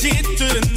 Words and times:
shit 0.00 0.24
to 0.38 0.69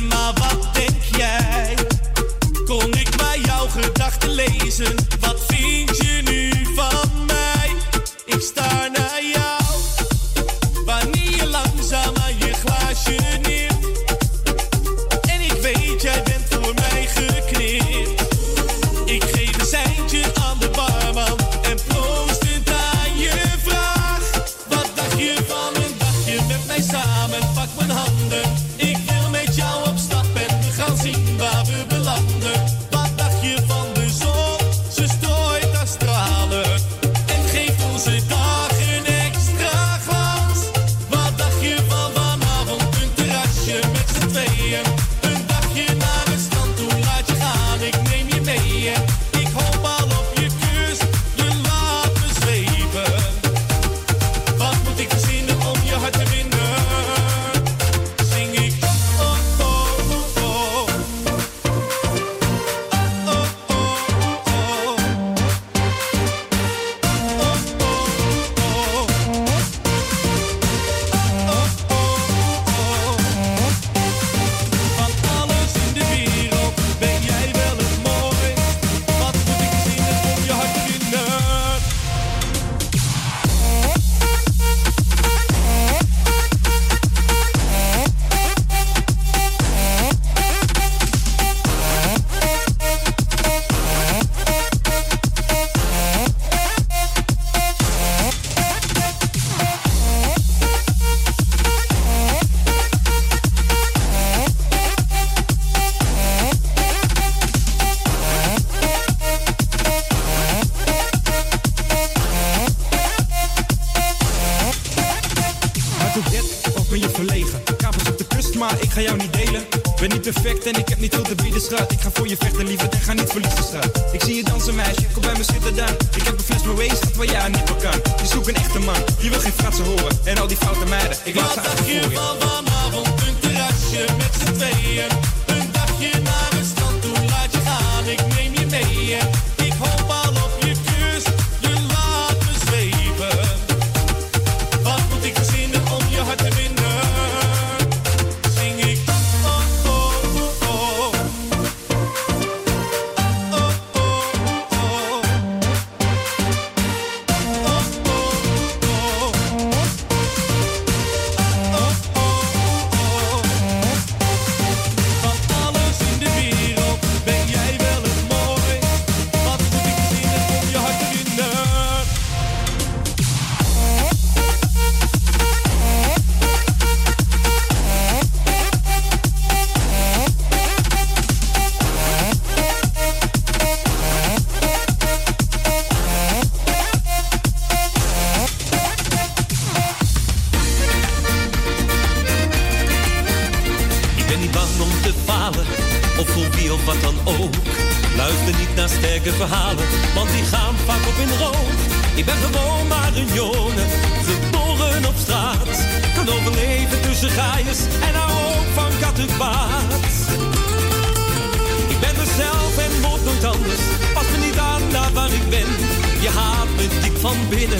van 217.23 217.37
binnen. 217.49 217.79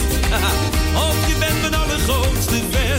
of 1.07 1.27
je 1.27 1.35
bent 1.39 1.61
mijn 1.61 1.75
allergrootste 1.75 2.61
fan. 2.71 2.92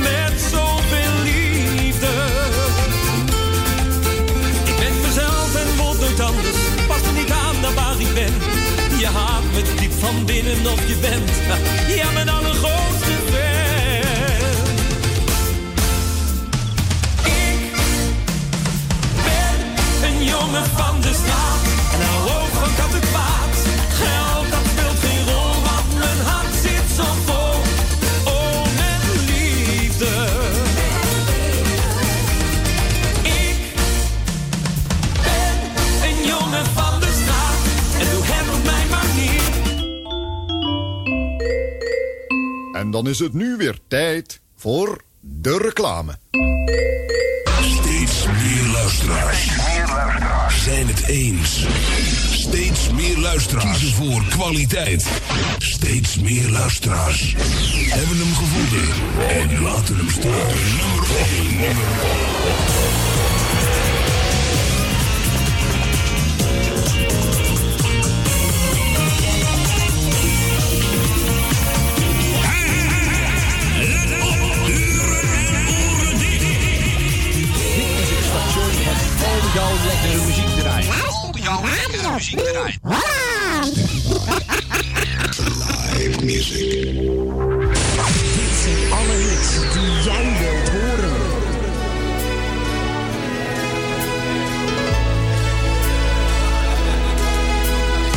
Met 0.00 0.40
zoveel 0.50 1.22
liefde. 1.22 2.12
Ik 4.64 4.76
ben 4.76 4.94
verzelfd 5.02 5.54
en 5.54 5.76
wil 5.76 5.94
nooit 6.00 6.20
anders. 6.20 6.56
Pas 6.86 7.00
niet 7.16 7.30
aan 7.30 7.56
dan 7.60 7.74
waar 7.74 8.00
ik 8.00 8.14
ben. 8.14 8.32
Je 8.98 9.06
haat 9.06 9.42
me 9.52 9.62
diep 9.80 9.92
van 9.98 10.24
binnen 10.24 10.72
of 10.72 10.88
je 10.88 10.96
bent. 11.00 11.30
Nou, 11.48 11.60
ja 11.96 12.06
hebt 12.06 12.18
het 12.18 12.28
allergrootste 12.28 13.16
wel. 13.30 13.46
Ik 17.24 17.72
ben 19.24 20.10
een 20.10 20.24
jongen 20.24 20.64
van 20.64 20.74
buiten. 20.74 20.97
En 42.88 42.94
dan 42.94 43.08
is 43.08 43.18
het 43.18 43.32
nu 43.32 43.56
weer 43.56 43.78
tijd 43.88 44.40
voor 44.56 45.00
de 45.20 45.58
reclame. 45.58 46.18
Steeds 47.60 48.26
meer 48.26 48.72
luisteraars 48.72 49.48
zijn 50.64 50.86
het 50.86 51.06
eens. 51.06 51.66
Steeds 52.30 52.90
meer 52.90 53.18
luisteraars 53.18 53.78
kiezen 53.78 53.96
voor 53.96 54.24
kwaliteit. 54.28 55.08
Steeds 55.58 56.18
meer 56.18 56.48
luisteraars 56.48 57.34
hebben 57.88 58.16
hem 58.18 58.34
gevonden 58.34 58.88
en 59.28 59.62
laten 59.62 59.96
hem 59.96 60.10
staan. 60.10 60.46
Nummer 60.78 61.06
1. 63.42 63.47
Jouw 79.58 79.74
lekkere 79.86 80.26
muziek 80.26 80.48
draaien. 80.58 80.92
Jouw 81.32 81.62
lekkere 81.62 82.12
muziek 82.12 82.38
draaien. 82.38 82.80
Live 85.96 86.24
music. 86.24 86.94
Dit 88.34 88.54
zijn 88.62 88.92
alle 88.92 89.16
hits 89.24 89.50
die 89.72 90.02
jij 90.04 90.26
wilt 90.38 90.68
horen. 90.68 91.16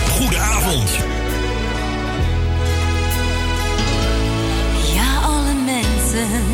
Goedenavond. 0.09 0.89
Ja, 4.93 5.19
alle 5.21 5.53
mensen 5.65 6.50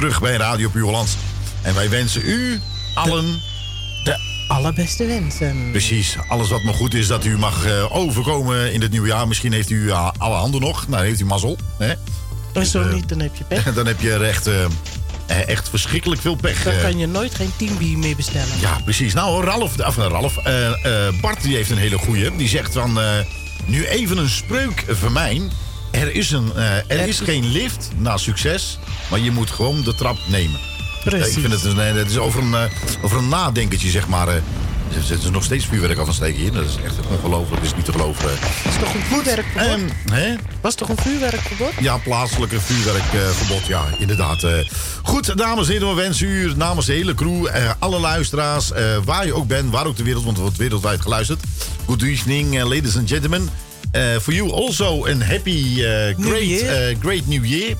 terug 0.00 0.20
bij 0.20 0.36
Radio 0.36 0.68
Puurlands. 0.68 1.16
En 1.62 1.74
wij 1.74 1.90
wensen 1.90 2.22
u 2.24 2.60
allen 2.94 3.40
De 4.04 4.44
allerbeste 4.48 5.06
wensen. 5.06 5.68
Precies, 5.70 6.16
alles 6.28 6.48
wat 6.48 6.62
maar 6.62 6.74
goed 6.74 6.94
is 6.94 7.06
dat 7.06 7.24
u 7.24 7.38
mag 7.38 7.64
eh, 7.64 7.96
overkomen 7.96 8.72
in 8.72 8.80
het 8.80 8.90
nieuwe 8.90 9.08
jaar. 9.08 9.28
Misschien 9.28 9.52
heeft 9.52 9.70
u 9.70 9.90
eh, 9.90 10.10
alle 10.18 10.34
handen 10.34 10.60
nog, 10.60 10.88
nou 10.88 11.04
heeft 11.04 11.20
u 11.20 11.24
mazzel. 11.24 11.58
Hè? 11.78 11.92
En 12.52 12.66
zo 12.66 12.92
niet, 12.92 13.08
dan 13.08 13.20
heb 13.20 13.36
je 13.36 13.44
pech. 13.44 13.72
Dan 13.74 13.86
heb 13.86 14.00
je 14.00 14.12
er 14.12 14.22
echt, 14.22 14.46
eh, 14.46 15.48
echt 15.48 15.68
verschrikkelijk 15.68 16.20
veel 16.20 16.36
pech. 16.36 16.62
Dan 16.62 16.80
kan 16.80 16.98
je 16.98 17.06
nooit 17.06 17.34
geen 17.34 17.52
teambier 17.56 17.98
meer 17.98 18.16
bestellen. 18.16 18.60
Ja, 18.60 18.80
precies. 18.84 19.14
Nou, 19.14 19.44
Ralf, 19.44 19.78
of, 19.78 19.96
Ralf 19.96 20.34
Bart 21.20 21.42
die 21.42 21.56
heeft 21.56 21.70
een 21.70 21.78
hele 21.78 21.98
goeie. 21.98 22.36
Die 22.36 22.48
zegt 22.48 22.72
van, 22.72 22.98
nu 23.64 23.86
even 23.86 24.18
een 24.18 24.30
spreuk 24.30 24.84
van 24.88 25.12
mij. 25.12 25.42
Er 25.90 26.14
is, 26.14 26.30
een, 26.30 26.52
eh, 26.56 26.76
er 26.76 27.08
is 27.08 27.20
geen 27.20 27.44
lift 27.44 27.90
naar 27.96 28.18
succes, 28.18 28.78
maar 29.10 29.18
je 29.18 29.30
moet 29.30 29.50
gewoon 29.50 29.82
de 29.82 29.94
trap 29.94 30.18
nemen. 30.28 30.60
Precies. 31.04 31.36
Ik 31.36 31.40
vind 31.40 31.52
het, 31.52 31.64
een, 31.64 31.80
eh, 31.80 31.94
het 31.94 32.10
is 32.10 32.18
over 32.18 32.42
een, 32.42 32.54
eh, 32.54 32.62
over 33.02 33.18
een 33.18 33.28
nadenkertje, 33.28 33.90
zeg 33.90 34.08
maar. 34.08 34.28
Er 34.28 34.42
zit 35.02 35.24
er 35.24 35.30
nog 35.30 35.44
steeds 35.44 35.66
vuurwerk 35.66 35.98
af 35.98 36.06
aan 36.06 36.14
steken 36.14 36.40
hier. 36.40 36.52
Dat 36.52 36.64
is 36.64 36.76
echt 36.84 36.94
ongelooflijk. 37.10 37.62
Dat 37.62 37.70
is 37.70 37.76
niet 37.76 37.84
te 37.84 37.92
geloven. 37.92 38.30
Is 38.68 38.78
toch 38.80 38.94
een 38.94 39.00
vuurwerkverbod? 39.00 39.90
Ehm, 40.06 40.12
hè? 40.12 40.34
Was 40.60 40.74
toch 40.74 40.88
een 40.88 40.96
vuurwerkverbod? 40.96 41.72
Ja, 41.80 41.96
plaatselijke 41.96 42.60
vuurwerkverbod, 42.60 43.66
ja, 43.66 43.84
inderdaad. 43.98 44.46
Goed, 45.02 45.36
dames 45.38 45.66
en 45.66 45.72
heren, 45.72 45.88
we 45.88 45.94
wensen 45.94 46.26
u 46.26 46.52
namens 46.56 46.86
de 46.86 46.92
hele 46.92 47.14
crew, 47.14 47.48
alle 47.78 47.98
luisteraars, 47.98 48.70
waar 49.04 49.26
je 49.26 49.34
ook 49.34 49.46
bent, 49.46 49.70
waar 49.70 49.86
ook 49.86 49.96
de 49.96 50.02
wereld, 50.02 50.24
want 50.24 50.36
er 50.36 50.42
wordt 50.42 50.56
wereldwijd 50.56 51.00
geluisterd. 51.00 51.42
Good 51.86 52.02
evening, 52.02 52.62
ladies 52.62 52.96
and 52.96 53.08
gentlemen. 53.08 53.50
Eh, 53.92 54.16
for 54.20 54.32
you 54.32 54.52
also 54.52 55.06
a 55.06 55.14
happy, 55.24 55.82
eh, 55.84 56.16
New 56.16 56.28
great, 56.28 56.48
year. 56.48 56.88
eh, 56.90 56.96
great 57.00 57.26
new 57.26 57.44
year. 57.44 57.76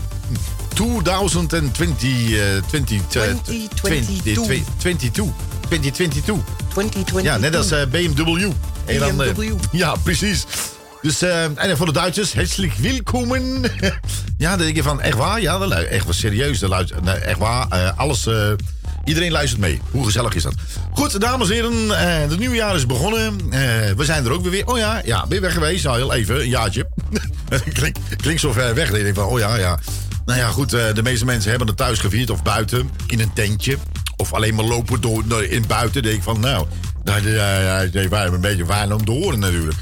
2020, 0.75 2.33
eh, 2.33 2.63
20, 2.67 3.01
eh, 3.01 3.03
2022. 3.07 4.65
22. 4.79 5.33
2022. 5.59 6.39
2020. 6.69 7.23
Ja, 7.23 7.37
net 7.37 7.57
als 7.57 7.71
eh, 7.71 7.87
BMW. 7.91 8.51
En 8.85 8.99
dan, 8.99 9.17
BMW. 9.17 9.53
ja, 9.73 9.95
precies. 10.03 10.47
Dus, 11.03 11.23
en 11.23 11.77
voor 11.77 11.87
de 11.87 11.93
Duitsers, 11.93 12.35
hartelijk 12.35 12.75
welkom. 12.75 13.37
ja, 14.39 14.51
dan 14.57 14.59
denk 14.59 14.77
je 14.77 14.83
van, 14.83 15.01
echt 15.01 15.17
waar? 15.17 15.41
Ja, 15.41 15.59
dat 15.59 15.73
echt 15.73 16.05
wel 16.05 16.13
serieus. 16.13 16.59
Dat 16.59 16.93
echt 17.23 17.39
waar. 17.39 17.93
alles, 17.97 18.29
iedereen 19.11 19.33
luistert 19.33 19.61
mee. 19.61 19.81
Hoe 19.91 20.05
gezellig 20.05 20.35
is 20.35 20.43
dat? 20.43 20.55
Goed, 20.93 21.21
dames 21.21 21.49
en 21.49 21.55
heren, 21.55 21.99
eh 22.01 22.31
het 22.31 22.39
nieuwe 22.39 22.55
jaar 22.55 22.75
is 22.75 22.87
begonnen. 22.87 23.41
Eh, 23.51 23.61
we 23.97 24.05
zijn 24.05 24.25
er 24.25 24.33
ook 24.33 24.43
weer 24.43 24.51
weer. 24.51 24.67
Oh 24.67 24.79
ja, 24.79 25.03
ja, 25.05 25.27
ben 25.27 25.41
weg 25.41 25.53
geweest? 25.53 25.85
Nou, 25.85 25.97
heel 25.97 26.13
even, 26.13 26.41
een 26.41 26.49
jaartje. 26.49 26.89
Klink, 27.73 27.97
klinkt 28.17 28.41
zo 28.41 28.53
ver 28.53 28.75
weg. 28.75 28.97
Je 28.97 29.03
denkt 29.03 29.19
van, 29.19 29.29
oh 29.29 29.39
ja, 29.39 29.57
ja. 29.57 29.79
Nou 30.25 30.39
ja, 30.39 30.49
goed, 30.49 30.73
eh, 30.73 30.95
de 30.95 31.03
meeste 31.03 31.25
mensen 31.25 31.51
hebben 31.51 31.69
het 31.69 31.77
thuis 31.77 31.99
gevierd 31.99 32.31
of 32.31 32.43
buiten, 32.43 32.91
in 33.07 33.21
een 33.21 33.33
tentje. 33.33 33.77
Of 34.17 34.33
alleen 34.33 34.55
maar 34.55 34.65
lopen 34.65 35.01
door, 35.01 35.45
in 35.45 35.65
buiten. 35.67 36.03
denk 36.03 36.17
ik 36.17 36.23
van, 36.23 36.41
nou, 36.41 36.67
dat 37.05 37.23
uh, 37.23 37.83
een 37.93 38.41
beetje 38.41 38.67
fijn 38.67 38.93
om 38.93 39.05
te 39.05 39.11
horen 39.11 39.39
natuurlijk. 39.39 39.79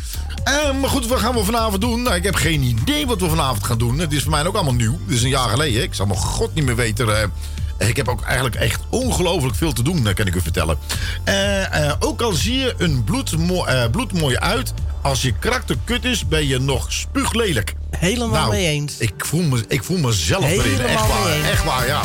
Maar 0.81 0.91
goed, 0.91 1.07
wat 1.07 1.19
gaan 1.19 1.35
we 1.35 1.45
vanavond 1.45 1.81
doen? 1.81 2.03
Nou, 2.03 2.17
ik 2.17 2.25
heb 2.25 2.35
geen 2.35 2.63
idee 2.63 3.07
wat 3.07 3.21
we 3.21 3.29
vanavond 3.29 3.65
gaan 3.65 3.79
doen. 3.79 3.99
Het 3.99 4.13
is 4.13 4.23
voor 4.23 4.31
mij 4.31 4.47
ook 4.47 4.55
allemaal 4.55 4.75
nieuw. 4.75 4.99
Het 5.07 5.15
is 5.15 5.23
een 5.23 5.29
jaar 5.29 5.49
geleden. 5.49 5.83
Ik 5.83 5.95
zal 5.95 6.07
mijn 6.07 6.19
god 6.19 6.55
niet 6.55 6.65
meer 6.65 6.77
weten. 6.77 7.33
Ik 7.79 7.97
heb 7.97 8.09
ook 8.09 8.23
eigenlijk 8.23 8.55
echt 8.55 8.81
ongelooflijk 8.89 9.57
veel 9.57 9.73
te 9.73 9.83
doen, 9.83 10.03
kan 10.15 10.27
ik 10.27 10.35
u 10.35 10.41
vertellen. 10.41 10.79
Eh, 11.25 11.87
eh, 11.87 11.95
ook 11.99 12.23
al 12.23 12.33
zie 12.33 12.59
je 12.59 12.75
een 12.79 13.05
bloedmo 13.05 13.65
eh, 13.65 13.91
bloedmooi 13.91 14.37
uit... 14.37 14.73
als 15.03 15.23
je 15.23 15.33
karakter 15.33 15.77
kut 15.85 16.05
is, 16.05 16.29
ben 16.29 16.47
je 16.47 16.59
nog 16.59 16.93
spuuglelijk. 16.93 17.75
Helemaal 17.91 18.41
Nou, 18.41 18.51
mee 18.51 18.67
eens. 18.67 18.99
Ik 18.99 19.25
voel, 19.25 19.43
me, 19.43 19.65
ik 19.69 19.85
voel 19.85 19.99
mezelf 19.99 20.45
erin. 20.45 20.81
Echt 20.81 21.07
waar, 21.07 21.33
eens. 21.33 21.49
echt 21.49 21.65
waar, 21.65 21.87
ja. 21.87 22.03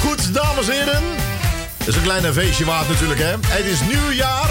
Goed, 0.00 0.34
dames 0.34 0.68
en 0.68 0.74
heren. 0.74 1.02
Dat 1.78 1.88
is 1.88 1.96
een 1.96 2.02
kleine 2.02 2.32
feestje 2.32 2.64
waard 2.64 2.88
natuurlijk, 2.88 3.20
hè. 3.20 3.34
Het 3.46 3.64
is 3.64 3.80
nieuwjaar. 3.80 4.50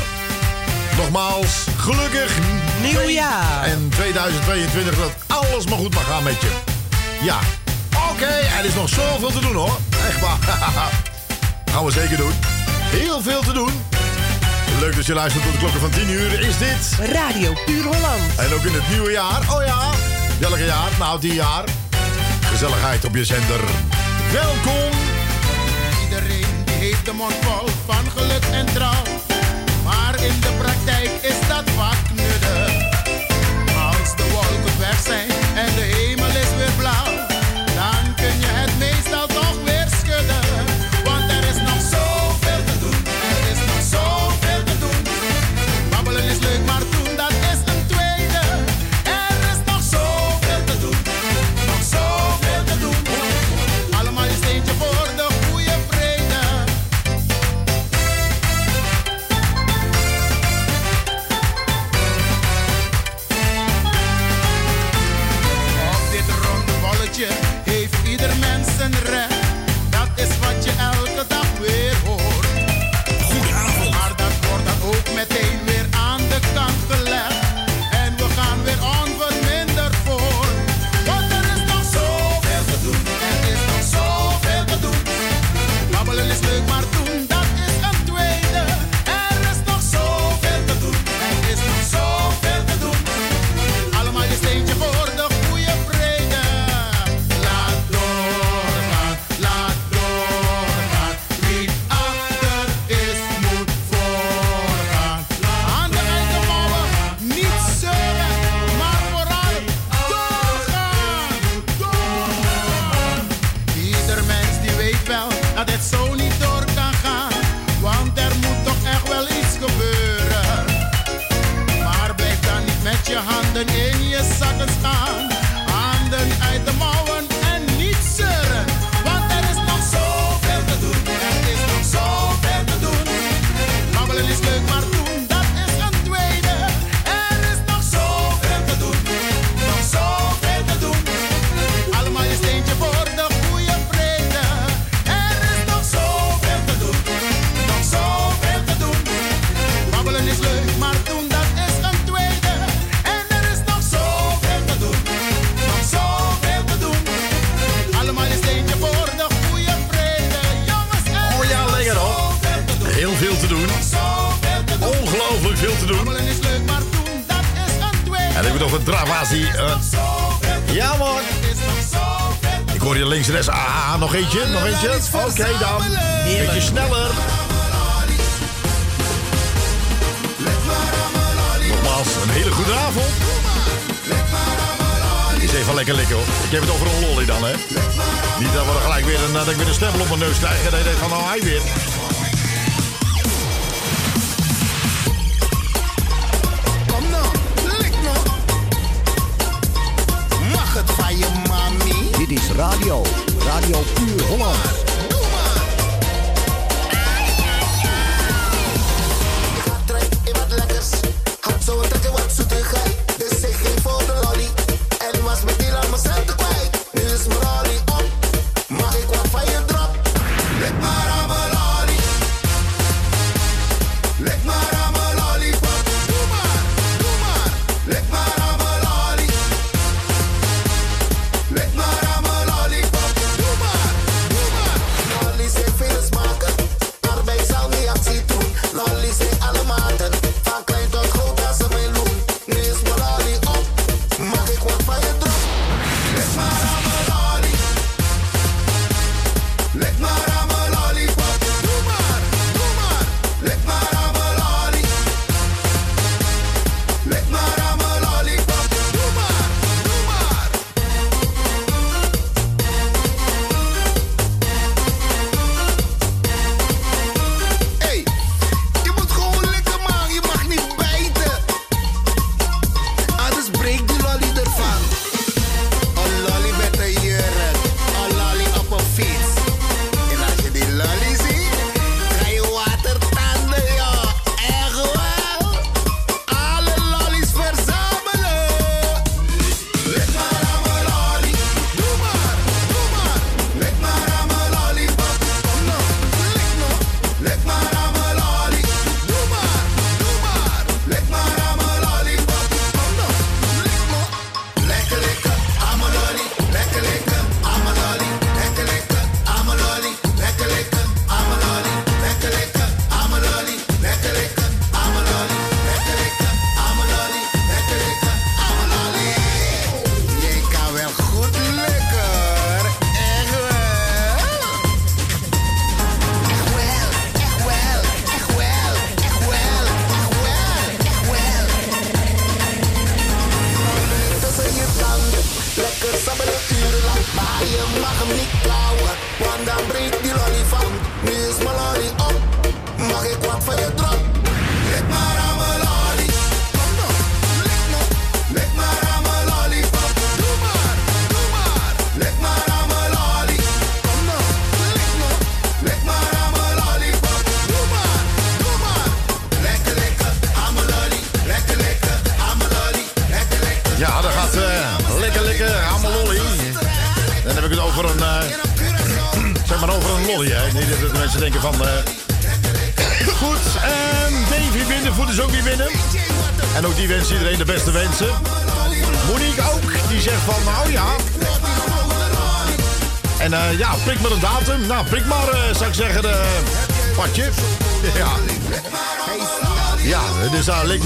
Nogmaals, 0.98 1.66
gelukkig 1.78 2.38
Nieuwjaar. 2.82 3.64
En 3.64 3.90
2022 3.90 4.98
dat 4.98 5.12
alles 5.28 5.66
maar 5.66 5.78
goed 5.78 5.94
mag 5.94 6.08
gaan 6.08 6.24
met 6.24 6.42
je. 6.42 6.50
Ja. 7.22 7.40
Oké, 8.18 8.34
er 8.60 8.66
is 8.66 8.74
nog 8.74 8.90
zoveel 8.90 9.32
te 9.32 9.40
doen, 9.40 9.56
hoor. 9.56 9.78
Echt 10.08 10.20
waar. 10.20 10.38
Gaan 11.72 11.86
we 11.86 11.92
zeker 11.92 12.18
doen. 12.18 12.32
Heel 12.80 13.22
veel 13.22 13.42
te 13.42 13.54
doen. 13.54 13.72
Leuk 14.80 14.96
dat 14.96 15.06
je 15.06 15.14
luistert 15.14 15.44
tot 15.44 15.54
de 15.54 15.60
klokken 15.60 15.80
van 15.80 15.90
10 15.90 16.10
uur. 16.10 16.40
Is 16.40 16.58
dit... 16.58 17.10
Radio 17.12 17.54
Puur 17.66 17.84
Holland. 17.84 18.36
En 18.38 18.54
ook 18.54 18.64
in 18.64 18.74
het 18.74 18.90
nieuwe 18.90 19.12
jaar. 19.12 19.42
Oh 19.54 19.66
ja. 19.66 19.90
Welke 20.40 20.66
jaar? 20.66 20.90
Nou, 21.00 21.20
die 21.20 21.34
jaar. 21.34 21.64
Gezelligheid 22.42 23.06
op 23.06 23.16
je 23.16 23.26
zender. 23.26 23.60
Welkom. 24.32 24.92
Iedereen 26.04 26.64
die 26.66 26.76
heeft 26.76 27.06
de 27.06 27.14
mond 27.14 27.34
vol 27.42 27.68
van 27.86 28.12
geluk 28.16 28.44
en 28.52 28.66
trouw. 28.66 29.04
Maar 29.84 30.24
in 30.24 30.40
de 30.40 30.52
praktijk 30.58 31.10
is 31.22 31.48
dat 31.48 31.64
vaak 31.76 32.10
nuttig. 32.14 32.74
Als 33.92 34.16
de 34.16 34.30
wolken 34.32 34.80
weg 34.80 35.00
zijn 35.00 35.37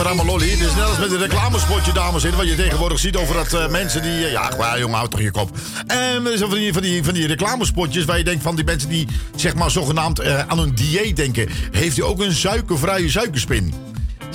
daar 0.04 0.16
leek 0.16 0.24
me 0.24 0.32
allemaal 0.32 0.48
lolly. 0.48 0.60
Het 0.60 0.70
is 0.70 0.76
net 0.76 0.86
als 0.86 0.98
met 0.98 1.12
een 1.12 1.18
reclamespotje, 1.18 1.94
dames 1.94 2.24
en 2.24 2.30
heren. 2.30 2.46
Wat 2.46 2.58
je 2.58 2.64
tegenwoordig 2.64 3.00
ziet 3.00 3.16
over 3.16 3.36
dat 3.36 3.54
eh, 3.54 3.68
mensen 3.68 4.02
die... 4.02 4.26
eh, 4.26 4.32
ja, 4.32 4.44
gewoon, 4.44 4.80
jongen, 4.80 4.96
houd 4.96 5.12
toch 5.12 5.22
je 5.22 5.32
kop. 5.32 5.50
En 5.88 6.26
er 6.26 6.38
zijn 6.38 6.50
van 6.50 6.60
die, 6.60 6.74
van, 6.74 6.82
die, 6.82 7.04
van 7.04 7.14
die 7.14 7.28
reclamespotjes 7.28 8.06
waar 8.06 8.18
je 8.18 8.24
denkt 8.24 8.44
van 8.44 8.56
die 8.56 8.66
mensen 8.66 8.90
die... 8.90 9.08
zeg 9.36 9.56
maar 9.56 9.72
zogenaamd 9.72 10.20
eh, 10.20 10.48
aan 10.48 10.60
een 10.60 10.76
dieet 10.76 11.16
denken. 11.16 11.50
Heeft 11.72 11.98
u 11.98 12.04
ook 12.04 12.20
een 12.20 12.34
suikervrije 12.34 13.10
suikerspin? 13.10 13.74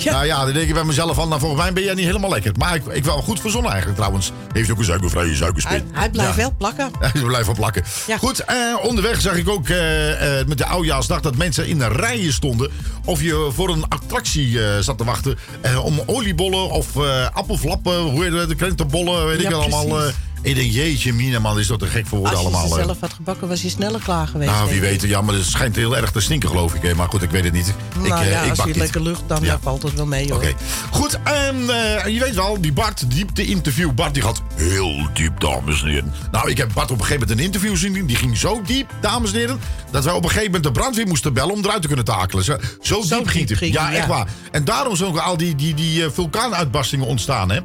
Nou 0.05 0.25
ja, 0.25 0.43
dan 0.45 0.53
denk 0.53 0.67
ik 0.67 0.73
bij 0.73 0.83
mezelf 0.83 1.15
van... 1.15 1.27
Nou, 1.27 1.39
volgens 1.39 1.61
mij 1.61 1.73
ben 1.73 1.83
jij 1.83 1.93
niet 1.93 2.05
helemaal 2.05 2.29
lekker. 2.29 2.51
Maar 2.57 2.75
ik, 2.75 2.85
ik 2.85 3.05
wel 3.05 3.21
goed 3.21 3.41
verzonnen 3.41 3.71
eigenlijk 3.71 3.99
trouwens. 3.99 4.31
Heeft 4.57 4.71
ook 4.71 4.77
een 4.77 4.83
suikervrije 4.85 5.35
suikerspin? 5.35 5.73
Hij, 5.73 5.83
hij 5.99 6.09
blijft 6.09 6.31
Ja. 6.35 6.41
wel 6.41 6.53
plakken. 6.57 6.89
Hij 7.13 7.21
blijft 7.21 7.45
wel 7.45 7.55
plakken. 7.55 7.83
Ja. 8.07 8.17
Goed, 8.17 8.39
eh, 8.39 8.55
onderweg 8.81 9.21
zag 9.21 9.35
ik 9.35 9.49
ook 9.49 9.69
eh, 9.69 10.39
eh, 10.39 10.47
met 10.47 10.57
de 10.57 10.65
oudjaarsdag 10.65 11.21
dat 11.21 11.35
mensen 11.35 11.67
in 11.67 11.77
de 11.77 11.87
rijen 11.87 12.33
stonden. 12.33 12.71
Of 13.05 13.21
je 13.21 13.49
voor 13.53 13.69
een 13.69 13.85
attractie 13.89 14.59
zat 14.79 14.97
te 14.97 15.03
wachten. 15.03 15.37
om 15.83 16.01
oliebollen 16.05 16.69
of 16.69 16.97
appelflappen, 17.33 17.97
hoe 17.99 18.23
heet 18.23 18.33
het, 18.33 18.49
de 18.49 18.55
krentenbollen, 18.55 19.25
weet 19.25 19.41
Ja, 19.41 19.49
ik 19.49 19.55
het 19.55 19.73
allemaal. 19.73 20.01
Ik 20.47 20.55
denk, 20.55 20.71
jeetje, 20.71 21.13
mina 21.13 21.39
man, 21.39 21.59
is 21.59 21.67
dat 21.67 21.79
te 21.79 21.85
gek 21.87 22.07
voor 22.07 22.17
woorden 22.17 22.37
Als 22.37 22.45
je 22.47 22.53
allemaal. 22.53 22.69
ze 22.73 22.79
eh. 22.79 22.85
zelf 22.85 22.99
had 22.99 23.13
gebakken, 23.13 23.47
was 23.47 23.61
je 23.61 23.69
sneller 23.69 24.01
klaar 24.01 24.27
geweest. 24.27 24.51
nou, 24.51 24.69
wie 24.69 24.81
weet, 24.81 25.01
ja, 25.01 25.21
maar 25.21 25.33
het 25.35 25.45
schijnt 25.45 25.75
heel 25.75 25.97
erg 25.97 26.11
te 26.11 26.19
stinken, 26.19 26.49
geloof 26.49 26.73
ik. 26.73 26.81
hè. 26.81 26.95
Maar 26.95 27.07
goed, 27.09 27.21
ik 27.21 27.29
weet 27.29 27.43
het 27.43 27.53
niet. 27.53 27.73
Nou 27.97 28.21
eh, 28.23 28.31
ja, 28.31 28.41
ik 28.41 28.49
als 28.49 28.57
bak 28.57 28.67
je 28.67 28.71
niet. 28.73 28.81
lekker 28.81 29.01
lucht, 29.01 29.21
dan 29.27 29.43
Ja. 29.43 29.59
valt 29.61 29.83
het 29.83 29.93
wel 29.93 30.05
mee 30.05 30.27
hoor. 30.27 30.35
Oké. 30.37 30.53
Goed, 30.91 31.19
en 31.23 31.55
eh, 31.69 32.13
je 32.13 32.19
weet 32.19 32.35
wel, 32.35 32.61
die 32.61 32.73
Bart, 32.73 33.11
diepte 33.11 33.45
interview. 33.45 33.91
Bart 33.91 34.13
die 34.13 34.23
gaat 34.23 34.41
heel 34.55 35.07
diep, 35.13 35.39
dames 35.39 35.81
en 35.81 35.87
heren. 35.87 36.13
Nou, 36.31 36.49
ik 36.49 36.57
heb 36.57 36.73
Bart 36.73 36.91
op 36.91 36.97
een 36.99 37.05
gegeven 37.05 37.19
moment 37.27 37.39
een 37.39 37.45
interview 37.45 37.75
zien. 37.75 38.05
Die 38.05 38.15
ging 38.15 38.37
zo 38.37 38.61
diep, 38.65 38.89
dames 39.01 39.31
en 39.33 39.37
heren. 39.39 39.59
Dat 39.91 40.03
wij 40.03 40.13
op 40.13 40.23
een 40.23 40.29
gegeven 40.29 40.45
moment 40.51 40.63
de 40.63 40.71
brandweer 40.79 41.07
moesten 41.07 41.33
bellen 41.33 41.53
om 41.53 41.63
eruit 41.63 41.81
te 41.81 41.87
kunnen 41.87 42.05
takelen. 42.05 42.43
Zo, 42.43 42.57
zo, 42.81 43.01
diep, 43.01 43.27
ging 43.27 43.49
het. 43.49 43.59
ja, 43.59 43.85
hij, 43.85 43.95
echt 43.95 44.07
ja. 44.07 44.13
waar. 44.13 44.27
En 44.51 44.63
daarom 44.65 44.95
zijn 44.95 45.09
ook 45.09 45.17
al 45.17 45.37
die, 45.37 45.55
die, 45.55 45.73
die 45.73 46.03
eh, 46.03 46.09
vulkaanuitbarstingen 46.11 47.05
ontstaan, 47.05 47.51
hè? 47.51 47.59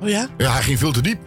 Oh 0.00 0.08
ja? 0.08 0.28
Ja, 0.38 0.52
hij 0.52 0.62
ging 0.62 0.78
veel 0.78 0.92
te 0.92 1.00
diep. 1.00 1.18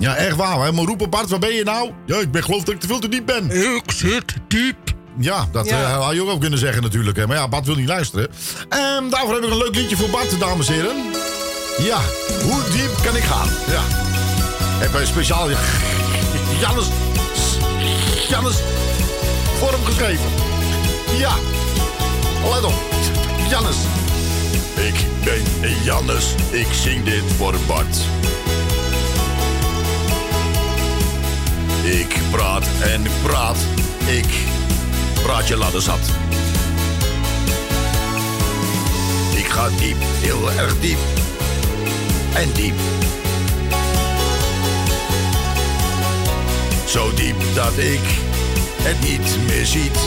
Ja, 0.00 0.14
echt 0.16 0.36
waar. 0.36 0.60
Hè? 0.64 0.72
Maar 0.72 0.84
roepen, 0.84 1.10
Bart, 1.10 1.30
waar 1.30 1.38
ben 1.38 1.54
je 1.54 1.64
nou? 1.64 1.90
Ja, 2.06 2.16
ik 2.16 2.30
ben, 2.30 2.42
geloof 2.44 2.62
dat 2.64 2.74
ik 2.74 2.80
te 2.80 2.86
veel 2.86 2.98
te 2.98 3.08
diep 3.08 3.26
ben. 3.26 3.50
Ik 3.74 3.90
zit 3.92 4.34
diep. 4.48 4.76
Ja, 5.18 5.48
dat 5.52 5.68
Ja. 5.68 5.82
eh, 5.82 6.04
had 6.04 6.14
je 6.14 6.26
ook 6.26 6.40
kunnen 6.40 6.58
zeggen 6.58 6.82
natuurlijk. 6.82 7.16
Hè. 7.16 7.26
Maar 7.26 7.36
ja, 7.36 7.48
Bart 7.48 7.66
wil 7.66 7.74
niet 7.74 7.88
luisteren. 7.88 8.28
En 8.68 9.08
daarvoor 9.10 9.34
heb 9.34 9.44
ik 9.44 9.50
een 9.50 9.56
leuk 9.58 9.74
liedje 9.74 9.96
voor 9.96 10.08
Bart, 10.10 10.38
dames 10.40 10.68
en 10.68 10.74
heren. 10.74 10.96
Ja, 11.78 12.00
hoe 12.42 12.62
diep 12.72 12.90
kan 13.04 13.16
ik 13.16 13.22
gaan? 13.22 13.48
Ja. 13.70 13.80
Ik 14.76 14.90
heb 14.90 15.00
een 15.00 15.06
speciaal 15.06 15.48
Jannes, 16.60 16.86
Jannes 18.28 18.56
vorm 19.58 19.84
geschreven. 19.84 20.24
Ja, 21.18 21.32
let 22.52 22.64
op. 22.64 22.74
Jannes. 23.48 23.76
Ik 24.76 24.94
ben 25.24 25.42
Jannes, 25.84 26.34
ik 26.50 26.66
zing 26.72 27.04
dit 27.04 27.22
voor 27.36 27.54
Bart. 27.66 27.96
Ik 31.90 32.18
praat 32.30 32.66
en 32.82 33.02
praat, 33.22 33.56
ik 34.06 34.26
praat 35.22 35.48
je 35.48 35.56
ladder 35.56 35.82
zat. 35.82 36.00
Ik 39.36 39.46
ga 39.46 39.68
diep, 39.68 39.96
heel 40.00 40.50
erg 40.50 40.80
diep. 40.80 40.98
En 42.34 42.52
diep. 42.52 42.74
Zo 46.86 47.14
diep 47.14 47.36
dat 47.54 47.78
ik 47.78 48.00
het 48.82 49.00
niet 49.00 49.38
meer 49.46 49.66
ziet. 49.66 49.98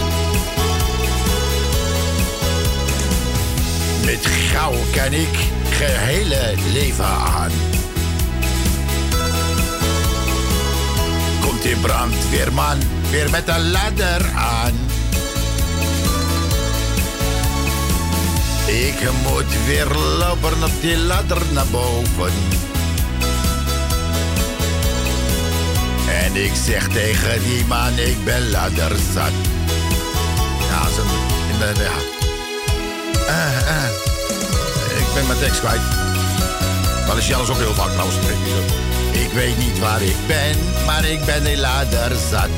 Met 4.06 4.26
gauw 4.26 4.74
kan 4.96 5.14
ik 5.14 5.38
gehele 5.70 6.54
leven 6.74 7.06
aan. 7.06 7.52
Die 11.64 11.76
brandweerman 11.76 12.78
weer 13.12 13.30
met 13.30 13.48
een 13.48 13.72
ladder 13.72 14.32
aan. 14.36 14.74
Ik 18.66 19.10
moet 19.24 19.66
weer 19.66 19.88
lopen 20.20 20.64
op 20.64 20.82
die 20.82 20.98
ladder 20.98 21.42
naar 21.52 21.66
boven. 21.72 22.34
En 26.24 26.36
ik 26.36 26.52
zeg 26.66 26.88
tegen 26.88 27.44
die 27.44 27.66
man, 27.66 27.98
ik 27.98 28.24
ben 28.24 28.50
ladderzat. 28.50 29.34
Ja, 30.70 30.90
ze, 30.90 31.02
in 31.52 31.60
de, 31.60 31.84
ja. 31.84 31.98
Eh, 33.28 33.58
eh. 33.58 33.90
Ik 35.00 35.14
ben 35.14 35.28
mijn 35.28 35.40
tekst 35.40 35.60
kwijt. 35.60 35.82
Maar 37.08 37.18
is 37.18 37.28
Jannes 37.28 37.50
ook 37.50 37.58
heel 37.58 37.74
vaak 37.74 37.90
trouwens. 37.90 38.18
Ik 39.14 39.32
weet 39.34 39.58
niet 39.58 39.80
waar 39.80 40.02
ik 40.02 40.16
ben, 40.28 40.56
maar 40.86 41.06
ik 41.06 41.26
ben 41.26 41.46
een 41.46 41.60
ladderzat. 41.60 42.50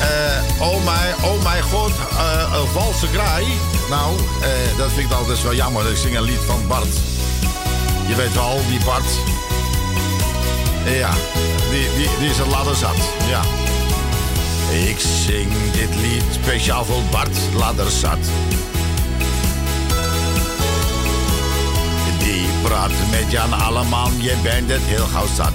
Eh, 0.00 0.68
oh, 0.68 0.84
mijn, 0.84 1.14
oh 1.22 1.70
god, 1.70 1.92
eh, 2.10 2.52
een 2.60 2.66
valse 2.66 3.10
kraai. 3.10 3.46
Nou, 3.88 4.16
eh, 4.16 4.78
dat 4.78 4.92
vind 4.92 5.10
ik 5.10 5.16
altijd 5.16 5.42
wel 5.42 5.54
jammer. 5.54 5.90
Ik 5.90 5.96
zing 5.96 6.16
een 6.16 6.22
lied 6.22 6.44
van 6.46 6.66
Bart. 6.68 6.94
Je 8.08 8.14
weet 8.14 8.34
wel, 8.34 8.60
die 8.68 8.84
Bart. 8.84 9.10
Ja, 10.84 11.10
die, 11.70 11.88
die, 11.96 12.08
die 12.18 12.30
is 12.30 12.38
een 12.38 12.48
ladderzat. 12.48 12.96
Ja. 13.28 13.40
Ik 14.88 15.00
zing 15.00 15.52
dit 15.72 15.94
lied 15.94 16.24
speciaal 16.42 16.84
voor 16.84 17.02
Bart 17.10 17.36
Ladderzat. 17.56 18.18
Die 22.32 22.48
praat 22.62 22.90
met 23.10 23.30
Jan 23.30 23.52
Alleman, 23.52 24.22
je 24.22 24.36
bent 24.42 24.70
het 24.70 24.80
heel 24.82 25.06
gauw 25.06 25.26
zat. 25.36 25.52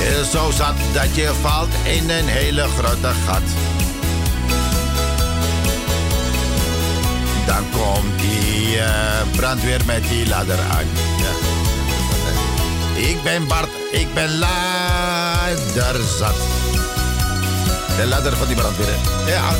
Is 0.00 0.30
Zo 0.30 0.50
zat 0.50 0.74
dat 0.92 1.14
je 1.14 1.30
valt 1.40 1.68
in 1.82 2.10
een 2.10 2.26
hele 2.26 2.62
grote 2.62 3.10
gat. 3.26 3.42
Dan 7.46 7.64
komt 7.70 8.20
die 8.20 8.78
eh, 8.78 9.22
brandweer 9.36 9.80
met 9.86 10.08
die 10.08 10.28
ladder 10.28 10.58
aan. 10.58 10.86
Ja. 11.18 11.32
Ik 13.08 13.22
ben 13.22 13.46
Bart, 13.46 13.70
ik 13.90 14.14
ben 14.14 14.38
ladderzat. 14.38 16.36
De 17.96 18.06
ladder 18.06 18.36
van 18.36 18.46
die 18.46 18.56
brandweer. 18.56 18.98
Ja. 19.26 19.54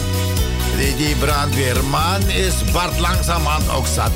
Die, 0.77 0.97
die 0.97 1.15
brandweerman 1.17 2.29
is 2.29 2.55
Bart 2.73 2.99
langzamerhand 2.99 3.71
ook 3.71 3.87
zat. 3.87 4.11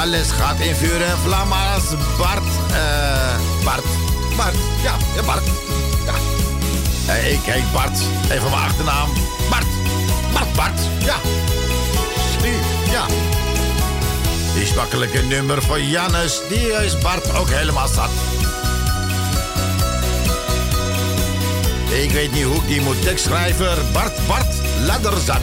Alles 0.00 0.30
gaat 0.30 0.60
in 0.60 0.74
vuur 0.74 1.02
en 1.02 1.16
Bart. 2.18 2.42
eh 2.72 3.64
Bart. 3.64 3.84
Bart. 4.36 4.54
Ja, 4.82 4.96
ja 5.16 5.22
Bart. 5.22 5.42
Ja. 6.06 6.12
Eh, 7.14 7.32
ik 7.32 7.40
heet 7.42 7.72
Bart. 7.72 7.98
Even 8.30 8.50
mijn 8.50 8.62
achternaam. 8.62 9.08
Bart. 9.50 9.66
Bart, 10.32 10.52
Bart. 10.52 10.80
Ja. 10.98 11.14
Zie, 12.40 12.52
Ja. 12.90 13.06
Die 14.54 14.66
smakkelijke 14.66 15.22
nummer 15.22 15.62
van 15.62 15.88
Jannes, 15.88 16.40
die 16.48 16.72
is 16.72 16.98
Bart 16.98 17.34
ook 17.34 17.50
helemaal 17.50 17.88
zat. 17.88 18.10
Ik 22.00 22.10
weet 22.10 22.32
niet 22.32 22.44
hoe 22.44 22.56
ik 22.56 22.66
die 22.66 22.80
moet 22.80 23.02
tekstschrijver. 23.02 23.78
Bart, 23.92 24.26
Bart, 24.26 24.54
ladderzat. 24.86 25.40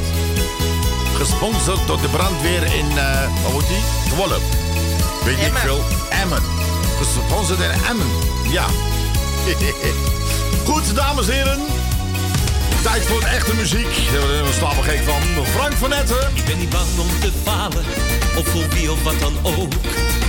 Gesponsord 1.15 1.87
door 1.87 2.01
de 2.01 2.07
brandweer 2.07 2.63
in, 2.63 2.97
eh 2.97 3.27
hoe 3.43 3.61
die? 3.61 3.83
Zwolle. 4.13 4.37
Weet 5.25 5.37
ik 5.37 5.43
Emmen. 5.43 5.61
veel. 5.61 5.83
Emmen. 6.09 6.41
Gesponsord 6.97 7.59
in 7.59 7.71
Emmen. 7.89 8.07
Ja. 8.51 8.65
Goed, 10.67 10.95
dames 10.95 11.27
en 11.27 11.33
heren. 11.33 11.59
Tijd 12.83 13.05
voor 13.05 13.21
echte 13.21 13.55
muziek. 13.55 13.95
Daar 14.13 14.53
slapen 14.53 14.83
gek 14.83 15.01
van. 15.05 15.45
Frank 15.45 15.73
van 15.73 15.93
Etten. 15.93 16.31
Ik 16.33 16.45
ben 16.45 16.57
niet 16.57 16.69
bang 16.69 16.87
om 16.99 17.19
te 17.19 17.31
falen, 17.43 17.85
of 18.37 18.47
voor 18.47 18.67
wie 18.69 18.91
of 18.91 19.03
wat 19.03 19.19
dan 19.19 19.33
ook. 19.43 19.73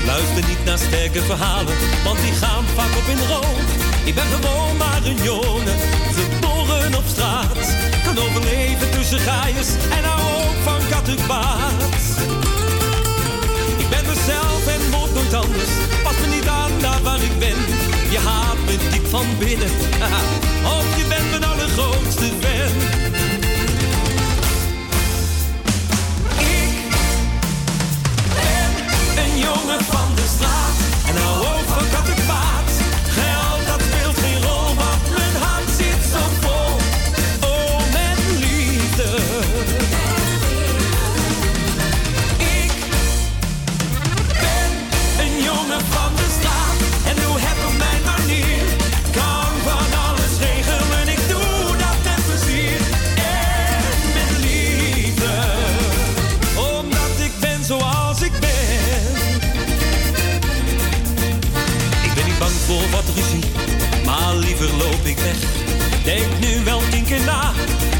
Luister 0.06 0.48
niet 0.48 0.64
naar 0.64 0.78
sterke 0.78 1.22
verhalen, 1.22 1.74
want 2.04 2.20
die 2.20 2.32
gaan 2.32 2.64
vaak 2.74 2.96
op 2.96 3.08
in 3.08 3.26
rook. 3.28 3.58
Ik 4.04 4.14
ben 4.14 4.24
gewoon 4.40 4.76
maar 4.76 5.00
een 5.04 5.22
jongen, 5.22 5.78
op 7.00 7.06
straat. 7.06 7.76
Kan 8.04 8.18
overleven 8.18 8.90
tussen 8.90 9.18
gaaiers 9.18 9.68
en 9.96 10.04
hou 10.04 10.20
ook 10.44 10.58
van 10.62 10.80
kattenbaat. 10.90 12.02
Ik 13.78 13.88
ben 13.88 14.04
mezelf 14.06 14.66
en 14.66 14.90
word 14.90 15.14
nooit 15.14 15.34
anders. 15.34 15.72
Pas 16.02 16.16
me 16.20 16.26
niet 16.34 16.48
aan 16.48 16.70
daar 16.80 17.02
waar 17.02 17.22
ik 17.22 17.38
ben. 17.38 17.58
Je 18.10 18.18
haat 18.18 18.60
me 18.66 18.76
diep 18.90 19.06
van 19.06 19.26
binnen. 19.38 19.70
of 20.78 20.96
je 20.96 21.04
bent 21.08 21.30
mijn 21.30 21.44
allergrootste 21.44 22.28
fan. 22.40 22.72
Een 29.22 29.38
jongen 29.38 29.84
van 29.84 29.99
de 29.99 29.99
Denk 66.04 66.38
nu 66.40 66.64
wel 66.64 66.80
tien 66.90 67.04
keer 67.04 67.20
na, 67.20 67.52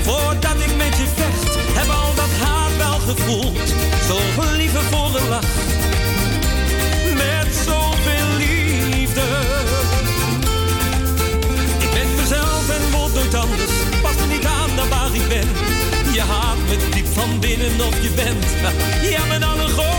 voordat 0.02 0.56
ik 0.58 0.76
met 0.76 0.96
je 0.96 1.06
vecht. 1.14 1.54
Heb 1.78 1.88
al 1.88 2.14
dat 2.14 2.32
haat 2.42 2.76
wel 2.76 3.14
gevoeld, 3.14 3.68
zo 4.06 4.18
liever 4.56 4.82
voor 4.82 5.20
een 5.20 5.28
lach. 5.28 5.44
Met 7.14 7.54
zoveel 7.66 8.28
liefde. 8.38 9.26
Ik 11.78 11.90
ben 11.92 12.14
mezelf 12.16 12.68
en 12.68 12.90
word 12.90 13.14
nooit 13.14 13.34
anders. 13.34 13.72
Pas 14.02 14.14
niet 14.28 14.44
aan 14.44 14.74
naar 14.74 14.88
waar 14.88 15.14
ik 15.14 15.28
ben. 15.28 15.48
Je 16.12 16.20
haat 16.20 16.58
me 16.68 16.76
diep 16.90 17.06
van 17.12 17.40
binnen 17.40 17.86
of 17.86 18.02
je 18.02 18.10
bent. 18.10 18.46
Ja, 19.02 19.24
mijn 19.24 19.42
allergrootste 19.42 19.89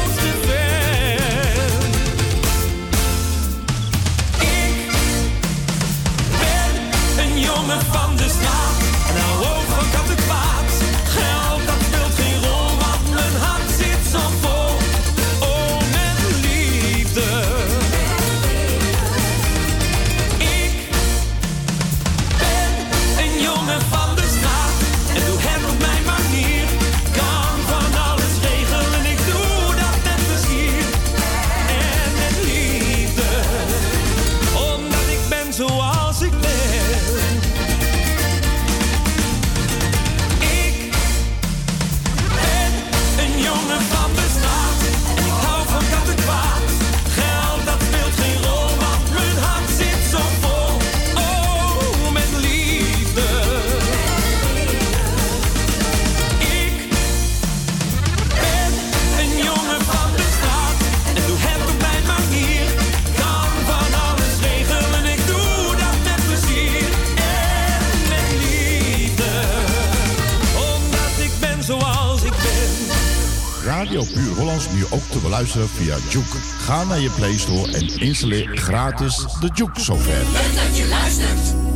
beluisteren 75.42 75.70
via 75.70 75.98
Juke. 76.10 76.38
Ga 76.38 76.84
naar 76.84 77.00
je 77.00 77.10
Play 77.10 77.38
Store 77.38 77.72
en 77.72 77.88
installeer 78.00 78.58
gratis 78.58 79.26
de 79.40 79.50
Juke 79.54 79.80
software. 79.80 80.32
Leuk 80.32 80.56
dat 80.56 80.78
je 80.78 80.88
luistert. 80.88 81.71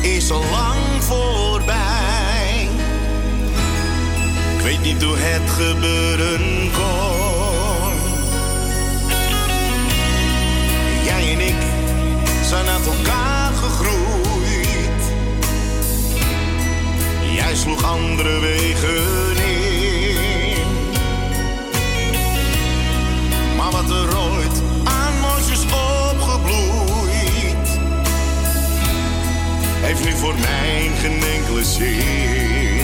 Is 0.00 0.30
al 0.30 0.44
lang 0.50 1.02
voorbij. 1.02 2.68
Ik 4.56 4.62
weet 4.62 4.82
niet 4.82 5.02
hoe 5.02 5.16
het 5.18 5.50
gebeuren 5.50 6.70
kon. 6.72 7.94
Jij 11.04 11.32
en 11.32 11.40
ik 11.40 11.62
zijn 12.48 12.66
uit 12.66 12.86
elkaar 12.86 13.52
gegroeid. 13.52 15.02
Jij 17.34 17.54
sloeg 17.54 17.84
andere 17.84 18.40
wegen 18.40 19.36
in. 19.36 19.45
Nu 30.04 30.16
voor 30.16 30.34
mij 30.38 30.90
geen 31.00 31.22
enkele. 31.22 32.75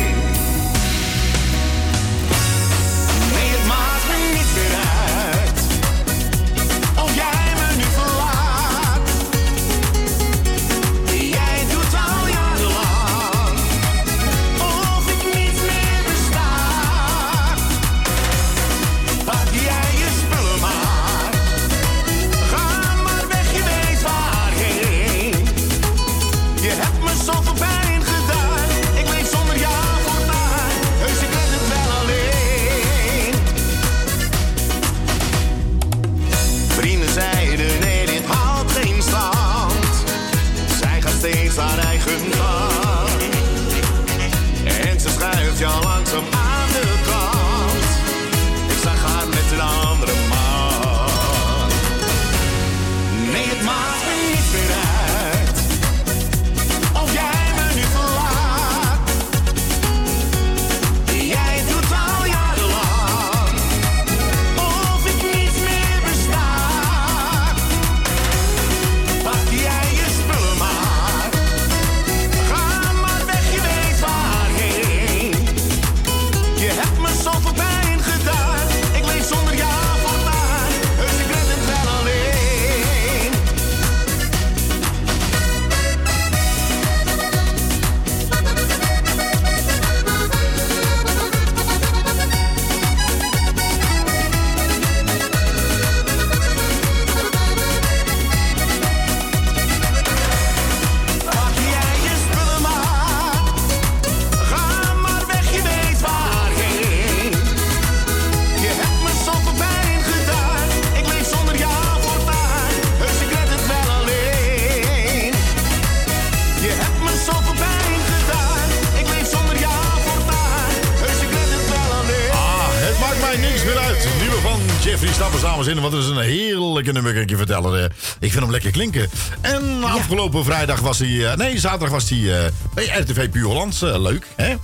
Wat 125.81 125.93
is 125.93 126.07
een 126.07 126.19
heerlijke 126.19 126.93
nummer, 126.93 127.13
kan 127.13 127.23
ik 127.23 127.31
je 127.31 127.37
vertellen. 127.37 127.79
Eh, 127.79 127.85
Ik 128.21 128.31
vind 128.31 128.43
hem 128.43 128.51
lekker 128.51 128.71
klinken. 128.71 129.11
En 129.41 129.85
afgelopen 129.85 130.45
vrijdag 130.45 130.81
was 130.81 130.99
hij... 130.99 131.31
eh, 131.31 131.37
Nee, 131.37 131.59
zaterdag 131.59 131.91
was 131.91 132.09
hij 132.11 132.45
eh, 132.45 132.51
bij 132.75 132.85
RTV 133.01 133.31
Puur 133.31 133.45
Hollands. 133.47 133.81
Leuk, 133.81 134.27
hè? 134.37 134.55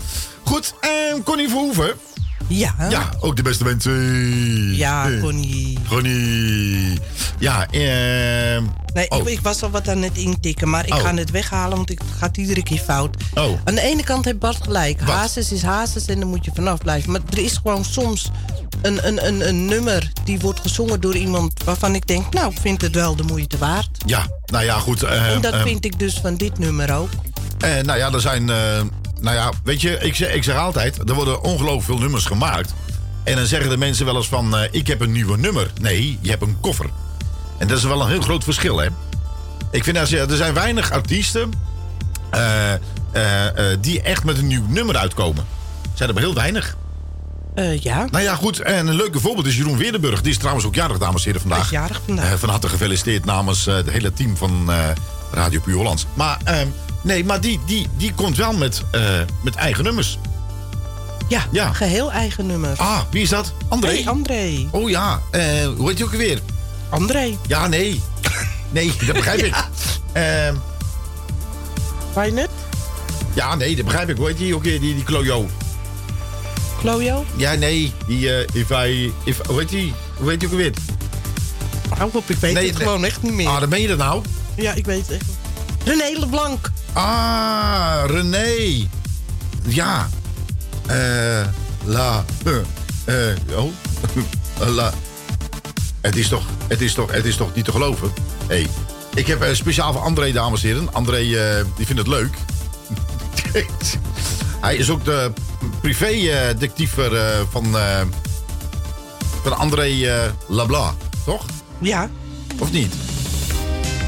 Goed, 0.44 0.74
en 0.80 1.22
Connie 1.24 1.48
Verhoeven. 1.48 1.92
Ja. 2.48 2.74
Ja, 2.90 3.10
ook 3.20 3.36
de 3.36 3.42
beste 3.42 3.64
mensen. 3.64 4.74
Ja, 4.76 5.10
Eh, 5.10 5.20
Connie. 5.20 5.78
Connie. 5.88 6.98
Ja, 7.38 7.66
ehm... 7.70 8.64
Nee, 8.94 9.10
oh. 9.10 9.18
ik, 9.18 9.26
ik 9.28 9.40
was 9.40 9.62
al 9.62 9.70
wat 9.70 9.88
aan 9.88 10.02
het 10.02 10.16
intikken, 10.16 10.68
maar 10.70 10.86
ik 10.86 10.94
Oh. 10.94 11.00
ga 11.00 11.14
het 11.14 11.30
weghalen, 11.30 11.76
want 11.76 11.88
het 11.88 12.02
gaat 12.18 12.36
iedere 12.36 12.62
keer 12.62 12.78
fout. 12.78 13.16
Oh. 13.34 13.58
Aan 13.64 13.74
de 13.74 13.80
ene 13.80 14.02
kant 14.04 14.24
heeft 14.24 14.38
Bart 14.38 14.62
gelijk. 14.62 15.00
Wat? 15.00 15.14
Hazes 15.14 15.52
is 15.52 15.62
hazes 15.62 16.06
en 16.06 16.18
daar 16.18 16.28
moet 16.28 16.44
je 16.44 16.50
vanaf 16.54 16.78
blijven. 16.78 17.12
Maar 17.12 17.20
er 17.30 17.38
is 17.38 17.56
gewoon 17.62 17.84
soms 17.84 18.30
een, 18.82 19.06
een, 19.06 19.26
een, 19.26 19.48
een 19.48 19.64
nummer 19.64 20.12
die 20.24 20.38
wordt 20.38 20.60
gezongen 20.60 21.00
door 21.00 21.16
iemand 21.16 21.64
waarvan 21.64 21.94
ik 21.94 22.06
denk, 22.06 22.32
nou, 22.34 22.50
ik 22.52 22.58
vind 22.60 22.80
het 22.82 22.94
wel 22.94 23.16
de 23.16 23.22
moeite 23.22 23.58
waard. 23.58 23.88
Ja, 24.06 24.26
nou 24.46 24.64
ja, 24.64 24.78
goed. 24.78 25.02
eh, 25.02 25.32
en 25.34 25.40
dat 25.40 25.52
eh, 25.52 25.62
vind 25.62 25.84
ik 25.84 25.98
dus 25.98 26.14
van 26.22 26.36
dit 26.36 26.58
nummer 26.58 26.94
ook. 26.94 27.10
Eh, 27.58 27.80
nou 27.82 27.98
ja, 27.98 28.12
er 28.12 28.20
zijn. 28.20 28.50
Nou 29.20 29.36
ja, 29.36 29.52
weet 29.64 29.80
je, 29.80 29.98
ik 29.98 30.14
zeg, 30.14 30.32
ik 30.32 30.44
zeg 30.44 30.56
altijd: 30.56 31.08
er 31.08 31.14
worden 31.14 31.42
ongelooflijk 31.42 31.84
veel 31.84 31.98
nummers 31.98 32.24
gemaakt. 32.24 32.74
En 33.24 33.36
dan 33.36 33.46
zeggen 33.46 33.70
de 33.70 33.76
mensen 33.76 34.04
wel 34.04 34.16
eens 34.16 34.28
van: 34.28 34.56
eh, 34.56 34.68
ik 34.70 34.86
heb 34.86 35.00
een 35.00 35.12
nieuwe 35.12 35.36
nummer. 35.36 35.70
Nee, 35.80 36.18
je 36.20 36.30
hebt 36.30 36.42
een 36.42 36.56
koffer. 36.60 36.90
En 37.58 37.68
dat 37.68 37.78
is 37.78 37.84
wel 37.84 38.00
een 38.00 38.08
heel 38.08 38.20
groot 38.20 38.44
verschil, 38.44 38.78
hè? 38.78 38.88
Ik 39.70 39.84
vind 39.84 39.96
dat 39.96 40.10
er 40.10 40.36
zijn 40.36 40.54
weinig 40.54 40.90
artiesten 40.90 41.52
eh, 42.30 42.72
eh, 42.72 42.80
die 43.80 44.02
echt 44.02 44.24
met 44.24 44.38
een 44.38 44.46
nieuw 44.46 44.66
nummer 44.68 44.96
uitkomen. 44.96 45.46
Zijn 45.94 46.08
er 46.08 46.14
maar 46.14 46.24
heel 46.24 46.34
weinig. 46.34 46.76
Eh, 47.54 47.78
ja. 47.78 48.06
Nou 48.10 48.24
ja, 48.24 48.34
goed. 48.34 48.60
En 48.60 48.86
een 48.86 48.94
leuke 48.94 49.20
voorbeeld 49.20 49.46
is 49.46 49.56
Jeroen 49.56 49.76
Weerdenburg. 49.76 50.22
Die 50.22 50.30
is 50.30 50.38
trouwens 50.38 50.66
ook 50.66 50.74
jarig, 50.74 50.98
dames 50.98 51.20
en 51.20 51.26
heren, 51.26 51.40
vandaag. 51.40 51.64
Is 51.64 51.70
jarig 51.70 52.00
vandaag. 52.06 52.32
Eh, 52.32 52.38
van 52.38 52.48
harte 52.48 52.68
gefeliciteerd 52.68 53.24
namens 53.24 53.64
het 53.64 53.90
hele 53.90 54.12
team 54.12 54.36
van 54.36 54.70
Radio 55.32 55.60
Puur 55.60 55.76
Hollands. 55.76 56.06
Maar, 56.14 56.38
eh, 56.44 56.56
nee, 57.08 57.24
maar 57.24 57.40
die, 57.40 57.60
die, 57.66 57.86
die 57.96 58.12
komt 58.14 58.36
wel 58.36 58.52
met, 58.52 58.82
eh, 58.90 59.02
met 59.42 59.54
eigen 59.54 59.84
nummers. 59.84 60.18
Ja, 61.28 61.44
Ja. 61.52 61.72
geheel 61.72 62.12
eigen 62.12 62.46
nummer. 62.46 62.74
Ah, 62.76 63.00
wie 63.10 63.22
is 63.22 63.28
dat? 63.28 63.52
André? 63.68 63.90
Hey, 63.90 64.06
André. 64.06 64.68
Oh 64.70 64.90
ja, 64.90 65.20
eh, 65.30 65.42
hoe 65.76 65.88
heet 65.88 65.98
je 65.98 66.04
ook 66.04 66.12
alweer? 66.12 66.40
André. 66.88 67.36
Ja, 67.46 67.66
nee. 67.66 68.00
Nee, 68.70 68.92
dat 69.06 69.14
begrijp 69.14 69.38
ik. 69.50 69.54
Ehm, 70.12 70.54
Waar 72.12 72.26
je 72.26 72.34
het? 72.40 72.50
ja, 73.34 73.54
nee, 73.54 73.76
dat 73.76 73.84
begrijp 73.84 74.08
ik. 74.08 74.16
Hoe 74.16 74.26
heet 74.26 74.36
die 74.38 74.54
ook 74.54 74.62
weer, 74.62 74.80
die, 74.80 74.94
die 74.94 75.04
Klojo? 75.04 75.48
Klojo? 76.80 77.24
Ja, 77.36 77.54
nee, 77.54 77.92
die, 78.06 78.32
eh 78.34 78.46
if 78.52 78.70
I, 78.70 79.12
if, 79.24 79.40
hoe 79.46 79.58
heet 79.58 79.68
die? 79.68 79.92
Hoe 80.16 80.30
heet 80.30 80.40
die 80.40 80.48
ook? 80.66 80.74
Hou 81.98 82.10
op, 82.14 82.30
ik 82.30 82.36
weet 82.36 82.52
Nee, 82.54 82.66
het 82.66 82.74
nee. 82.78 82.86
gewoon 82.86 83.04
echt 83.04 83.22
niet 83.22 83.32
meer. 83.32 83.48
Ah, 83.48 83.60
dan 83.60 83.68
ben 83.68 83.80
je 83.80 83.88
dat 83.88 83.98
nou? 83.98 84.22
Ja, 84.54 84.72
ik 84.72 84.86
weet 84.86 85.06
het 85.06 85.10
echt. 85.10 85.24
René 85.84 86.18
Leblanc. 86.18 86.70
Ah, 86.92 88.04
René. 88.06 88.86
Ja. 89.62 90.08
Eh, 90.86 91.46
la. 91.84 92.24
eh, 93.04 93.30
eh, 93.30 93.36
oh. 93.56 93.72
la. 94.76 94.92
Het 96.00 96.16
is 96.16 96.28
toch, 96.28 96.44
het 96.68 96.80
is 96.80 96.94
toch, 96.94 97.10
het 97.12 97.24
is 97.24 97.36
toch 97.36 97.54
niet 97.54 97.64
te 97.64 97.70
geloven? 97.70 98.12
Hé. 98.46 98.54
Hey. 98.54 98.66
Ik 99.14 99.26
heb 99.26 99.42
eh, 99.42 99.54
speciaal 99.54 99.92
voor 99.92 100.02
André, 100.02 100.32
dames 100.32 100.62
en 100.62 100.68
heren. 100.68 100.92
André, 100.94 101.16
eh, 101.16 101.64
die 101.76 101.86
vindt 101.86 102.00
het 102.00 102.06
leuk. 102.10 102.34
Hij 104.60 104.76
is 104.76 104.90
ook 104.90 105.04
de 105.04 105.32
privé-detectiever 105.80 107.12
van, 107.50 107.76
van 109.42 109.56
André 109.56 110.32
Labla, 110.46 110.94
toch? 111.24 111.44
Ja. 111.78 112.10
Of 112.58 112.72
niet? 112.72 112.94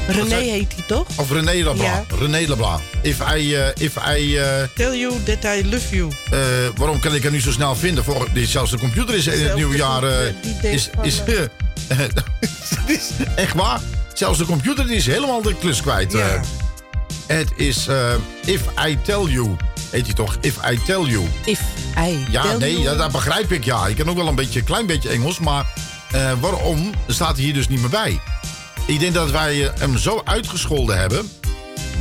René 0.07 0.35
heet 0.35 0.73
hij 0.75 0.83
toch? 0.87 1.07
Of 1.15 1.31
René 1.31 1.63
Labla. 1.63 1.83
Ja. 1.83 2.03
René 2.19 2.47
Labla. 2.47 2.79
If 3.01 3.19
I... 3.35 3.55
eh, 3.55 3.67
if 3.77 3.95
I 4.17 4.37
eh, 4.37 4.45
Tell 4.75 4.97
you 4.99 5.13
that 5.23 5.55
I 5.55 5.69
love 5.69 5.95
you. 5.95 6.11
eh, 6.31 6.39
waarom 6.75 6.99
kan 6.99 7.15
ik 7.15 7.23
hem 7.23 7.31
nu 7.31 7.41
zo 7.41 7.51
snel 7.51 7.75
vinden? 7.75 8.03
Voor, 8.03 8.27
zelfs 8.33 8.71
de 8.71 8.77
computer 8.77 9.15
is 9.15 9.27
in 9.27 9.43
het 9.43 9.55
nieuwe 9.55 9.75
jaar... 9.75 10.03
is, 10.61 10.89
is, 11.01 11.21
is 12.87 13.01
echt 13.35 13.53
waar. 13.53 13.79
Zelfs 14.13 14.37
de 14.37 14.45
computer 14.45 14.87
die 14.87 14.95
is 14.95 15.05
helemaal 15.05 15.41
de 15.41 15.55
klus 15.55 15.81
kwijt. 15.81 16.11
Ja. 16.11 16.41
het 17.27 17.47
is 17.55 17.87
If 18.45 18.61
I 18.87 18.97
Tell 19.03 19.23
You. 19.23 19.55
Heet 19.91 20.05
hij 20.05 20.13
toch? 20.15 20.37
If 20.41 20.55
I 20.71 20.79
Tell 20.85 21.01
You. 21.01 21.25
If 21.45 21.59
I 21.97 22.25
Ja, 22.29 22.41
tell 22.41 22.57
nee, 22.57 22.71
you. 22.71 22.83
ja, 22.83 22.95
dat 22.95 23.11
begrijp 23.11 23.51
ik. 23.51 23.63
Ja, 23.65 23.87
ik 23.87 23.95
ken 23.95 24.09
ook 24.09 24.15
wel 24.15 24.27
een 24.27 24.35
beetje, 24.35 24.61
klein 24.61 24.85
beetje 24.85 25.09
Engels. 25.09 25.39
Maar 25.39 25.65
waarom 26.39 26.91
staat 27.07 27.35
hij 27.35 27.43
hier 27.45 27.53
dus 27.53 27.67
niet 27.67 27.79
meer 27.79 27.89
bij? 27.89 28.19
Ik 28.85 28.99
denk 28.99 29.13
dat 29.13 29.31
wij 29.31 29.63
eh, 29.67 29.71
hem 29.79 29.97
zo 29.97 30.21
uitgescholden 30.25 30.97
hebben... 30.99 31.29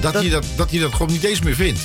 Dat, 0.00 0.12
Hij 0.14 0.28
dat, 0.28 0.44
dat 0.56 0.70
hij 0.70 0.80
dat 0.80 0.92
gewoon 0.92 1.12
niet 1.12 1.24
eens 1.24 1.40
meer 1.40 1.54
vindt. 1.54 1.80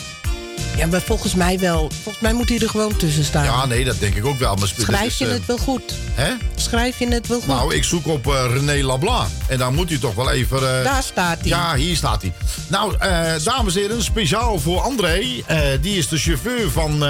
Ja, 0.78 0.86
maar 0.88 1.02
volgens 1.02 1.36
mij 1.36 1.60
wel. 1.60 1.92
Volgens 2.04 2.24
mij 2.24 2.34
moet 2.34 2.50
hij 2.50 2.60
er 2.60 2.70
gewoon 2.70 2.96
tussen 2.96 3.24
staan. 3.24 3.44
Ja, 3.44 3.66
nee, 3.66 3.84
dat 3.86 4.00
denk 4.00 4.16
ik 4.16 4.26
ook 4.26 4.40
wel. 4.40 4.56
Maar 4.56 4.68
Schrijf 4.78 5.06
is, 5.06 5.18
je 5.18 5.26
eh, 5.26 5.32
het 5.32 5.46
wel 5.46 5.58
goed? 5.58 5.94
Hè? 6.14 6.32
Schrijf 6.56 7.00
je 7.00 7.08
het 7.08 7.28
wel 7.28 7.38
goed? 7.40 7.48
Nou, 7.48 7.74
ik 7.76 7.84
zoek 7.84 8.08
op 8.08 8.28
eh, 8.28 8.46
René 8.54 8.84
Labla. 8.86 9.28
En 9.48 9.58
dan 9.58 9.76
moet 9.76 9.90
hij 9.90 9.98
toch 9.98 10.16
wel 10.16 10.32
even... 10.32 10.78
eh, 10.78 10.84
Daar 10.84 11.04
staat 11.04 11.40
hij. 11.40 11.48
Ja, 11.48 11.76
hier 11.76 11.96
staat 11.96 12.22
hij. 12.22 12.34
Nou, 12.68 12.96
eh, 13.00 13.32
dames 13.44 13.76
en 13.76 13.82
heren, 13.82 14.04
speciaal 14.04 14.60
voor 14.60 14.82
André. 14.82 15.22
eh, 15.46 15.60
die 15.82 15.98
is 15.98 16.08
de 16.08 16.18
chauffeur 16.18 16.72
van, 16.72 17.04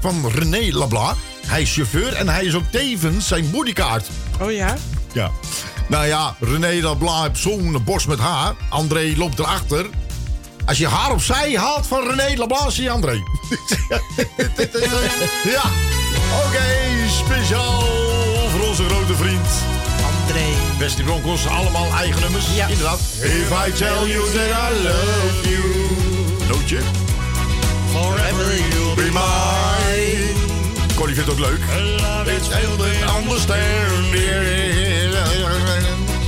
van 0.00 0.30
René 0.34 0.76
Labla. 0.76 1.14
Hij 1.46 1.62
is 1.62 1.72
chauffeur 1.74 2.12
en 2.12 2.28
hij 2.28 2.44
is 2.44 2.54
ook 2.54 2.70
tevens 2.70 3.26
zijn 3.28 3.50
bodyguard. 3.50 4.06
Oh 4.40 4.52
ja? 4.52 4.76
Ja. 5.14 5.30
Nou 5.88 6.06
ja, 6.06 6.34
René 6.40 6.82
Labla 6.82 7.22
heeft 7.22 7.38
zo'n 7.38 7.82
borst 7.84 8.06
met 8.06 8.18
haar. 8.18 8.54
André 8.68 9.12
loopt 9.16 9.38
erachter. 9.38 9.86
Als 10.64 10.78
je 10.78 10.88
haar 10.88 11.10
opzij 11.12 11.56
haalt 11.56 11.86
van 11.86 12.08
René 12.08 12.36
Labla, 12.36 12.70
zie 12.70 12.82
je 12.82 12.90
André. 12.90 13.12
ja. 15.56 15.62
Oké, 16.46 16.64
speciaal 17.08 17.82
voor 18.50 18.68
onze 18.68 18.84
grote 18.84 19.14
vriend. 19.14 19.46
André. 20.20 20.44
Beste 20.78 21.02
Broncos, 21.02 21.46
allemaal 21.46 21.92
eigen 21.92 22.20
nummers. 22.20 22.46
Ja. 22.54 22.66
Inderdaad. 22.66 23.00
If 23.20 23.50
I 23.66 23.72
tell 23.72 24.08
you 24.08 24.24
that 24.30 24.72
I 24.72 24.82
love 24.82 25.48
you. 25.50 25.62
Nootje. 26.48 26.78
Forever 27.92 28.54
you'll 28.56 28.94
Be 28.94 29.10
mine. 29.12 29.73
Connie 30.94 31.14
vindt 31.14 31.30
het 31.30 31.40
ook 31.40 31.46
leuk. 31.46 31.60
It's 32.36 32.46
still 32.46 32.80
understanding. 33.18 34.14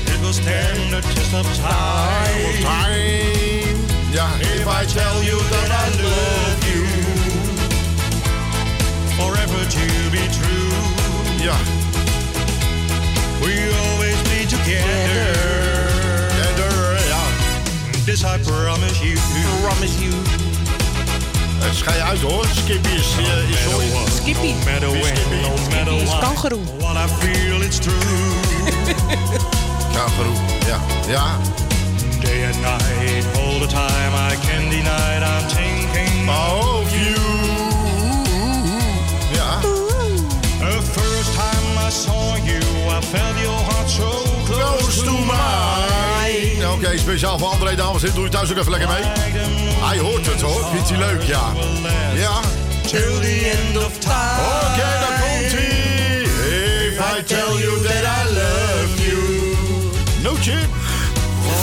It 0.04 0.20
will 0.20 0.32
stand 0.32 0.90
the 0.90 1.00
test 1.14 1.34
of 1.34 1.46
time. 1.56 2.62
Time. 2.62 3.76
Ja, 4.10 4.26
if 4.40 4.66
I 4.66 4.86
tell 4.86 5.22
you 5.22 5.38
that 5.50 5.70
I 5.70 6.02
love 6.02 6.64
you. 6.70 6.86
Forever 9.16 9.66
to 9.68 10.10
be 10.10 10.28
true. 10.38 10.72
Ja. 11.40 11.56
We 13.40 13.70
always 13.90 14.22
be 14.22 14.46
together. 14.46 15.36
Together, 16.28 16.98
ja. 17.08 17.22
This 18.04 18.22
I 18.24 18.38
promise 18.38 19.04
you. 19.04 19.18
Promise 19.62 20.00
you. 20.00 20.25
Het 21.58 21.76
schij 21.76 22.02
uit 22.02 22.20
hoor. 22.20 22.44
Skippy 22.56 22.88
is, 22.88 23.06
eh, 23.18 23.50
is 23.50 23.62
zo. 23.70 23.80
Skippy. 24.22 24.52
No 24.52 24.70
matter 24.72 24.90
when, 24.90 25.40
no 25.42 25.50
matter 25.70 25.84
Die 25.84 26.02
is 26.02 26.08
what. 26.08 26.20
kangeroe. 26.20 26.60
What 26.78 26.96
I 26.96 27.08
feel, 27.20 27.60
it's 27.62 27.78
true. 27.78 27.94
Kangaroo. 29.96 30.34
Ja. 30.66 30.78
Ja. 31.08 31.24
Day 32.20 32.44
and 32.44 32.60
night, 32.60 33.24
all 33.36 33.58
the 33.60 33.66
time, 33.66 34.12
I 34.30 34.36
can't 34.46 34.70
deny 34.70 35.16
it. 35.16 35.22
I'm 35.22 35.48
thinking 35.48 36.28
Of 36.28 36.90
you. 36.92 37.14
Ja. 39.32 39.60
The 40.58 40.82
first 40.82 41.32
time 41.34 41.86
I 41.86 41.90
saw 41.90 42.34
you, 42.44 42.60
I 42.88 43.00
felt 43.12 43.38
your 43.42 43.60
heart 43.70 43.90
so 43.90 44.10
close, 44.44 44.78
Close 44.82 45.02
to 45.04 45.10
mine. 45.12 45.75
Speciaal 46.98 47.38
voor 47.38 47.48
André, 47.48 47.74
dames 47.74 48.02
en 48.02 48.08
heren. 48.08 48.14
Doe 48.14 48.24
je 48.24 48.30
thuis 48.30 48.50
ook 48.50 48.56
even 48.56 48.70
lekker 48.70 48.88
mee. 48.88 49.02
Hij 49.80 49.98
hoort 49.98 50.26
het 50.26 50.40
hoor. 50.40 50.64
Vindt 50.72 50.88
hij 50.88 50.98
leuk, 50.98 51.22
ja. 51.22 51.52
Ja. 52.14 52.40
Till 52.86 53.20
the 53.20 53.56
end 53.58 53.84
of 53.84 53.98
time. 53.98 54.40
Oké, 54.62 54.88
dan 55.04 55.14
komt 55.20 55.52
hij. 55.52 55.84
If 56.86 56.98
I 57.18 57.24
tell 57.24 57.52
you 57.64 57.82
that 57.82 58.02
I 58.18 58.34
love 58.34 59.08
you. 59.08 59.18
Nootje. 60.22 60.58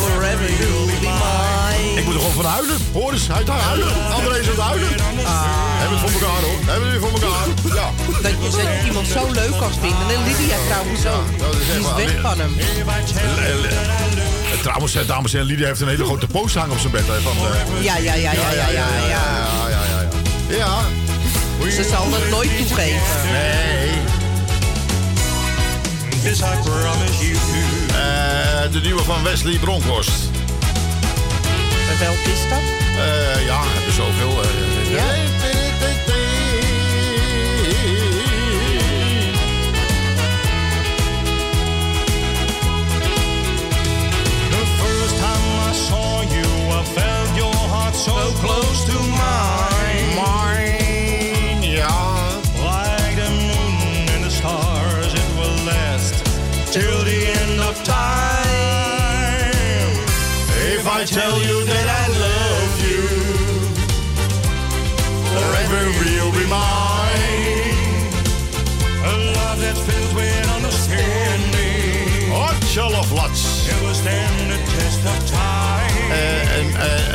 Forever 0.01 0.49
you'll 0.59 0.85
be 0.85 0.99
mine. 1.01 1.99
Ik 1.99 2.05
moet 2.05 2.13
er 2.13 2.19
gewoon 2.19 2.35
van 2.35 2.45
huilen. 2.45 2.77
Hoor 2.93 3.11
eens, 3.11 3.27
hij 3.27 3.43
gaat 3.45 3.61
huilen. 3.61 3.87
André 4.11 4.37
is 4.39 4.45
aan 4.45 4.51
het 4.51 4.59
huilen. 4.59 4.89
Hebben 4.89 5.99
we 5.99 6.03
het 6.03 6.11
voor 6.11 6.21
elkaar 6.21 6.41
hoor. 6.41 6.59
Hebben 6.65 6.87
we 6.89 6.95
het 6.95 7.03
voor 7.05 7.15
elkaar. 7.19 7.47
Ja. 7.79 7.87
Dat 8.21 8.31
je, 8.31 8.61
je 8.61 8.85
iemand 8.85 9.07
zo 9.07 9.31
leuk 9.31 9.57
kan 9.59 9.71
vinden. 9.81 10.07
En 10.15 10.23
Lydia 10.27 10.57
trouwens 10.69 11.05
ook. 11.05 11.39
dat 11.39 11.53
is 11.61 11.69
echt 11.69 11.95
Die 11.95 12.05
is 12.05 12.13
weg 12.13 12.21
van 12.21 12.39
hem. 12.39 12.53
Eh, 14.53 14.59
Trouwens, 14.61 14.95
eh, 14.95 15.07
dames 15.07 15.31
en 15.33 15.37
heren, 15.39 15.51
Lydia 15.51 15.67
heeft 15.67 15.81
een 15.81 15.87
hele 15.87 16.05
grote 16.05 16.27
poster 16.27 16.59
hangen 16.59 16.75
op 16.75 16.79
zijn 16.81 16.91
bed. 16.91 17.07
Hè, 17.07 17.21
van, 17.21 17.31
eh, 17.37 17.83
Ja, 17.83 17.97
ja, 17.97 18.13
ja, 18.13 18.31
ja, 18.31 18.51
ja, 18.51 18.51
ja. 18.51 18.69
ja. 18.69 18.69
ja, 18.69 19.67
ja, 19.69 19.81
ja, 19.89 20.01
ja. 20.49 20.57
Ja. 20.57 21.71
Ze 21.71 21.83
zal 21.83 22.05
het 22.11 22.29
nooit 22.29 22.57
toegeven. 22.57 23.01
Nee. 23.31 23.91
This 26.23 26.39
I 26.39 26.43
promise 26.63 27.25
you. 27.25 27.37
Eh, 27.87 28.71
de 28.71 28.79
nieuwe 28.83 29.03
van 29.03 29.23
Wesley 29.23 29.57
Bronkhorst. 29.57 30.11
En 31.91 31.99
welke 31.99 32.31
is 32.31 32.49
dat? 32.49 32.59
Eh, 32.59 33.45
ja, 33.45 33.59
er 33.87 33.93
zoveel. 33.93 34.41
eh. 34.43 34.91
Ja. 34.91 35.03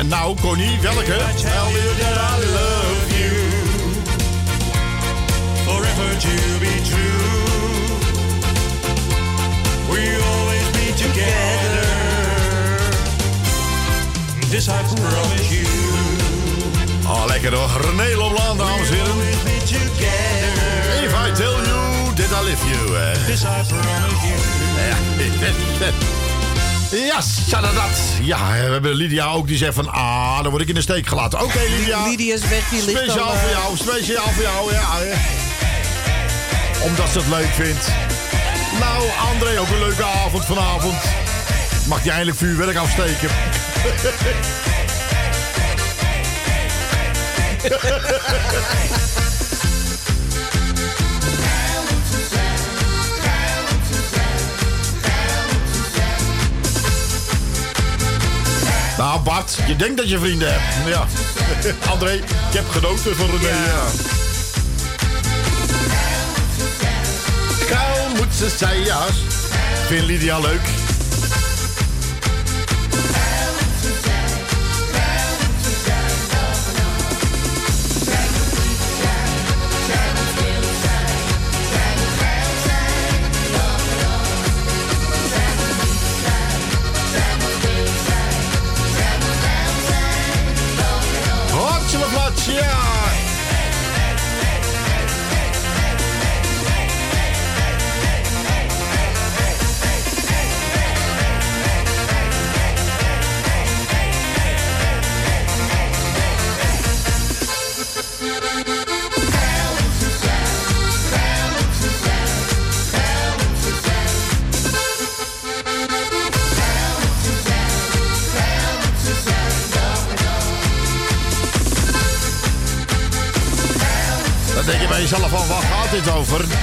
Nou, 0.08 0.36
Connie, 0.40 0.78
welke? 0.82 1.16
Tell 1.36 1.70
you 1.70 1.94
that 1.98 2.16
I 2.16 2.44
love 2.58 3.08
you. 3.18 3.32
Forever 5.64 6.10
to 6.20 6.34
be 6.60 6.74
true. 6.90 7.26
We 9.90 10.00
always 10.32 10.66
be 10.76 10.92
together. 11.04 11.86
This 14.50 14.68
I 14.68 14.82
promise 14.82 15.50
you. 15.50 15.66
Oh, 17.06 17.24
lekker 17.26 17.52
hoor. 17.52 17.80
René 17.80 18.14
Lobland, 18.14 18.58
dames 18.58 18.90
en 18.90 18.96
heren. 18.96 19.10
Always 19.12 19.42
be 19.44 19.58
together. 19.66 21.04
If 21.04 21.12
I 21.14 21.32
tell 21.32 21.58
you 21.66 22.14
that 22.14 22.30
I 22.32 22.40
love 22.50 22.64
you. 22.70 22.96
eh. 22.96 23.26
This 23.26 23.42
I 23.44 23.62
promise 23.68 24.24
you. 24.24 24.36
Ja, 24.88 24.96
shadadat. 27.48 27.98
Ja, 28.22 28.50
we 28.52 28.72
hebben 28.72 28.94
Lydia 28.94 29.26
ook 29.26 29.46
die 29.46 29.56
zegt 29.56 29.74
van... 29.74 29.88
Ah, 29.92 30.42
dan 30.42 30.50
word 30.50 30.62
ik 30.62 30.68
in 30.68 30.74
de 30.74 30.80
steek 30.80 31.06
gelaten. 31.06 31.42
Oké, 31.42 31.58
Lydia. 31.78 32.06
Lydia 32.06 32.34
is 32.34 32.48
weg, 32.48 32.68
die 32.68 32.84
ligt 32.84 32.98
Speciaal 32.98 33.28
al, 33.28 33.36
voor 33.36 33.48
eh, 33.48 33.54
jou, 33.54 33.76
speciaal 33.76 34.28
voor 34.28 34.42
jou, 34.42 34.72
ja. 34.72 34.88
Omdat 36.82 37.08
ze 37.08 37.18
het 37.18 37.28
leuk 37.28 37.52
vindt. 37.54 37.88
Nou, 38.78 39.04
André, 39.32 39.60
ook 39.60 39.68
een 39.68 39.78
leuke 39.78 40.04
avond 40.04 40.44
vanavond. 40.44 40.96
Mag 41.86 42.04
je 42.04 42.10
eindelijk 42.10 42.38
vuurwerk 42.38 42.76
afsteken? 42.76 43.28
Nou, 58.98 59.20
Bart, 59.20 59.58
je 59.66 59.76
denkt 59.76 59.96
dat 59.96 60.08
je 60.08 60.18
vrienden 60.18 60.52
hebt. 60.52 60.88
Ja. 60.88 61.06
André, 61.92 62.12
ik 62.12 62.24
heb 62.52 62.68
genoten 62.70 63.16
van 63.16 63.26
René. 63.26 63.48
Ja. 63.48 63.84
Kuil 67.66 68.08
moet 68.16 68.34
ze 68.34 68.54
zijn, 68.56 68.84
ja. 68.84 69.06
Vind 69.86 70.04
Lydia 70.06 70.38
leuk. 70.38 70.77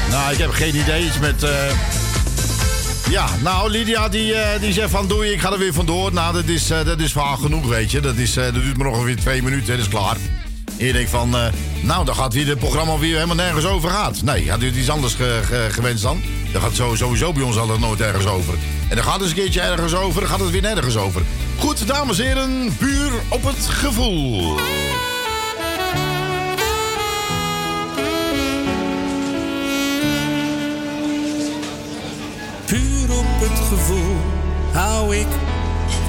Nou, 0.10 0.32
ik 0.34 0.38
heb 0.38 0.50
geen 0.52 0.76
idee. 0.76 1.06
Iets 1.06 1.20
met... 1.20 1.44
eh, 1.44 1.52
Ja, 3.10 3.28
nou, 3.42 3.70
Lydia 3.70 4.10
die, 4.10 4.34
eh, 4.34 4.62
die 4.62 4.74
zegt 4.74 4.90
van, 4.90 5.08
doei, 5.08 5.32
ik 5.32 5.40
ga 5.40 5.52
er 5.52 5.60
weer 5.60 5.74
vandoor. 5.74 6.14
Nou, 6.14 6.34
dat 6.34 6.48
is, 6.48 6.70
eh, 6.70 6.86
dat 6.86 7.00
is 7.00 7.14
genoeg, 7.42 7.66
weet 7.68 7.92
je. 7.92 8.00
Dat, 8.00 8.16
is, 8.16 8.34
dat 8.34 8.54
duurt 8.54 8.78
maar 8.78 8.88
ongeveer 8.88 9.16
twee 9.16 9.44
minuten, 9.44 9.68
dat 9.68 9.78
is 9.86 9.88
klaar. 9.88 10.18
En 10.78 10.86
je 10.86 10.94
denkt 10.94 11.10
van, 11.10 11.36
nou, 11.82 12.06
dan 12.06 12.16
gaat 12.16 12.34
weer 12.34 12.48
het 12.48 12.60
programma 12.60 12.98
weer 12.98 13.14
helemaal 13.14 13.36
nergens 13.36 13.66
over 13.66 13.90
gaat. 13.90 14.22
Nee, 14.24 14.50
had 14.50 14.62
u 14.62 14.72
iets 14.78 14.90
anders 14.90 15.14
ge- 15.14 15.40
ge- 15.46 15.68
gewenst 15.72 16.04
dan? 16.04 16.22
Dan 16.52 16.62
gaat 16.62 16.78
het 16.78 16.98
sowieso 16.98 17.34
bij 17.34 17.44
ons 17.44 17.58
altijd 17.58 17.80
nooit 17.80 18.02
ergens 18.02 18.26
over. 18.26 18.54
En 18.90 18.96
dan 18.96 19.04
gaat 19.06 19.14
het 19.14 19.22
eens 19.22 19.30
een 19.32 19.38
keertje 19.38 19.62
ergens 19.62 19.94
over, 19.94 20.22
dan 20.22 20.30
gaat 20.30 20.40
het 20.40 20.50
weer 20.52 20.62
nergens 20.62 20.96
over. 20.96 21.22
Goed, 21.60 21.88
dames 21.88 22.20
en 22.20 22.26
heren, 22.26 22.76
puur 22.78 23.12
op 23.30 23.44
het 23.46 23.66
gevoel. 23.66 24.56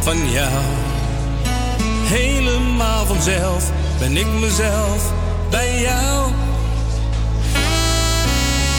Van 0.07 0.30
jou. 0.30 0.62
Helemaal 2.04 3.07
vanzelf 3.07 3.70
ben 3.98 4.16
ik 4.16 4.26
mezelf 4.40 5.12
bij 5.50 5.80
jou. 5.80 6.30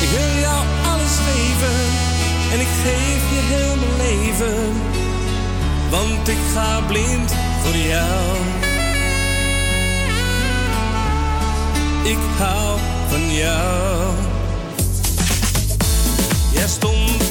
Ik 0.01 0.09
wil 0.09 0.41
jou 0.41 0.65
alles 0.91 1.15
geven 1.27 1.79
en 2.53 2.59
ik 2.59 2.71
geef 2.83 3.21
je 3.33 3.41
heel 3.53 3.75
mijn 3.75 3.97
leven. 4.07 4.73
Want 5.89 6.27
ik 6.27 6.41
ga 6.53 6.81
blind 6.87 7.33
voor 7.63 7.75
jou. 7.75 8.35
Ik 12.03 12.23
hou 12.37 12.79
van 13.09 13.33
jou. 13.33 14.13
Jij 16.53 16.67
stond 16.67 17.26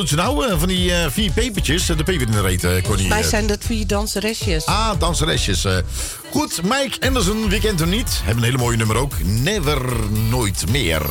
doet 0.00 0.08
ze 0.08 0.14
nou 0.16 0.46
eh, 0.48 0.58
van 0.58 0.68
die 0.68 0.92
eh, 0.94 1.10
vier 1.10 1.30
pepertjes? 1.32 1.88
Eh, 1.88 1.96
De 1.96 2.02
peper 2.04 2.26
in 2.26 2.32
de 2.32 2.40
reet, 2.40 2.82
Connie. 2.86 3.08
Wij 3.08 3.22
zijn 3.22 3.46
dat 3.46 3.58
vier 3.64 3.86
danseresjes. 3.86 4.66
Ah, 4.66 4.90
danseresjes. 4.98 5.66
Goed, 6.30 6.60
Mike 6.62 7.06
Anderson, 7.06 7.48
wie 7.48 7.60
kent 7.60 7.80
hem 7.80 7.88
niet? 7.88 8.08
Hebben 8.24 8.36
een 8.36 8.50
hele 8.50 8.58
mooie 8.62 8.76
nummer 8.76 8.96
ook. 8.96 9.12
Never, 9.24 9.82
nooit 10.28 10.64
meer. 10.70 11.02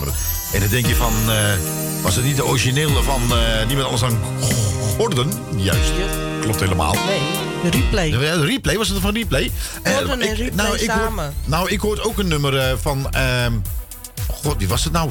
En 0.53 0.59
dan 0.59 0.69
denk 0.69 0.85
je 0.85 0.95
van, 0.95 1.13
was 2.01 2.15
het 2.15 2.25
niet 2.25 2.35
de 2.35 2.45
originele 2.45 3.03
van 3.03 3.21
eh, 3.31 3.65
niemand 3.67 3.87
anders 3.87 4.01
dan 4.11 4.19
Gordon? 4.97 5.31
Juist, 5.55 5.91
klopt 6.41 6.59
helemaal. 6.59 6.93
Nee, 6.93 7.71
de 7.71 7.77
replay. 7.77 8.09
De 8.09 8.45
replay, 8.45 8.77
was 8.77 8.87
het 8.89 8.99
van 8.99 9.13
replay? 9.13 9.51
Gordon 9.83 10.21
en 10.21 10.31
ik- 10.31 10.37
replay 10.37 10.65
nou, 10.65 10.77
ik 10.77 10.89
hoor- 10.89 10.99
samen. 10.99 11.33
nou, 11.45 11.69
ik 11.69 11.79
hoorde 11.79 12.03
ook 12.03 12.17
een 12.19 12.27
nummer 12.27 12.77
van... 12.81 13.09
ehm, 13.11 13.53
God, 14.43 14.55
wie 14.57 14.67
was 14.67 14.83
het 14.83 14.93
nou? 14.93 15.09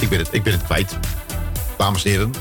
Ik 0.00 0.08
ben 0.08 0.18
het, 0.18 0.28
ik 0.30 0.42
ben 0.42 0.52
het 0.52 0.62
kwijt. 0.64 0.96
Dames 1.78 2.04
en 2.04 2.10
heren. 2.10 2.32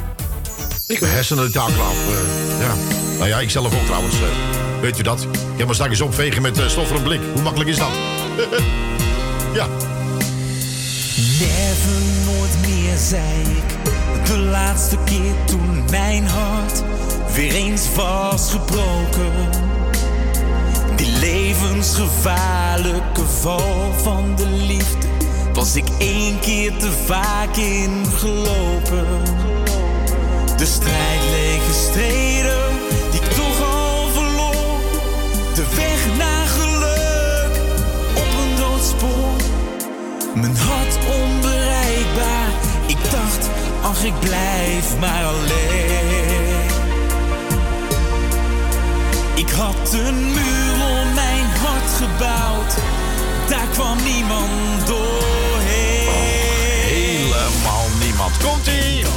Ik 0.92 1.00
hersenen 1.00 1.46
de 1.46 1.52
taak 1.52 1.70
af. 1.70 1.96
eh, 2.08 2.14
ja. 2.60 2.74
Nou 3.18 3.28
ja, 3.30 3.40
ik 3.40 3.50
zelf 3.50 3.74
ook 3.80 3.86
trouwens. 3.86 4.16
eh. 4.16 4.22
weet 4.82 5.00
u 5.00 5.04
dat? 5.04 5.22
Ik 5.22 5.30
heb 5.58 5.68
me 5.68 5.74
straks 5.74 6.02
opvegen 6.02 6.42
met 6.42 6.60
eh, 6.60 6.68
stof 6.68 6.88
voor 6.88 6.98
een 6.98 7.04
blik. 7.04 7.20
Hoe 7.34 7.42
makkelijk 7.42 7.70
is 7.70 7.78
dat? 7.78 7.90
ja. 9.60 9.68
Never, 11.40 12.02
nooit 12.26 12.58
meer, 12.68 12.98
zei 12.98 13.42
ik. 13.42 13.78
De 14.26 14.38
laatste 14.38 14.98
keer 15.06 15.34
toen 15.46 15.84
mijn 15.90 16.28
hart 16.28 16.84
weer 17.34 17.54
eens 17.54 17.88
was 17.96 18.52
gebroken. 18.52 19.32
Die 20.96 21.12
levensgevaarlijke 21.20 23.26
val 23.42 23.94
van 24.02 24.34
de 24.36 24.48
liefde 24.48 25.08
was 25.54 25.76
ik 25.76 25.86
één 25.98 26.40
keer 26.40 26.72
te 26.78 26.92
vaak 27.06 27.56
ingelopen. 27.56 29.06
De 30.62 30.68
strijd 30.68 31.22
leeg 31.32 31.66
gestreden, 31.66 32.62
die 33.12 33.22
ik 33.22 33.30
toch 33.30 33.62
al 33.62 34.08
verloor. 34.10 34.80
De 35.54 35.66
weg 35.76 36.18
naar 36.18 36.48
geluk 36.48 37.62
op 38.16 38.28
een 38.42 38.56
doodspoor. 38.56 39.36
Mijn 40.36 40.58
hart 40.58 40.98
onbereikbaar. 41.22 42.50
Ik 42.88 43.12
dacht, 43.12 43.50
ach, 43.82 44.04
ik 44.04 44.20
blijf 44.20 44.98
maar 45.00 45.26
alleen. 45.26 46.70
Ik 49.36 49.50
had 49.50 49.94
een 49.94 50.26
muur 50.26 50.74
om 50.74 51.14
mijn 51.14 51.46
hart 51.46 51.92
gebouwd. 51.92 52.74
Daar 53.50 53.68
kwam 53.72 53.98
niemand 54.04 54.88
doorheen. 54.88 56.10
Helemaal 56.88 57.88
niemand. 58.00 58.38
Komt-ie! 58.44 59.02
Kom 59.04 59.11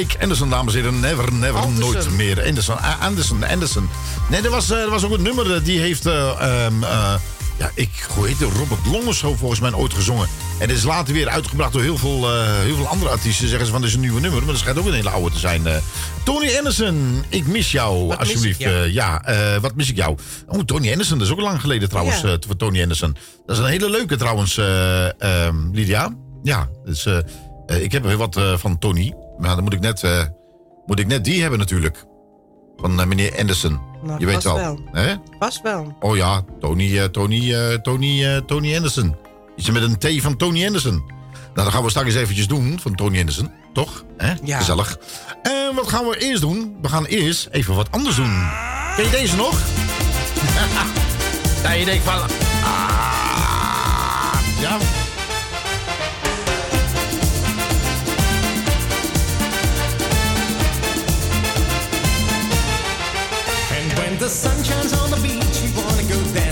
Mike 0.00 0.18
Anderson, 0.22 0.50
dames 0.50 0.74
en 0.74 0.80
heren. 0.80 1.00
Never, 1.00 1.32
never, 1.32 1.68
nooit 1.78 2.10
meer. 2.10 2.44
Anderson, 2.46 2.76
Anderson, 3.00 3.44
Anderson. 3.44 3.88
Nee, 4.30 4.40
er 4.42 4.50
was, 4.50 4.70
eh, 4.70 4.78
er 4.78 4.90
was 4.90 5.04
ook 5.04 5.12
een 5.12 5.22
nummer, 5.22 5.54
eh, 5.54 5.64
die 5.64 5.80
heeft... 5.80 6.06
eh, 6.06 6.30
ehm, 6.64 6.82
eh, 6.84 7.14
ja, 7.58 7.70
ik, 7.74 7.90
hoe 8.14 8.26
heet 8.26 8.38
het? 8.40 8.48
Robert 8.56 8.86
Long 8.86 9.06
of 9.06 9.14
zo 9.14 9.34
volgens 9.34 9.60
mij 9.60 9.72
ooit 9.72 9.94
gezongen. 9.94 10.28
En 10.58 10.68
het 10.68 10.76
is 10.76 10.82
later 10.84 11.14
weer 11.14 11.28
uitgebracht 11.28 11.72
door 11.72 11.82
heel 11.82 11.96
veel, 11.98 12.30
eh, 12.32 12.44
heel 12.58 12.76
veel 12.76 12.86
andere 12.86 13.10
artiesten. 13.10 13.48
Zeggen 13.48 13.66
ze 13.66 13.72
van, 13.72 13.80
dit 13.80 13.90
is 13.90 13.94
een 13.96 14.00
nieuwe 14.02 14.20
nummer. 14.20 14.38
Maar 14.40 14.50
dat 14.50 14.58
schijnt 14.58 14.78
ook 14.78 14.86
een 14.86 14.92
hele 14.92 15.10
oude 15.10 15.30
te 15.34 15.38
zijn. 15.40 15.66
eh. 15.66 15.76
Tony 16.24 16.56
Anderson, 16.56 17.24
ik 17.28 17.46
mis 17.46 17.70
jou, 17.72 18.06
Wat 18.06 18.18
alsjeblieft. 18.18 18.58
jou? 18.58 18.74
Eh, 18.74 18.92
ja, 18.92 19.24
eh, 19.24 19.60
wat 19.60 19.74
mis 19.74 19.90
ik 19.90 19.96
jou? 19.96 20.16
Oh, 20.46 20.60
Tony 20.60 20.90
Anderson, 20.90 21.18
dat 21.18 21.26
is 21.26 21.32
ook 21.32 21.40
lang 21.40 21.60
geleden 21.60 21.88
trouwens, 21.88 22.20
Ja. 22.20 22.28
eh, 22.28 22.34
voor 22.46 22.56
Tony 22.56 22.82
Anderson. 22.82 23.16
Dat 23.46 23.56
is 23.56 23.62
een 23.62 23.68
hele 23.68 23.90
leuke 23.90 24.16
trouwens, 24.16 24.56
eh, 24.58 25.20
ehm, 25.22 25.70
Lydia. 25.72 26.14
Ja, 26.42 26.68
dus, 26.84 27.06
eh, 27.06 27.18
eh, 27.66 27.82
ik 27.82 27.92
heb 27.92 28.04
heel 28.04 28.16
wat 28.16 28.36
eh, 28.36 28.56
van 28.56 28.78
Tony. 28.78 29.14
Maar 29.40 29.54
dan 29.54 29.64
moet 29.64 29.72
ik 29.72 29.80
net, 29.80 30.02
eh, 30.02 30.22
moet 30.86 30.98
ik 30.98 31.06
net 31.06 31.24
die 31.24 31.40
hebben 31.40 31.58
natuurlijk. 31.58 32.04
Van 32.76 33.00
eh, 33.00 33.06
meneer 33.06 33.38
Anderson. 33.38 33.80
Nou, 34.02 34.20
Je 34.20 34.26
weet 34.26 34.42
wel. 34.42 34.54
wel. 34.56 34.80
Hè? 34.92 35.14
Vast 35.38 35.62
wel. 35.62 35.96
Oh 36.00 36.16
ja, 36.16 36.42
Tony, 36.60 36.98
eh, 36.98 37.04
Tony, 37.04 37.54
eh, 37.54 37.74
Tony, 37.74 38.40
Tony 38.46 38.76
Anderson. 38.76 39.16
Iets 39.56 39.70
met 39.70 39.82
een 39.82 39.98
T 39.98 40.22
van 40.22 40.36
Tony 40.36 40.66
Anderson. 40.66 41.02
Nou, 41.54 41.66
dat 41.68 41.68
gaan 41.74 41.82
we 41.82 41.90
straks 41.90 42.06
eens 42.08 42.16
eventjes 42.16 42.48
doen 42.48 42.78
van 42.80 42.94
Tony 42.94 43.18
Anderson. 43.18 43.50
Toch? 43.72 44.04
Hè? 44.16 44.34
Ja. 44.44 44.58
Gezellig. 44.58 44.98
En 45.42 45.74
wat 45.74 45.88
gaan 45.88 46.06
we 46.06 46.18
eerst 46.18 46.40
doen? 46.40 46.76
We 46.82 46.88
gaan 46.88 47.04
eerst 47.04 47.48
even 47.50 47.74
wat 47.74 47.90
anders 47.90 48.16
doen. 48.16 48.48
Ken 48.96 49.04
je 49.04 49.10
deze 49.10 49.36
nog? 49.36 49.60
ja, 51.62 51.72
je 51.72 51.84
denkt 51.84 52.04
van... 52.04 52.20
Ah, 52.62 54.38
ja. 54.60 54.78
The 64.20 64.28
sun 64.28 64.62
shines 64.62 64.92
on 64.92 65.10
the 65.10 65.16
beach, 65.16 65.62
we 65.62 65.82
wanna 65.82 66.02
go 66.02 66.22
dancing. 66.34 66.49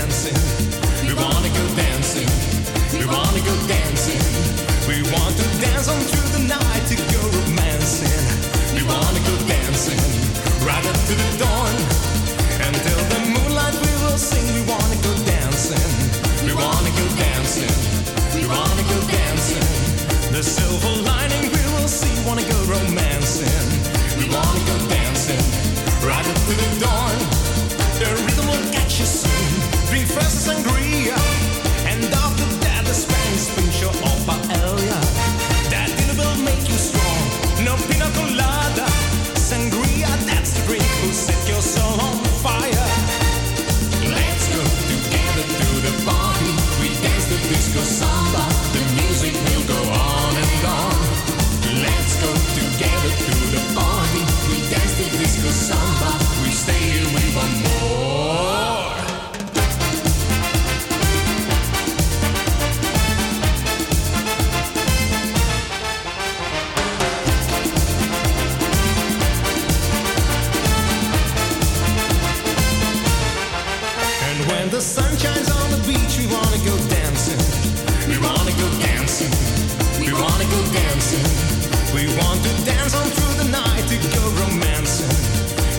We 81.93 82.05
want 82.21 82.43
to 82.43 82.53
dance 82.65 82.93
on 82.95 83.07
through 83.07 83.43
the 83.43 83.49
night 83.51 83.85
to 83.89 83.97
go 84.15 84.21
romancing. 84.39 85.09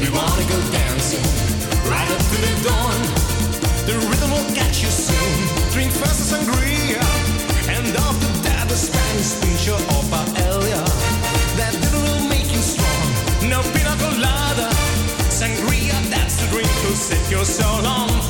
We 0.02 0.10
wanna 0.10 0.44
go 0.50 0.58
dancing 0.70 1.24
right 1.88 2.10
up 2.10 2.22
to 2.32 2.38
the 2.46 2.54
dawn. 2.66 3.00
The 3.86 3.94
rhythm 4.08 4.30
will 4.32 4.50
catch 4.54 4.82
you 4.82 4.90
soon. 4.90 5.36
Drink 5.72 5.92
first 5.92 6.20
a 6.20 6.26
sangria, 6.34 7.00
and 7.74 7.86
after 8.06 8.32
that 8.44 8.66
the 8.68 8.76
Spanish 8.76 9.32
pincho 9.40 9.76
or 9.94 10.02
paella. 10.12 10.84
That 11.56 11.72
dinner 11.80 12.02
will 12.08 12.28
make 12.28 12.50
you 12.52 12.62
strong. 12.74 13.06
No 13.48 13.62
pina 13.72 13.94
colada, 14.02 14.68
sangria 15.30 15.96
that's 16.10 16.36
the 16.40 16.46
drink 16.50 16.68
to 16.82 16.96
set 16.96 17.30
your 17.30 17.44
soul 17.44 17.86
on 17.86 18.29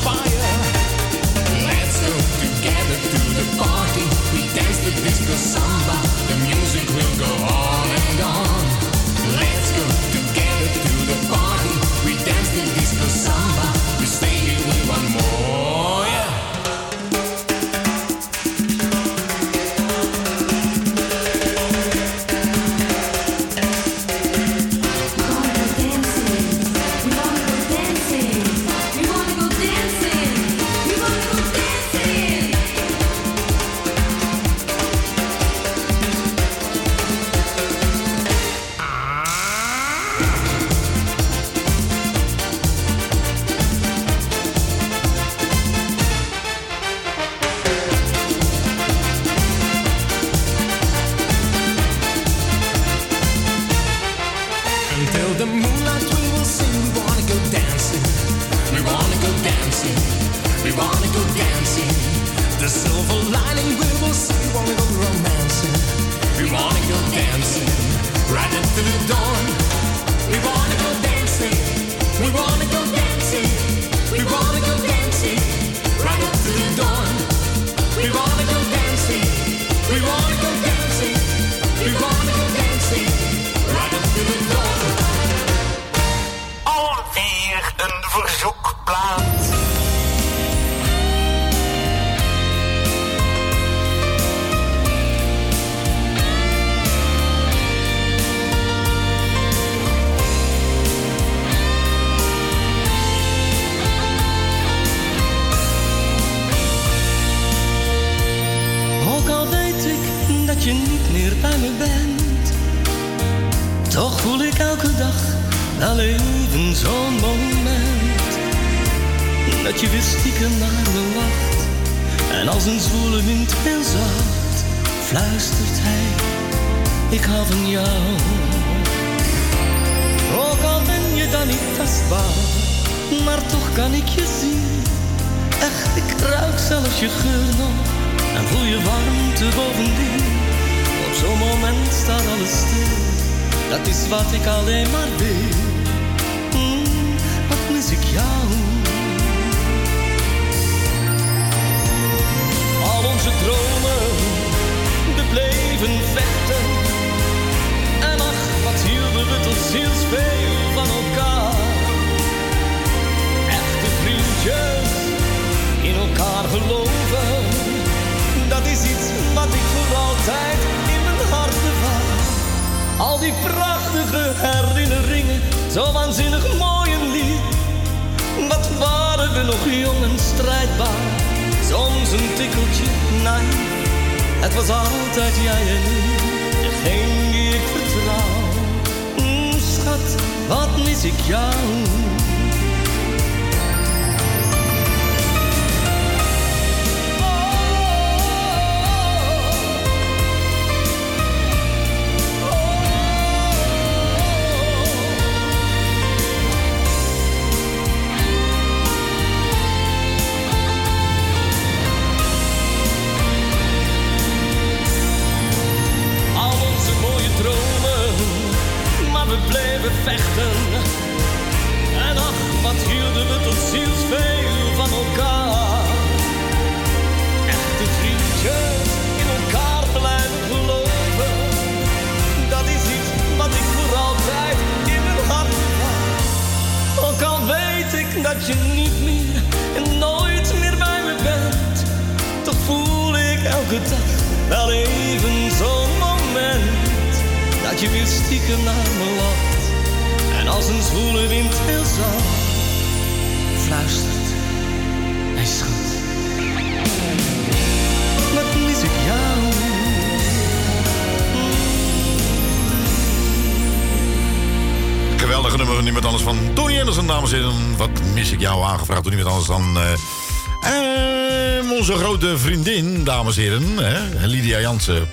dames 273.36 273.62
en 273.62 273.76
heren. 273.76 273.94
Hè? 274.18 274.26
Lydia 274.26 274.60
Jansen. 274.60 275.08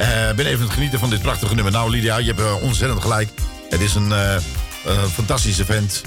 Uh, 0.00 0.32
ben 0.36 0.46
even 0.46 0.64
het 0.64 0.72
genieten 0.72 0.98
van 0.98 1.10
dit 1.10 1.22
prachtige 1.22 1.54
nummer. 1.54 1.72
Nou, 1.72 1.90
Lydia, 1.90 2.16
je 2.16 2.26
hebt 2.26 2.40
eh, 2.40 2.62
ontzettend 2.62 3.02
gelijk. 3.02 3.28
Het 3.70 3.80
is 3.80 3.94
een 3.94 4.12
eh, 4.12 4.36
fantastisch 4.84 5.14
fantastische 5.14 5.64
vent. 5.64 6.02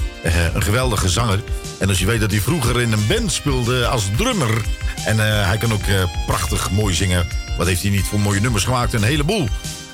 een 0.53 0.63
geweldige 0.63 1.09
zanger. 1.09 1.39
En 1.79 1.89
als 1.89 1.99
je 1.99 2.05
weet 2.05 2.19
dat 2.19 2.31
hij 2.31 2.39
vroeger 2.39 2.81
in 2.81 2.91
een 2.91 3.07
band 3.07 3.31
speelde 3.31 3.87
als 3.87 4.03
drummer. 4.17 4.61
En 5.05 5.17
hij 5.47 5.57
kan 5.57 5.73
ook 5.73 5.83
prachtig 6.25 6.71
mooi 6.71 6.93
zingen. 6.93 7.27
Wat 7.57 7.67
heeft 7.67 7.81
hij 7.81 7.91
niet 7.91 8.05
voor 8.05 8.19
mooie 8.19 8.39
nummers 8.39 8.63
gemaakt? 8.63 8.93
Een 8.93 9.03
heleboel. 9.03 9.47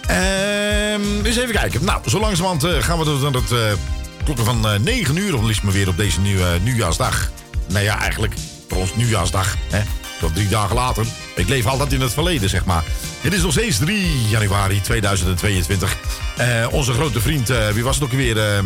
Ehm, 0.08 1.26
eens 1.26 1.38
even 1.38 1.54
kijken. 1.54 1.84
Nou, 1.84 2.10
zo 2.10 2.20
langzamerhand 2.20 2.84
gaan 2.84 3.00
we 3.00 3.06
tot 3.06 3.26
aan 3.26 3.36
het 3.36 3.78
klokken 4.24 4.46
van 4.46 4.84
9 4.84 5.16
uur. 5.16 5.38
Of 5.38 5.44
liefst 5.44 5.64
maar 5.64 5.74
weer 5.74 5.88
op 5.88 5.98
deze 5.98 6.20
nieuwe, 6.20 6.60
nieuwjaarsdag. 6.64 7.32
Nou 7.68 7.84
ja, 7.84 8.00
eigenlijk 8.00 8.34
voor 8.70 8.78
ons 8.78 8.96
nieuwjaarsdag. 8.96 9.56
Hè? 9.70 9.82
Tot 10.20 10.34
drie 10.34 10.48
dagen 10.48 10.76
later. 10.76 11.06
Ik 11.36 11.50
leef 11.50 11.66
altijd 11.66 11.94
in 11.94 12.02
het 12.02 12.14
verleden, 12.14 12.50
zeg 12.50 12.66
maar. 12.66 12.84
Het 13.22 13.34
is 13.34 13.42
nog 13.42 13.52
steeds 13.52 13.78
3 13.78 14.28
januari 14.30 14.82
2022. 14.82 15.98
Uh, 16.40 16.64
eh, 16.64 16.74
onze 16.74 16.94
grote 16.94 17.22
vriend, 17.22 17.50
uh, 17.50 17.68
wie 17.68 17.84
was 17.84 17.96
het 17.96 18.04
ook 18.04 18.12
weer? 18.12 18.38
Uh, 18.38 18.60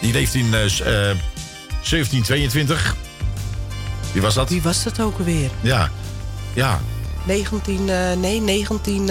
die 0.00 0.12
leeft 0.12 0.34
in 0.34 0.44
eh, 0.44 0.52
1722. 0.52 2.96
Wie 4.12 4.22
was 4.22 4.34
dat? 4.34 4.48
Wie 4.48 4.62
was 4.62 4.82
dat 4.82 5.00
ook 5.00 5.18
weer? 5.18 5.50
Ja, 5.60 5.90
ja. 6.52 6.80
19, 7.26 7.84
nee, 8.20 8.40
19... 8.40 9.10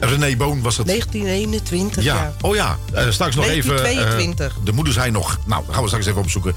René 0.00 0.36
Boon 0.36 0.62
was 0.62 0.76
het. 0.76 0.86
1921, 0.86 2.04
ja. 2.04 2.32
Oh 2.40 2.54
ja, 2.54 2.78
straks 3.10 3.34
nog 3.34 3.46
1922. 3.46 4.46
even... 4.46 4.64
de 4.64 4.72
moeder 4.72 4.92
zei 4.92 5.10
nog. 5.10 5.38
Nou, 5.46 5.64
gaan 5.70 5.82
we 5.82 5.88
straks 5.88 6.06
even 6.06 6.20
opzoeken. 6.20 6.54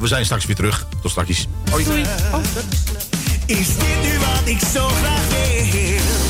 we 0.00 0.06
zijn 0.06 0.24
straks 0.24 0.46
weer 0.46 0.56
terug. 0.56 0.86
Tot 1.02 1.10
straks. 1.10 1.46
Hoi. 1.70 1.84
Doei. 1.84 2.04
Oh, 2.32 2.40
is 3.48 3.76
dit 3.76 4.02
nu 4.02 4.18
wat 4.18 4.48
ik 4.48 4.60
zo 4.72 4.88
graag 4.88 5.28
wil? 5.28 6.27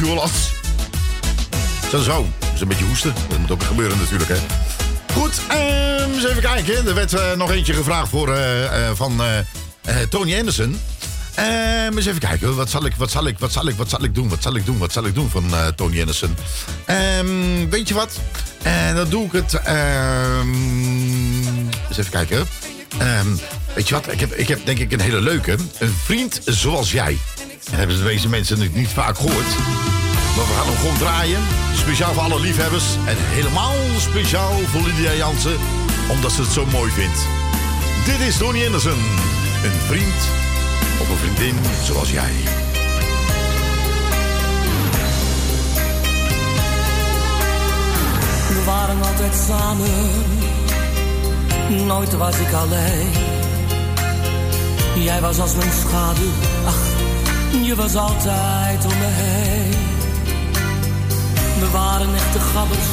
Pureland. 0.00 0.32
Zo, 1.90 2.02
zo. 2.02 2.26
Dat 2.38 2.48
is 2.54 2.60
een 2.60 2.68
beetje 2.68 2.84
hoesten. 2.84 3.14
Dat 3.28 3.38
moet 3.38 3.50
ook 3.50 3.62
gebeuren 3.62 3.98
natuurlijk, 3.98 4.30
hè. 4.30 4.36
Goed, 5.12 5.40
ehm, 5.48 6.12
eens 6.12 6.24
even 6.24 6.42
kijken. 6.42 6.86
Er 6.86 6.94
werd 6.94 7.12
eh, 7.12 7.32
nog 7.36 7.50
eentje 7.50 7.74
gevraagd 7.74 8.08
voor, 8.08 8.34
eh, 8.34 8.64
eh, 8.64 8.94
van 8.94 9.20
Tony 10.08 10.38
Anderson. 10.38 10.80
Ehm, 11.34 11.96
eens 11.96 12.06
even 12.06 12.20
kijken. 12.20 12.56
Wat 12.56 12.70
zal 12.70 12.84
ik, 12.86 12.94
wat 12.96 13.10
zal 13.10 13.26
ik, 13.26 13.38
wat 13.38 13.52
zal 13.52 13.68
ik, 13.68 13.76
wat 13.76 13.90
zal 13.90 14.04
ik 14.04 14.14
doen? 14.14 14.28
Wat 14.28 14.42
zal 14.42 14.56
ik 14.56 14.66
doen? 14.66 14.78
Wat 14.78 14.92
zal 14.92 15.04
ik 15.04 15.14
doen 15.14 15.30
van 15.30 15.52
Tony 15.76 16.00
Anderson? 16.00 16.36
Ehm, 16.84 17.68
weet 17.70 17.88
je 17.88 17.94
wat? 17.94 18.20
En 18.62 18.94
dan 18.94 19.08
doe 19.08 19.24
ik 19.26 19.32
het. 19.32 19.60
eens 21.88 21.98
even 21.98 22.10
kijken. 22.10 22.46
Weet 23.74 23.88
je 23.88 23.94
wat? 23.94 24.12
Ik 24.12 24.20
heb, 24.20 24.32
ik 24.32 24.48
heb 24.48 24.66
denk 24.66 24.78
ik 24.78 24.92
een 24.92 25.00
hele 25.00 25.20
leuke. 25.20 25.56
Een 25.78 25.94
vriend 26.04 26.40
zoals 26.44 26.92
jij. 26.92 27.18
En 27.80 27.88
hebben 27.88 28.04
de 28.04 28.10
meeste 28.10 28.28
mensen 28.28 28.70
niet 28.72 28.88
vaak 28.88 29.16
gehoord. 29.16 29.56
Maar 30.36 30.46
we 30.46 30.54
gaan 30.56 30.66
hem 30.66 30.76
gewoon 30.76 30.98
draaien. 30.98 31.40
Speciaal 31.74 32.12
voor 32.12 32.22
alle 32.22 32.40
liefhebbers. 32.40 32.84
En 33.06 33.16
helemaal 33.18 33.74
speciaal 33.98 34.52
voor 34.52 34.80
Lydia 34.80 35.14
Jansen. 35.14 35.56
Omdat 36.08 36.32
ze 36.32 36.42
het 36.42 36.50
zo 36.50 36.66
mooi 36.66 36.90
vindt. 36.90 37.18
Dit 38.04 38.20
is 38.28 38.36
Tony 38.36 38.64
Anderson. 38.64 38.98
Een 39.64 39.80
vriend 39.86 40.20
of 41.00 41.10
een 41.10 41.16
vriendin 41.16 41.56
zoals 41.84 42.10
jij. 42.10 42.32
We 48.48 48.62
waren 48.66 49.02
altijd 49.02 49.34
samen, 49.46 49.90
nooit 51.86 52.16
was 52.16 52.38
ik 52.38 52.52
alleen. 52.52 53.10
Jij 54.94 55.20
was 55.20 55.38
als 55.38 55.54
mijn 55.54 55.72
schaduw, 55.72 56.32
je 57.50 57.74
was 57.74 57.94
altijd 57.94 58.84
om 58.84 58.98
me 58.98 59.06
heen. 59.06 59.74
We 61.60 61.70
waren 61.70 62.14
echte 62.14 62.40
gabbers, 62.40 62.88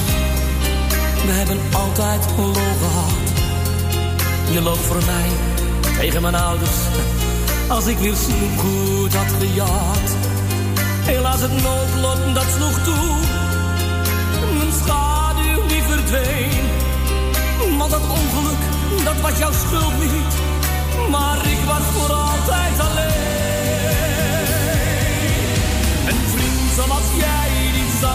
we 1.26 1.32
hebben 1.32 1.60
altijd 1.72 2.26
lol 2.38 2.54
gehad. 2.54 3.28
Je 4.52 4.62
loog 4.62 4.80
voor 4.80 5.06
mij, 5.06 5.30
tegen 6.00 6.22
mijn 6.22 6.36
ouders, 6.36 6.78
als 7.68 7.86
ik 7.86 7.98
weer 7.98 8.16
snoepgoed 8.16 9.16
had 9.16 9.32
gejat. 9.40 10.16
Helaas 11.06 11.42
het 11.42 11.52
noodlot, 11.52 12.36
dat 12.36 12.46
sloeg 12.58 12.84
toe, 12.84 13.16
mijn 14.58 14.74
schaduw 14.84 15.68
die 15.68 15.84
verdween. 15.84 16.66
Want 17.78 17.92
dat 17.92 18.02
ongeluk, 18.02 18.62
dat 19.04 19.22
was 19.22 19.38
jouw 19.38 19.52
schuld 19.52 20.00
niet. 20.00 20.34
Maar 21.10 21.38
ik 21.46 21.60
was 21.66 21.84
voor 21.94 22.16
altijd 22.16 22.80
alleen. 22.80 22.97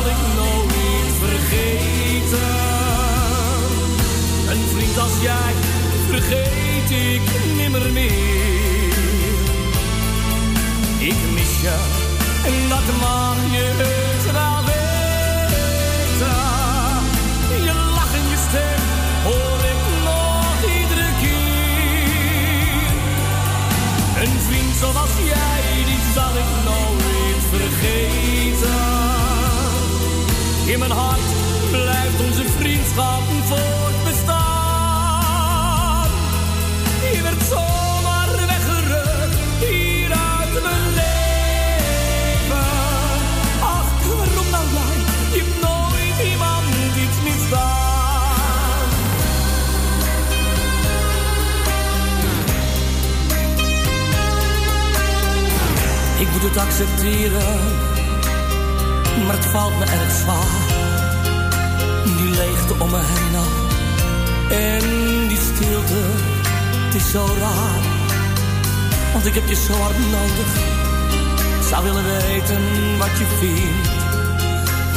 Zal 0.02 0.10
ik 0.10 0.16
nooit 0.36 1.12
vergeten. 1.20 2.38
Een 4.50 4.64
vriend 4.74 4.98
als 4.98 5.20
jij, 5.20 5.52
vergeet 6.08 6.90
ik 6.90 7.22
nimmer 7.56 7.92
meer. 7.92 8.96
Ik 10.98 11.16
mis 11.34 11.60
je, 11.60 11.76
en 12.44 12.68
dat 12.68 12.96
mag 13.00 13.36
je 13.50 13.70
heus 13.82 14.24
wel 14.32 14.64
weten. 14.70 16.36
Je 17.64 17.74
lach 17.94 18.14
en 18.14 18.28
je 18.28 18.38
stem 18.48 18.82
hoor 19.24 19.60
ik 19.72 19.82
nog 20.04 20.56
iedere 20.78 21.08
keer. 21.20 21.40
zoals 24.78 25.14
jij, 25.24 25.84
die 25.84 26.02
zal 26.14 26.36
ik 26.42 26.61
In 30.72 30.78
mijn 30.78 30.90
hart 30.90 31.20
blijft 31.70 32.20
onze 32.20 32.44
vriendschap 32.58 33.22
voortbestaan. 33.44 34.50
Je 37.12 37.22
werd 37.22 37.42
zomaar 37.48 38.46
weggerukt 38.46 39.36
hier 39.58 40.10
uit 40.10 40.62
mijn 40.62 40.88
leven. 40.94 42.66
Ach, 43.60 44.06
waarom 44.06 44.50
nou 44.50 44.64
jij? 44.72 44.96
Je 45.32 45.42
hebt 45.44 45.60
nooit 45.60 46.18
iemand 46.32 46.74
iets 46.96 47.18
misdaan. 47.22 48.88
Ik 56.18 56.30
moet 56.32 56.42
het 56.42 56.56
accepteren, 56.56 57.58
maar 59.26 59.36
het 59.36 59.46
valt 59.46 59.78
me 59.78 59.84
erg 59.84 60.10
zwaar. 60.10 60.61
Die 62.04 62.30
leegte 62.30 62.74
om 62.78 62.90
me 62.90 63.00
heen 63.02 63.36
al. 63.36 63.50
En 64.50 65.28
die 65.28 65.38
stilte, 65.38 66.00
het 66.84 66.94
is 66.94 67.10
zo 67.10 67.26
raar. 67.38 67.82
Want 69.12 69.26
ik 69.26 69.34
heb 69.34 69.48
je 69.48 69.54
zo 69.54 69.72
hard 69.72 69.98
nodig. 69.98 70.50
Ik 71.60 71.68
zou 71.68 71.84
willen 71.84 72.04
weten 72.04 72.62
wat 72.98 73.18
je 73.18 73.26
vindt. 73.38 73.88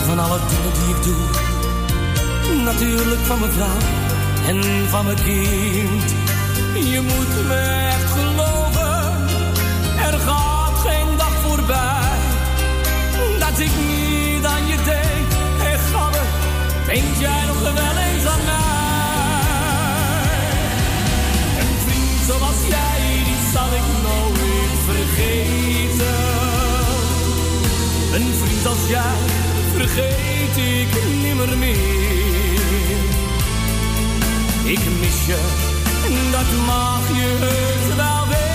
Van 0.07 0.19
alle 0.19 0.39
dingen 0.49 0.73
die 0.79 0.95
ik 0.95 1.03
doe. 1.03 2.63
Natuurlijk 2.63 3.21
van 3.21 3.39
mijn 3.39 3.51
vrouw 3.51 3.81
en 4.47 4.89
van 4.89 5.05
mijn 5.05 5.23
kind. 5.23 6.13
Je 6.73 7.01
moet 7.01 7.47
me 7.47 7.89
echt. 7.89 8.34
Denk 16.95 17.15
jij 17.19 17.45
nog 17.45 17.61
wel 17.61 17.97
eens 18.07 18.25
aan 18.25 18.43
mij? 18.45 18.63
Een 21.61 21.75
vriend 21.85 22.19
zoals 22.27 22.59
jij, 22.67 23.23
die 23.23 23.41
zal 23.53 23.69
ik 23.79 23.87
nooit 24.07 24.79
vergeten. 24.89 26.17
Een 28.13 28.33
vriend 28.41 28.65
als 28.67 28.87
jij, 28.87 29.17
vergeet 29.75 30.57
ik 30.57 30.91
nimmer 31.21 31.57
meer. 31.57 31.83
Ik 34.63 34.79
mis 34.99 35.25
je, 35.25 35.39
dat 36.31 36.49
mag 36.65 37.07
je 37.07 37.29
heus 37.45 37.95
wel 37.95 38.23
weten. 38.33 38.53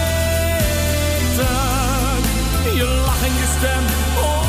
Je 2.76 2.84
lach 3.06 3.22
en 3.22 3.34
je 3.34 3.46
stem 3.58 3.84
hoor 4.14 4.39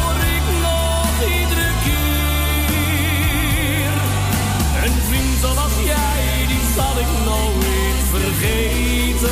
nooit 7.25 8.01
vergeten. 8.15 9.29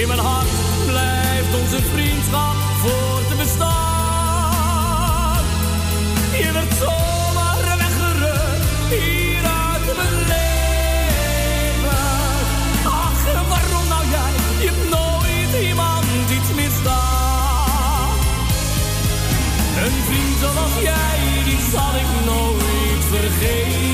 In 0.00 0.06
mijn 0.08 0.18
hart 0.18 0.48
blijft 0.86 1.54
onze 1.62 1.82
vriendschap 1.94 2.56
voor 2.82 3.20
te 3.28 3.34
bestaan. 3.36 3.70
Je 6.38 6.52
werd 6.52 6.72
zomaar 6.78 7.76
weggerukt 7.78 8.66
hier 8.88 9.44
uit 9.68 9.96
mijn 9.96 10.18
leven. 10.32 11.98
Ach, 12.84 13.22
waarom 13.48 13.88
nou 13.88 14.04
jij? 14.16 14.32
Je 14.60 14.70
hebt 14.72 14.88
nooit 14.90 15.52
iemand 15.68 16.06
iets 16.36 16.50
misdaan. 16.54 18.18
Een 19.84 19.96
vriend 20.08 20.36
zoals 20.40 20.74
jij, 20.82 21.44
die 21.44 21.58
zal 21.72 21.94
ik 21.94 22.10
nooit 22.24 23.04
vergeten. 23.10 23.89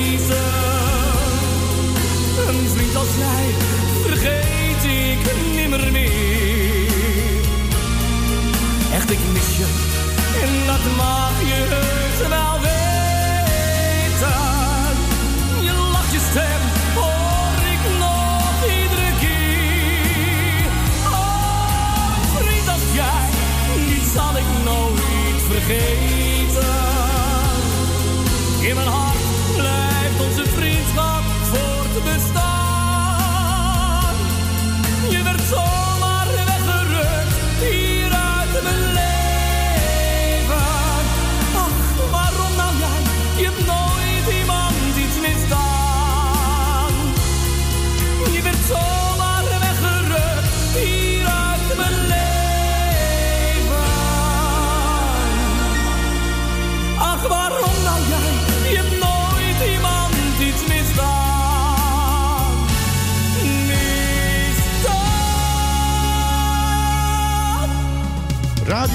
Vergeet 4.01 4.83
ik 4.83 5.19
nimmer 5.55 5.91
meer. 5.91 7.41
Echt, 8.93 9.11
ik 9.11 9.19
mis 9.33 9.57
je, 9.57 9.65
en 10.41 10.65
dat 10.65 10.95
mag 10.95 11.39
je 11.39 11.65
heus 11.73 12.27
wel 12.27 12.59
weten. 12.61 12.95
Je 15.65 15.73
lacht, 15.91 16.11
je 16.11 16.19
stem, 16.29 16.61
hoor 16.95 17.59
ik 17.73 17.83
nog 17.99 18.53
iedere 18.65 19.11
keer. 19.19 20.69
Oh, 21.05 22.09
vriend 22.35 22.67
als 22.67 22.85
jij, 22.93 23.29
die 23.87 24.03
zal 24.15 24.37
ik 24.37 24.49
nooit 24.63 25.41
vergeten. 25.49 26.75
In 28.67 28.75
mijn 28.75 28.87
hart 28.87 29.17
blijft 29.55 30.19
onze 30.29 30.45
vriendschap 30.55 31.23
voort 31.51 32.03
bestaan. 32.03 32.46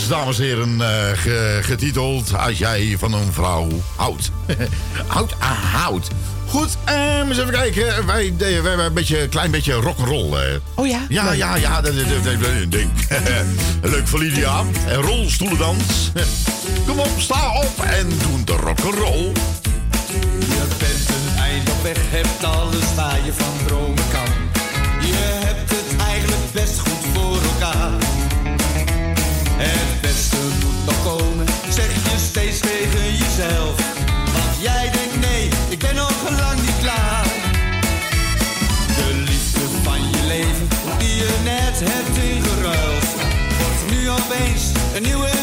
Dames 0.00 0.38
en 0.38 0.44
heren, 0.44 0.80
eh, 0.80 1.64
getiteld 1.64 2.36
Als 2.36 2.58
jij 2.58 2.96
van 2.98 3.12
een 3.12 3.32
vrouw 3.32 3.68
houdt. 3.96 4.30
houdt 5.06 5.34
ah, 5.38 5.50
aan 5.50 5.56
hout. 5.56 6.08
Goed, 6.48 6.76
ehm, 6.84 7.28
eens 7.28 7.38
even 7.38 7.52
kijken. 7.52 8.06
Wij, 8.06 8.34
wij 8.62 8.84
een 8.84 8.92
beetje, 8.92 9.28
klein 9.28 9.50
beetje 9.50 9.72
rock'n'roll. 9.72 10.26
Uh. 10.26 10.58
Oh 10.74 10.86
ja? 10.86 11.00
Ja, 11.08 11.32
ja, 11.32 11.56
ja. 11.56 11.80
Dat 11.80 11.92
denk. 12.68 12.90
Leuk 13.82 14.08
voor 14.08 14.18
Lydia. 14.18 14.62
En 14.86 15.00
rolstoelendans. 15.00 16.10
Kom 16.86 16.98
op, 16.98 17.10
sta 17.18 17.52
op 17.54 17.84
en 17.84 18.08
doe 18.08 18.44
de 18.44 18.52
rock'n'roll. 18.52 19.32
Je 20.38 20.66
bent 20.78 21.08
een 21.08 21.42
eind 21.42 21.70
op 21.70 21.82
weg, 21.82 21.98
hebt 22.10 22.44
alles 22.44 22.94
waar 22.94 23.24
je 23.24 23.32
van 23.32 23.66
dromen 23.66 24.04
kan. 24.12 24.28
Je 25.00 25.14
hebt 25.14 25.70
het 25.70 26.00
eigenlijk 26.06 26.52
best 26.52 26.78
goed 26.78 26.91
het 29.64 30.00
beste 30.00 30.36
moet 30.36 30.84
nog 30.84 31.02
komen, 31.02 31.46
zeg 31.68 31.94
je 31.94 32.18
steeds 32.18 32.60
tegen 32.60 33.16
jezelf. 33.16 33.74
Want 34.32 34.54
jij 34.60 34.90
denkt 34.90 35.20
nee, 35.20 35.48
ik 35.68 35.78
ben 35.78 35.94
nog 35.94 36.30
lang 36.40 36.60
niet 36.60 36.78
klaar. 36.80 37.24
De 38.96 39.14
liefde 39.14 39.60
van 39.82 40.00
je 40.10 40.22
leven, 40.26 40.68
die 40.98 41.16
je 41.16 41.34
net 41.44 41.90
hebt 41.90 42.16
ingeruild, 42.16 43.08
wordt 43.60 43.90
nu 43.90 44.10
opeens 44.10 44.62
een 44.94 45.02
nieuwe 45.02 45.41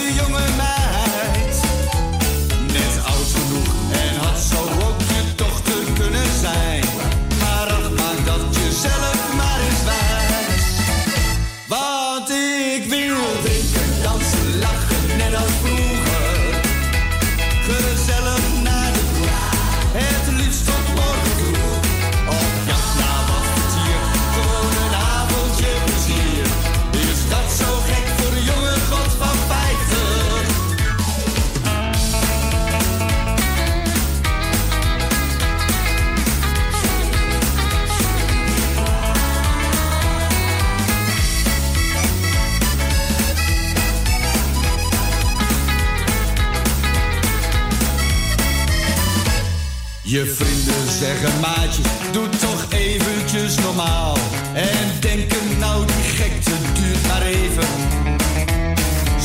Je 50.10 50.26
vrienden 50.26 50.92
zeggen 51.00 51.40
maatjes, 51.40 51.88
doe 52.12 52.30
toch 52.30 52.66
eventjes 52.70 53.56
normaal. 53.56 54.18
En 54.54 55.00
denken 55.00 55.58
nou 55.60 55.86
die 55.86 56.04
gekte 56.04 56.52
duurt 56.74 57.08
maar 57.08 57.22
even. 57.22 57.68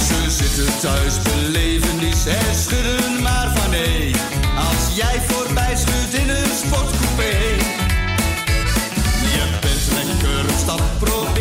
Ze 0.07 0.31
zitten 0.31 0.79
thuis, 0.81 1.15
beleven 1.23 1.99
die 1.99 2.15
en 2.27 2.55
schudden 2.55 3.23
maar 3.23 3.53
van 3.57 3.71
nee. 3.71 4.15
Als 4.57 4.97
jij 4.97 5.21
voorbij 5.27 5.77
schudt 5.77 6.15
in 6.15 6.29
een 6.29 6.51
sportcoupé. 6.65 7.33
Je 9.35 9.59
bent 9.61 9.93
lekker 9.95 10.55
stapproef 10.59 11.34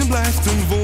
en 0.00 0.06
blijft 0.06 0.46
een 0.46 0.66
woord. 0.68 0.79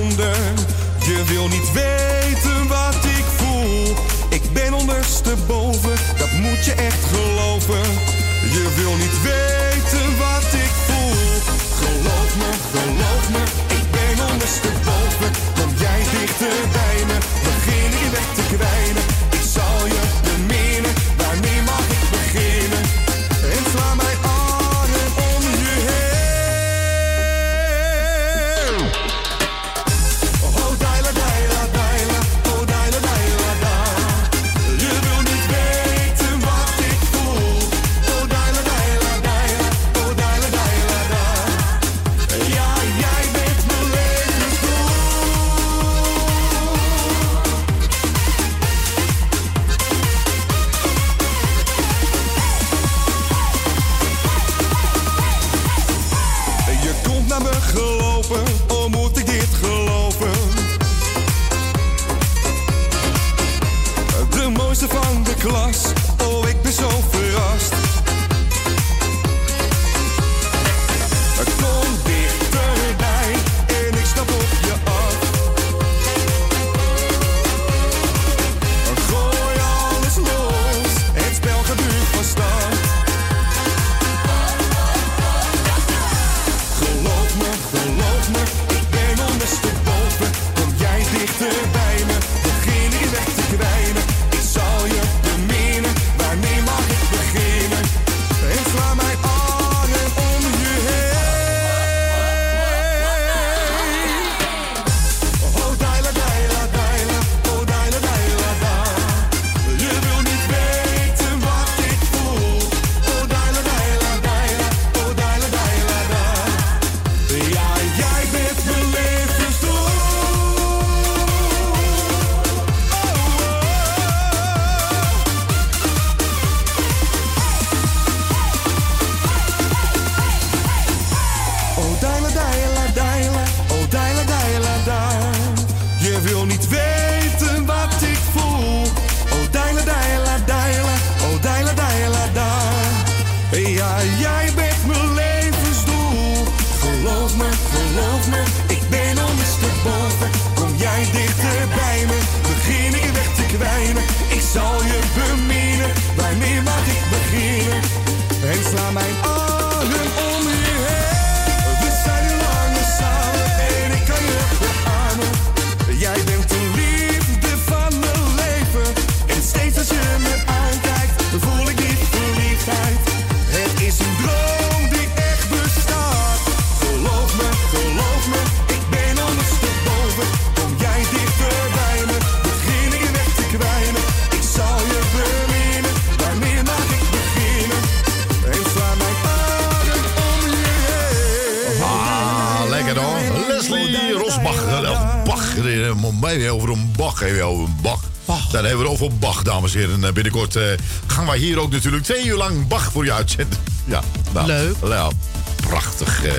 Binnenkort 200.12 200.56
eh, 200.56 200.62
gaan 201.06 201.26
wij 201.26 201.38
hier 201.38 201.58
ook 201.60 201.70
natuurlijk 201.72 202.04
twee 202.04 202.24
uur 202.26 202.36
lang 202.36 202.68
Bach 202.68 202.92
voor 202.92 203.04
je 203.04 203.12
uitzenden. 203.12 203.58
Ja, 203.88 204.02
nou, 204.32 204.46
Leuk. 204.46 204.74
Ja, 204.84 205.08
prachtig. 205.56 206.24
eh. 206.24 206.32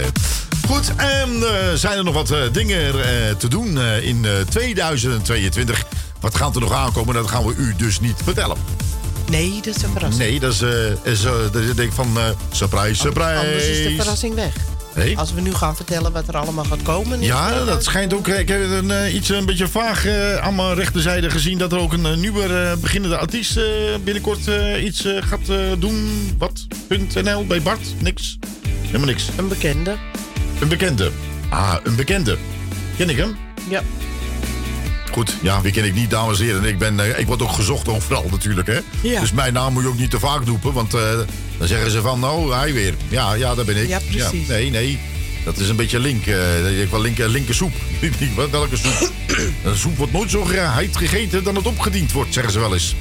Goed, 0.68 0.92
en 0.96 1.30
eh, 1.44 1.74
zijn 1.76 1.98
er 1.98 2.04
nog 2.04 2.14
wat 2.14 2.32
eh, 2.32 2.40
dingen 2.52 2.80
eh, 3.04 3.36
te 3.38 3.48
doen 3.48 3.80
eh, 3.80 4.04
in 4.08 4.26
eh, 4.26 4.32
2022? 4.50 5.86
Wat 6.20 6.36
gaat 6.36 6.56
er 6.56 6.62
nog 6.62 6.74
aankomen? 6.74 7.14
Dat 7.14 7.30
gaan 7.30 7.46
we 7.46 7.54
u 7.56 7.76
dus 7.78 8.00
niet 8.00 8.16
vertellen. 8.24 8.58
Nee, 9.30 9.60
dat 9.62 9.76
is 9.76 9.82
een 9.84 9.92
verrassing. 9.92 10.30
Nee, 10.30 10.40
dat 10.40 10.54
is, 10.54 10.62
eh, 10.62 10.70
is 11.04 11.24
eh, 11.24 11.32
dat 11.52 11.62
is 11.62 11.76
denk 11.76 11.90
ik 11.90 11.94
van 11.96 12.18
eh, 12.18 12.24
surprise, 12.52 12.96
surprise. 12.96 13.36
Anders 13.38 13.64
is 13.68 13.84
de 13.88 13.96
verrassing 13.96 14.36
weg. 14.36 14.54
Als 15.16 15.34
we 15.34 15.42
nu 15.42 15.54
gaan 15.54 15.76
vertellen 15.76 16.12
wat 16.12 16.28
er 16.28 16.38
allemaal 16.38 16.64
gaat 16.64 16.82
komen. 16.82 17.20
is 17.22 17.28
Ja, 17.28 17.64
dat 17.66 17.84
schijnt 17.84 18.14
ook. 18.14 18.28
Ik 18.28 18.48
heb 18.48 18.62
een, 18.62 18.92
eh, 18.92 19.14
iets 19.14 19.30
een 19.30 19.46
beetje 19.46 19.68
vaag 19.68 20.06
eh, 20.06 20.36
aan 20.38 20.56
mijn 20.56 20.74
rechterzijde 20.74 21.30
gezien 21.30 21.58
dat 21.58 21.72
er 21.72 21.80
ook 21.80 21.94
een 21.94 22.06
eh, 22.06 22.16
nieuwe 22.16 22.44
eh, 22.44 22.78
beginnende 22.82 23.18
artiest 23.18 23.58
eh, 23.58 23.64
binnenkort 24.04 24.48
eh, 24.48 24.84
iets 24.84 25.06
eh, 25.06 25.22
gaat 25.24 25.50
eh, 25.50 25.58
doen. 25.80 26.10
Wat? 26.38 26.68
.nl 27.24 27.46
bij 27.46 27.62
Bart? 27.62 27.88
Niks. 28.00 28.38
Helemaal 28.86 29.08
niks. 29.08 29.30
Een 29.38 29.48
bekende. 29.48 29.96
Een 30.60 30.68
bekende. 30.68 31.12
Ah, 31.50 31.74
een 31.84 31.96
bekende. 31.96 32.38
Ken 32.98 33.10
ik 33.10 33.18
hem? 33.18 33.36
Ja. 33.70 33.82
Goed, 35.12 35.36
ja, 35.42 35.62
wie 35.62 35.72
ken 35.72 35.86
ik 35.86 35.94
niet, 35.96 36.10
dames 36.10 36.40
en 36.40 36.46
heren. 36.46 36.64
Ik, 36.64 36.78
ben, 36.78 37.00
eh, 37.00 37.20
ik 37.20 37.28
word 37.28 37.42
ook 37.42 37.52
gezocht 37.52 37.88
overal 37.88 38.26
natuurlijk, 38.32 38.68
hè. 38.68 38.80
Ja. 39.02 39.20
Dus 39.20 39.32
mijn 39.32 39.54
naam 39.54 39.74
moet 39.74 39.84
je 39.84 39.90
ook 39.90 39.98
niet 39.98 40.10
te 40.10 40.20
vaak 40.20 40.46
roepen, 40.46 40.74
want 40.74 40.94
eh, 40.94 41.02
dan 41.58 41.68
zeggen 41.68 41.92
ze 41.92 42.02
van, 42.02 42.20
nou, 42.20 42.54
hij 42.54 42.74
weer. 42.74 42.94
Ja, 43.08 43.34
ja, 43.34 43.56
dat 43.56 43.66
ben 43.66 43.78
ik. 43.78 43.88
Ja, 43.88 44.00
precies. 44.10 44.48
nee, 44.48 44.70
nee, 44.70 45.00
dat 45.44 45.58
is 45.58 45.70
een 45.70 45.76
beetje 45.76 46.00
link. 46.00 46.26
eh 46.26 46.82
ik 46.82 46.90
wel 46.90 47.02
link, 47.02 47.20
eh, 47.20 47.28
linker 47.28 47.56
soep. 47.56 47.74
Welke 48.52 48.78
soep? 48.78 49.12
een 49.64 49.78
soep 49.78 49.98
wordt 49.98 50.14
nooit 50.14 50.32
zo 50.32 50.44
geheid 50.44 50.98
gegeten 50.98 51.44
dan 51.44 51.56
het 51.56 51.66
opgediend 51.66 52.12
wordt, 52.12 52.34
zeggen 52.34 52.54
ze 52.54 52.60
wel 52.60 52.74
eens. 52.74 52.96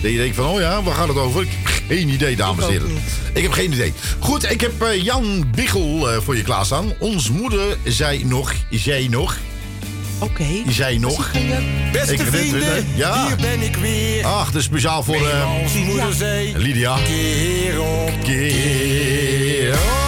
Dat 0.00 0.10
je 0.10 0.16
denkt 0.16 0.36
van, 0.36 0.46
oh 0.46 0.60
ja, 0.60 0.82
waar 0.82 0.94
gaat 0.94 1.08
het 1.08 1.16
over? 1.16 1.42
Ik 1.42 1.48
heb 1.62 1.82
geen 1.88 2.08
idee, 2.08 2.36
dames 2.36 2.64
en 2.64 2.70
heren. 2.70 2.90
Ik 3.32 3.42
heb 3.42 3.52
geen 3.52 3.72
idee. 3.72 3.92
Goed, 4.18 4.50
ik 4.50 4.60
heb 4.60 4.82
eh, 4.82 5.02
Jan 5.02 5.44
Biggel 5.54 6.08
voor 6.22 6.36
je 6.36 6.42
klaarstaan. 6.42 6.92
Ons 6.98 7.30
moeder 7.30 7.76
zei 7.84 8.24
nog, 8.24 8.54
zei 8.70 9.08
nog, 9.08 9.38
Oké. 10.22 10.62
zei 10.68 10.98
nog. 10.98 11.32
Beste 11.92 12.12
Ik 12.12 12.20
vrienden, 12.20 12.86
ja. 12.94 13.26
hier 13.26 13.36
ben 13.36 13.60
ik 13.60 13.76
weer. 13.76 14.24
Ach, 14.24 14.46
dat 14.46 14.54
is 14.54 14.64
speciaal 14.64 15.02
voor 15.02 15.16
zei, 16.12 16.56
Lydia. 16.56 16.96
keer 16.96 17.80
op 17.80 18.12
Keer. 18.22 20.01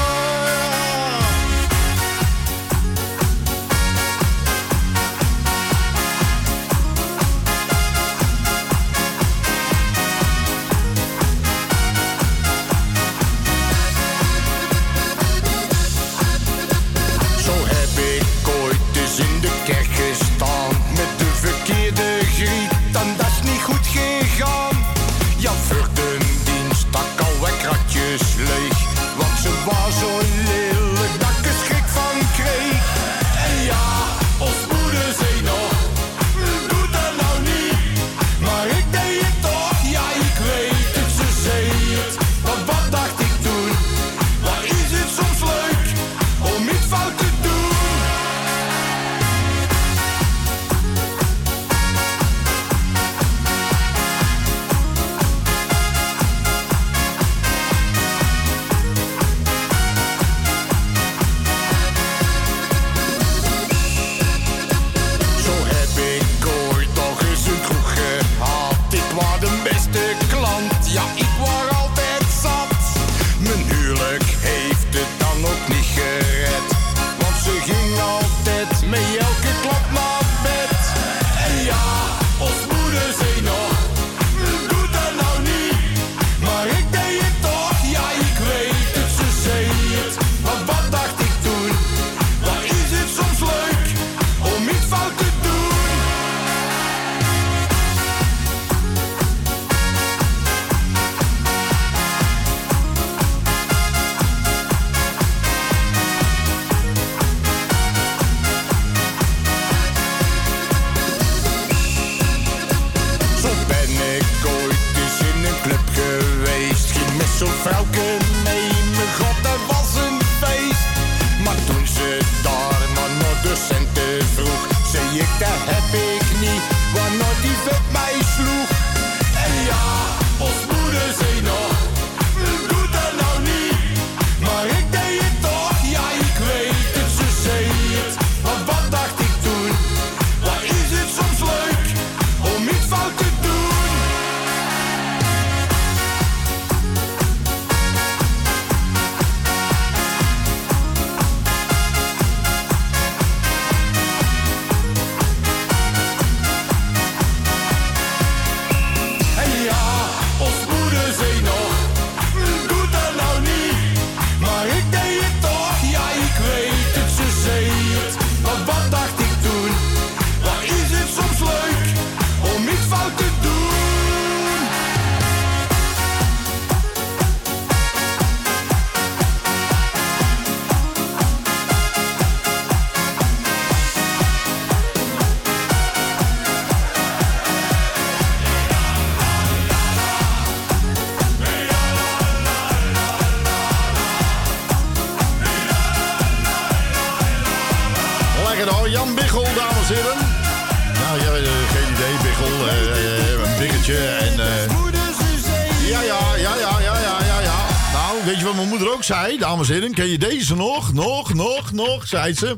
ken 209.94 210.08
je 210.08 210.18
deze 210.18 210.54
nog? 210.54 210.92
Nog, 210.92 211.34
nog, 211.34 211.72
nog, 211.72 212.06
zei 212.06 212.34
ze. 212.34 212.56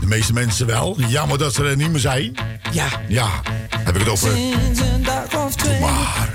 De 0.00 0.06
meeste 0.06 0.32
mensen 0.32 0.66
wel. 0.66 0.96
Jammer 1.08 1.38
dat 1.38 1.54
ze 1.54 1.64
er 1.64 1.76
niet 1.76 1.90
meer 1.90 2.00
zijn. 2.00 2.34
Ja. 2.72 2.88
Ja, 3.08 3.28
heb 3.76 3.94
ik 3.94 4.00
het 4.00 4.08
over. 4.08 4.38
Maar. 5.80 6.30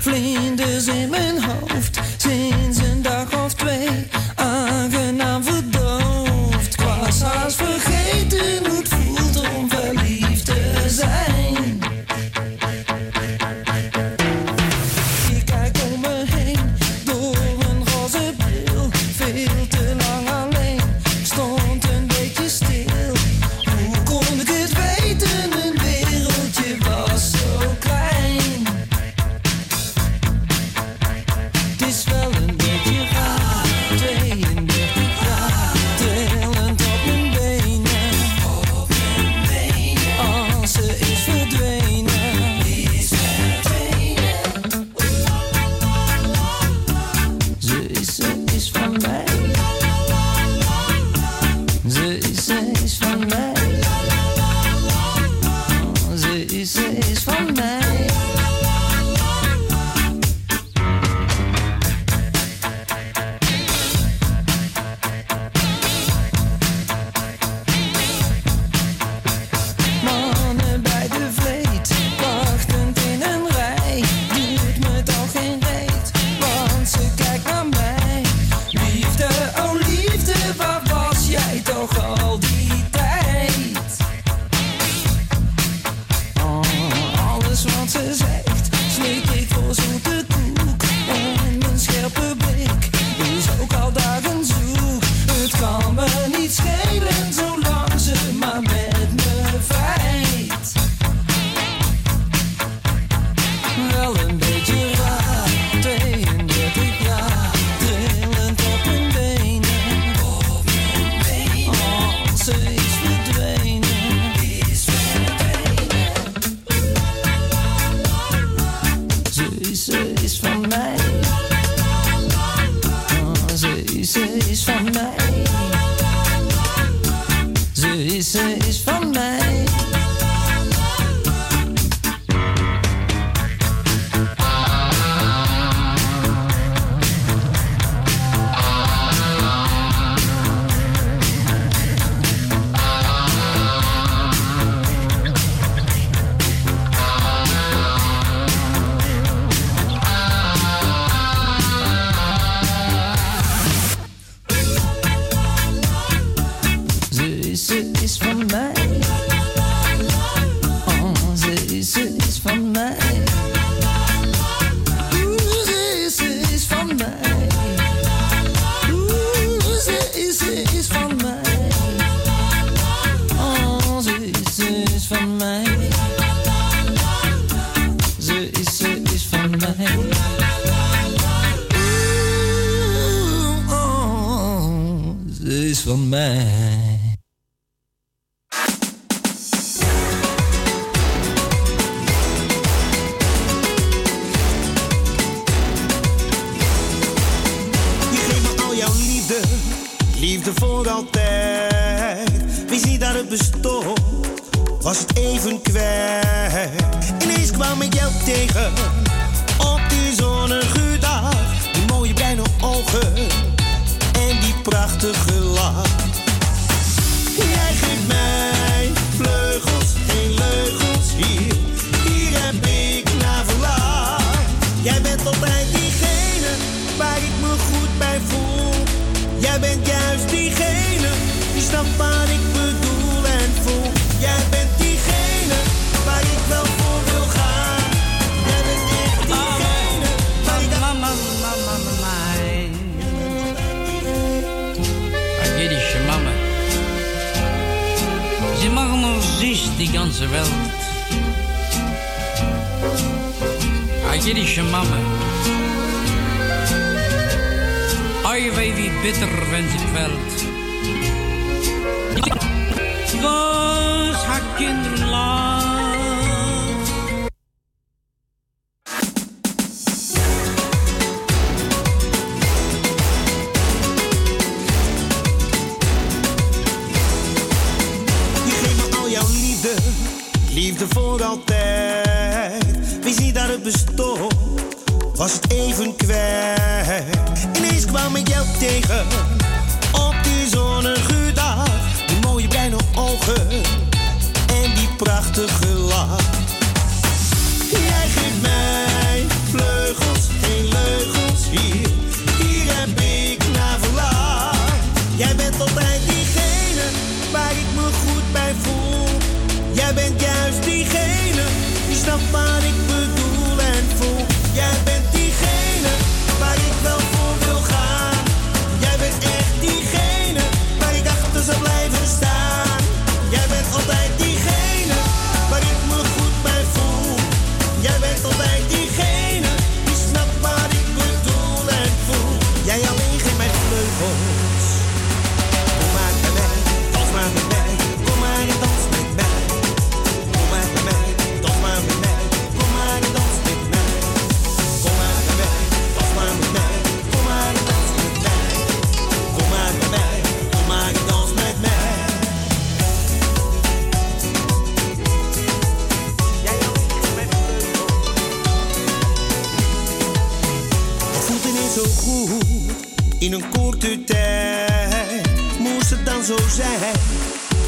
Moest 365.58 365.90
het 365.90 366.06
dan 366.06 366.24
zo 366.24 366.36
zijn 366.54 366.94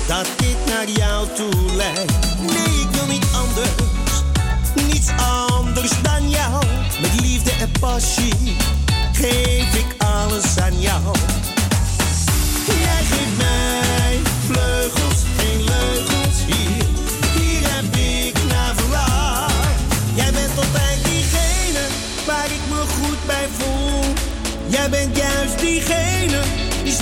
dat 0.07 0.27
dit 0.37 0.57
naar 0.67 0.89
jou 0.89 1.27
toe 1.35 1.75
leid? 1.77 2.13
Nee, 2.41 2.81
ik 2.81 2.89
wil 2.91 3.07
niet 3.07 3.27
anders, 3.35 4.23
niets 4.75 5.09
anders 5.51 6.03
dan 6.03 6.31
jou. 6.31 6.65
Met 7.01 7.21
liefde 7.21 7.51
en 7.61 7.71
passie 7.81 8.57
geef 9.13 9.75
ik 9.75 9.95
alles 9.99 10.59
aan 10.59 10.81
jou. 10.81 11.03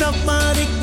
up, 0.06 0.75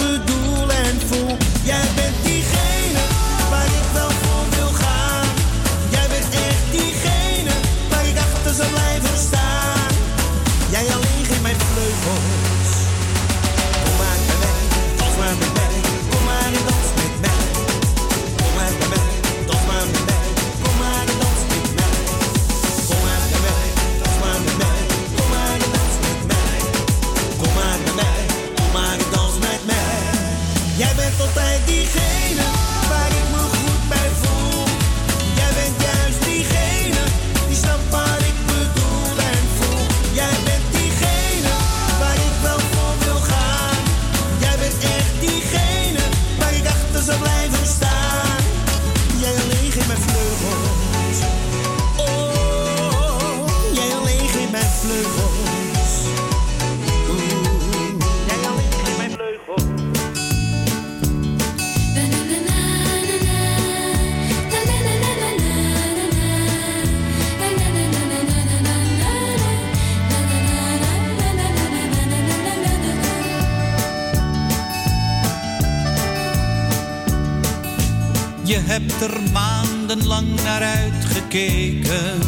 naar 80.44 80.62
uitgekeken. 80.62 82.20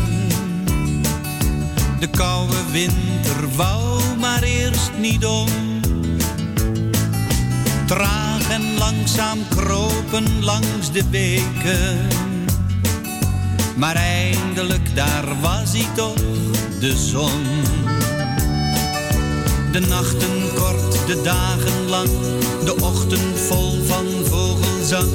De 2.00 2.08
koude 2.08 2.58
winter 2.72 3.56
wou 3.56 4.02
maar 4.20 4.44
eerst 4.44 4.92
niet 5.00 5.26
om. 5.26 5.48
Traag 7.86 8.50
en 8.50 8.78
langzaam 8.78 9.40
kropen 9.50 10.44
langs 10.44 10.92
de 10.92 11.04
beken. 11.10 12.08
Maar 13.76 13.96
eindelijk 13.96 14.96
daar 14.96 15.42
was 15.42 15.72
hij 15.72 15.88
toch, 15.96 16.16
de 16.80 16.98
zon. 16.98 17.44
De 19.72 19.80
nachten 19.80 20.54
kort, 20.56 21.08
de 21.08 21.22
dagen 21.24 21.90
lang, 21.90 22.10
de 22.66 22.76
ochtend 22.82 23.40
vol 23.48 23.84
van 23.86 24.06
vogelzang 24.24 25.10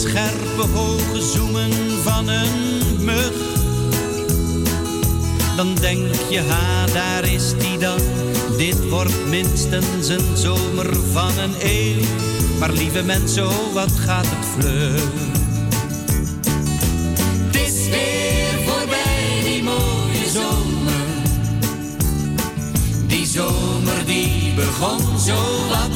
scherpe 0.00 0.66
hoge 0.74 1.22
zoemen 1.32 1.70
van 2.02 2.28
een 2.28 3.04
mug. 3.04 3.32
Dan 5.56 5.74
denk 5.74 6.14
je, 6.30 6.40
ha, 6.40 6.86
daar 6.86 7.24
is 7.24 7.52
die 7.58 7.78
dan. 7.78 7.98
Dit 8.56 8.88
wordt 8.88 9.26
minstens 9.28 10.08
een 10.08 10.36
zomer 10.36 10.96
van 11.12 11.38
een 11.38 11.54
eeuw. 11.62 12.02
Maar 12.58 12.70
lieve 12.70 13.02
mensen, 13.02 13.72
wat 13.72 13.90
gaat 13.90 14.26
het 14.28 14.46
vlug. 14.46 15.02
Het 17.46 17.56
is 17.56 17.88
weer 17.88 18.68
voorbij, 18.68 19.40
die 19.44 19.62
mooie 19.62 20.30
zomer. 20.32 21.06
Die 23.06 23.26
zomer 23.26 24.04
die 24.06 24.52
begon 24.54 25.18
zo 25.18 25.38
lang 25.70 25.89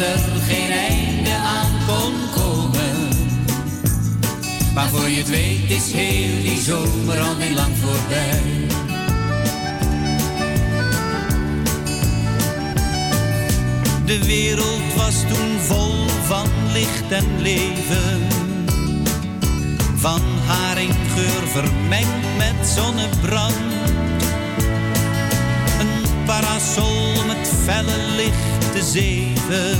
er 0.00 0.18
geen 0.48 0.70
einde 0.70 1.34
aan 1.34 1.72
kon 1.86 2.12
komen. 2.34 3.08
Maar 4.74 4.88
voor 4.88 5.08
je 5.08 5.16
het 5.16 5.28
weet 5.28 5.70
is 5.70 5.92
heel 5.92 6.42
die 6.42 6.60
zomer 6.60 7.20
al 7.20 7.36
niet 7.36 7.54
lang 7.54 7.76
voorbij. 7.76 8.42
De 14.04 14.24
wereld 14.26 14.94
was 14.96 15.14
toen 15.20 15.58
vol 15.60 16.06
van 16.24 16.46
licht 16.72 17.12
en 17.12 17.40
leven. 17.40 18.26
Van 19.96 20.20
haringgeur 20.46 21.48
vermengd 21.48 22.36
met 22.36 22.68
zonnebrand. 22.68 23.54
Een 25.80 26.24
parasol 26.24 27.24
met 27.26 27.52
felle 27.64 27.98
licht 28.16 28.53
de 28.74 28.82
zeven. 28.82 29.78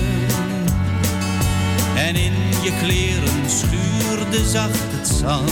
En 1.96 2.16
in 2.16 2.32
je 2.62 2.72
kleren 2.82 3.50
schuurde 3.50 4.48
zacht 4.48 4.90
het 4.90 5.08
zand. 5.20 5.50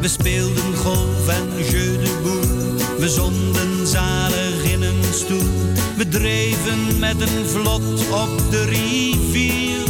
We 0.00 0.08
speelden 0.08 0.76
golf 0.76 1.28
en 1.28 1.64
jeu 1.70 1.98
de 1.98 2.20
boel. 2.22 2.98
We 2.98 3.08
zonden 3.08 3.86
zalig 3.86 4.62
in 4.72 4.82
een 4.82 5.04
stoel. 5.14 5.72
We 5.96 6.08
dreven 6.08 6.98
met 6.98 7.20
een 7.20 7.46
vlot 7.46 8.08
op 8.10 8.50
de 8.50 8.64
rivier. 8.64 9.84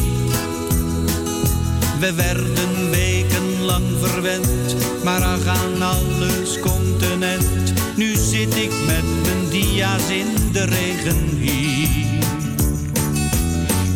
We 1.98 2.12
werden 2.14 2.90
wekenlang 2.90 3.84
verwend, 4.00 4.76
maar 5.04 5.22
ach 5.22 5.46
aan 5.46 5.82
alles 5.82 6.60
continent. 6.60 7.72
Nu 7.96 8.14
zit 8.14 8.56
ik 8.56 8.72
met 8.86 9.29
dia's 9.50 10.08
in 10.08 10.52
de 10.52 10.64
regen 10.64 11.38
hier. 11.38 12.06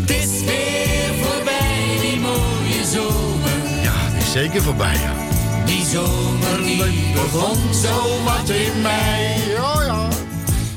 Het 0.00 0.10
is 0.10 0.44
weer 0.44 1.14
voorbij, 1.22 1.98
die 2.00 2.20
mooie 2.20 2.84
zomer. 2.92 3.82
Ja, 3.82 3.92
het 3.94 4.22
is 4.22 4.32
zeker 4.32 4.62
voorbij, 4.62 4.94
ja. 4.94 5.12
Die 5.64 5.84
zomer 5.84 6.62
die 6.62 7.12
begon 7.12 7.74
zo 7.82 8.22
wat 8.24 8.48
in 8.48 8.82
mei. 8.82 9.50
Ja, 9.50 9.82
ja. 9.84 10.08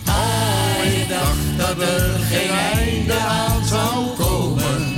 Ah, 0.05 0.83
je 0.83 1.05
dacht 1.09 1.57
dat 1.57 1.87
er 1.87 2.19
geen 2.31 2.49
einde 2.49 3.17
aan 3.17 3.65
zou 3.65 4.05
komen. 4.17 4.93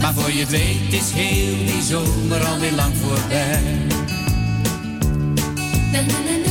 Maar 0.00 0.14
voor 0.14 0.32
je 0.32 0.40
het 0.40 0.50
weet 0.50 0.92
is 0.92 1.10
heel 1.12 1.66
die 1.66 1.82
zomer 1.82 2.44
alweer 2.44 2.72
lang 2.72 2.92
voorbij. 2.96 3.90
Herfst 5.92 6.41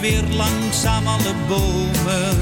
weer 0.00 0.22
langzaam 0.22 1.06
alle 1.06 1.34
bomen. 1.48 2.36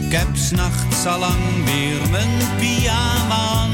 Ik 0.00 0.12
heb 0.12 0.28
s'nachts 0.32 1.06
al 1.06 1.18
lang 1.18 1.64
weer 1.64 2.10
mijn 2.10 2.28
pyjama. 2.58 3.66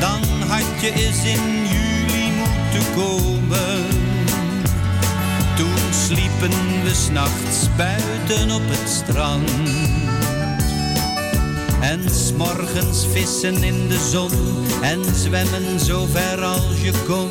Dan 0.00 0.48
had 0.48 0.80
je 0.80 0.92
eens 0.92 1.24
in 1.24 1.66
juli 1.66 2.32
moeten 2.38 2.92
komen. 2.94 3.86
Toen 5.56 5.92
sliepen 6.06 6.82
we 6.84 6.94
s'nachts 6.94 7.68
buiten 7.76 8.50
op 8.50 8.62
het 8.66 8.90
strand. 8.90 10.03
En 11.90 12.10
s'morgens 12.10 13.06
vissen 13.12 13.62
in 13.62 13.88
de 13.88 14.08
zon 14.10 14.30
en 14.82 15.04
zwemmen 15.14 15.80
zo 15.80 16.06
ver 16.10 16.44
als 16.44 16.80
je 16.82 16.92
kon. 17.06 17.28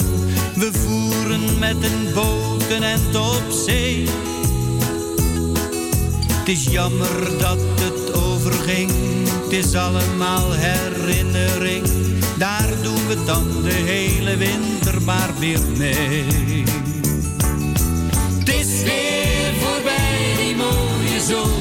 We 0.55 0.69
voeren 0.71 1.59
met 1.59 1.75
een 1.83 2.13
boot 2.13 2.63
end 2.81 3.15
op 3.15 3.51
zee. 3.65 4.07
Het 6.31 6.47
is 6.47 6.63
jammer 6.63 7.37
dat 7.37 7.57
het 7.81 8.13
overging, 8.13 8.91
het 9.43 9.51
is 9.51 9.75
allemaal 9.75 10.51
herinnering. 10.51 11.87
Daar 12.37 12.69
doen 12.81 13.07
we 13.07 13.23
dan 13.25 13.47
de 13.63 13.73
hele 13.73 14.37
winter 14.37 15.01
maar 15.01 15.29
weer 15.39 15.61
mee. 15.77 16.63
Het 18.39 18.49
is 18.49 18.83
weer 18.83 19.53
voorbij, 19.59 20.35
die 20.37 20.55
mooie 20.55 21.21
zomer. 21.27 21.52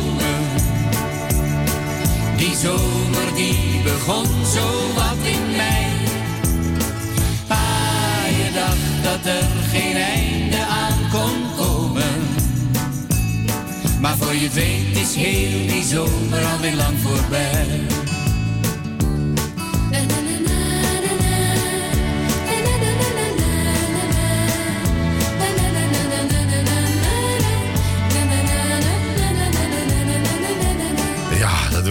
Die 2.52 2.60
zomer 2.60 3.34
die 3.34 3.80
begon 3.82 4.26
zo 4.44 4.66
wat 4.94 5.16
in 5.24 5.56
mei. 5.56 5.86
Ah, 7.48 8.26
je 8.28 8.50
dacht 8.54 9.02
dat 9.02 9.34
er 9.34 9.48
geen 9.70 9.96
einde 9.96 10.64
aan 10.64 10.98
kon 11.10 11.56
komen. 11.56 12.20
Maar 14.00 14.16
voor 14.16 14.34
je 14.34 14.48
weet 14.50 14.96
is 14.96 15.14
heel 15.14 15.66
die 15.66 15.84
zomer 15.84 16.44
alweer 16.52 16.74
lang 16.74 16.98
voorbij. 16.98 18.01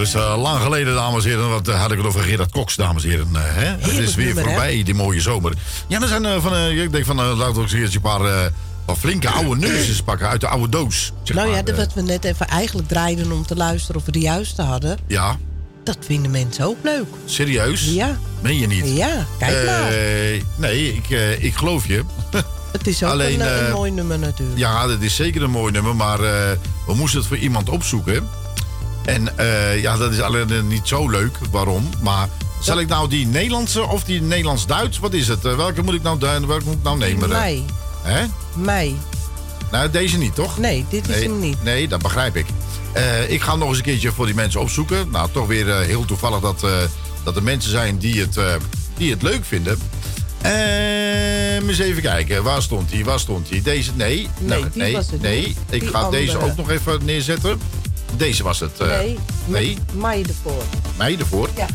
Was 0.01 0.13
eh, 0.13 0.41
lang 0.41 0.61
geleden, 0.61 0.93
dames 0.95 1.23
en 1.23 1.29
heren. 1.29 1.49
Wat 1.49 1.67
eh, 1.67 1.81
had 1.81 1.91
ik 1.91 1.97
het 1.97 2.07
over 2.07 2.21
Gerard 2.21 2.51
Cox, 2.51 2.75
dames 2.75 3.03
en 3.03 3.09
heren. 3.09 3.27
eh, 3.33 3.41
hè? 3.43 3.65
Het 3.65 3.97
is 3.97 4.15
weer 4.15 4.25
nummer, 4.25 4.43
hè? 4.43 4.49
voorbij, 4.49 4.83
die 4.83 4.93
mooie 4.93 5.21
zomer. 5.21 5.53
Ja, 5.87 6.01
er 6.01 6.07
zijn 6.07 6.41
van, 6.41 6.67
ik 6.67 6.91
denk 6.91 7.05
van, 7.05 7.15
laten 7.15 7.53
we 7.53 7.59
ook 7.61 7.71
eens 7.71 7.95
een 7.95 8.01
paar, 8.01 8.51
paar 8.85 8.95
flinke 8.95 9.29
oude 9.29 9.55
nummers 9.59 10.01
pakken 10.01 10.27
uit 10.27 10.41
de 10.41 10.47
oude 10.47 10.69
doos. 10.69 11.11
Zeg 11.23 11.35
nou 11.35 11.49
ja, 11.49 11.61
dat 11.61 11.75
wat 11.75 11.93
we 11.93 12.01
net 12.01 12.23
even 12.23 12.47
eigenlijk 12.47 12.87
draaiden 12.87 13.31
om 13.31 13.45
te 13.45 13.55
luisteren 13.55 13.95
of 13.95 14.05
we 14.05 14.11
de 14.11 14.19
juiste 14.19 14.61
hadden. 14.61 14.97
ja, 15.07 15.37
Dat 15.83 15.97
vinden 16.05 16.31
mensen 16.31 16.65
ook 16.65 16.77
leuk. 16.83 17.07
serieus? 17.25 17.83
Ja. 17.93 18.17
Meen 18.41 18.59
je 18.59 18.67
niet? 18.67 18.87
Ja, 18.97 19.25
kijk 19.39 19.65
maar. 19.65 19.91
Nee, 20.55 20.93
ik, 20.93 21.09
ik 21.39 21.55
geloof 21.55 21.87
je. 21.87 22.03
Het 22.71 22.87
is 22.87 23.03
ook 23.03 23.09
alleen, 23.11 23.41
een, 23.41 23.65
een 23.65 23.71
mooi 23.71 23.91
nummer 23.91 24.19
natuurlijk. 24.19 24.59
Ja, 24.59 24.87
dat 24.87 25.01
is 25.01 25.15
zeker 25.15 25.43
een 25.43 25.51
mooi 25.51 25.71
nummer, 25.71 25.95
maar 25.95 26.19
we 26.87 26.93
moesten 26.95 27.19
het 27.19 27.27
voor 27.27 27.37
iemand 27.37 27.69
opzoeken. 27.69 28.27
En 29.05 29.37
eh, 29.37 29.81
ja, 29.81 29.97
dat 29.97 30.11
is 30.11 30.21
alleen 30.21 30.49
eh, 30.49 30.61
niet 30.61 30.87
zo 30.87 31.09
leuk. 31.09 31.37
Waarom? 31.51 31.89
Maar 32.01 32.29
zal 32.61 32.79
ik 32.79 32.87
nou 32.87 33.09
die 33.09 33.27
Nederlandse 33.27 33.87
of 33.87 34.03
die 34.03 34.21
Nederlands-Duits? 34.21 34.99
Wat 34.99 35.13
is 35.13 35.27
het? 35.27 35.45
Eh, 35.45 35.55
welke 35.55 35.81
moet 35.81 35.93
ik 35.93 36.01
nou, 36.01 36.19
welke 36.19 36.65
moet 36.65 36.73
ik 36.73 36.83
nou 36.83 36.97
nemen? 36.97 37.29
Mei. 37.29 37.65
Hè? 38.01 38.25
Mei. 38.53 38.97
Nou, 39.71 39.89
deze 39.89 40.17
niet, 40.17 40.35
toch? 40.35 40.57
Nee, 40.57 40.85
dit 40.89 41.09
is 41.09 41.15
nee, 41.15 41.23
hem 41.23 41.39
niet. 41.39 41.63
Nee, 41.63 41.87
dat 41.87 42.01
begrijp 42.01 42.35
ik. 42.35 42.45
Ik 43.27 43.41
ga 43.41 43.55
nog 43.55 43.67
eens 43.67 43.77
een 43.77 43.83
keertje 43.83 44.11
voor 44.11 44.25
die 44.25 44.35
mensen 44.35 44.61
opzoeken. 44.61 45.09
Nou, 45.11 45.29
toch 45.31 45.47
weer 45.47 45.75
heel 45.77 46.05
toevallig 46.05 46.39
dat, 46.39 46.65
dat 47.23 47.35
er 47.35 47.43
mensen 47.43 47.71
zijn 47.71 47.97
die 47.97 48.19
het, 48.19 48.39
die 48.97 49.11
het 49.11 49.21
leuk 49.21 49.45
vinden. 49.45 49.79
Ehm 50.41 51.31
eens 51.71 51.79
even 51.79 52.01
kijken. 52.01 52.43
Waar 52.43 52.61
stond 52.61 52.91
hij? 52.91 53.03
Waar 53.03 53.19
stond 53.19 53.49
hij? 53.49 53.61
Deze? 53.61 53.91
Nee. 53.95 54.15
Nee, 54.39 54.49
Nou, 54.49 54.69
die 54.69 54.81
nee, 54.81 54.93
was 54.93 55.11
het 55.11 55.21
nee. 55.21 55.47
niet. 55.47 55.57
Ik 55.69 55.79
Die 55.79 55.89
ga 55.89 56.09
deze 56.09 56.37
ook 56.37 56.55
nog 56.55 56.69
even 56.69 57.05
neerzetten. 57.05 57.59
Deze 58.21 58.43
was 58.43 58.59
het. 58.59 58.79
eh, 58.79 58.87
nee, 58.87 59.17
nee. 59.45 59.77
Mei 59.93 60.23
ervoor. 60.23 60.63
Mij 60.97 61.17
ervoor. 61.19 61.49
Ja. 61.55 61.65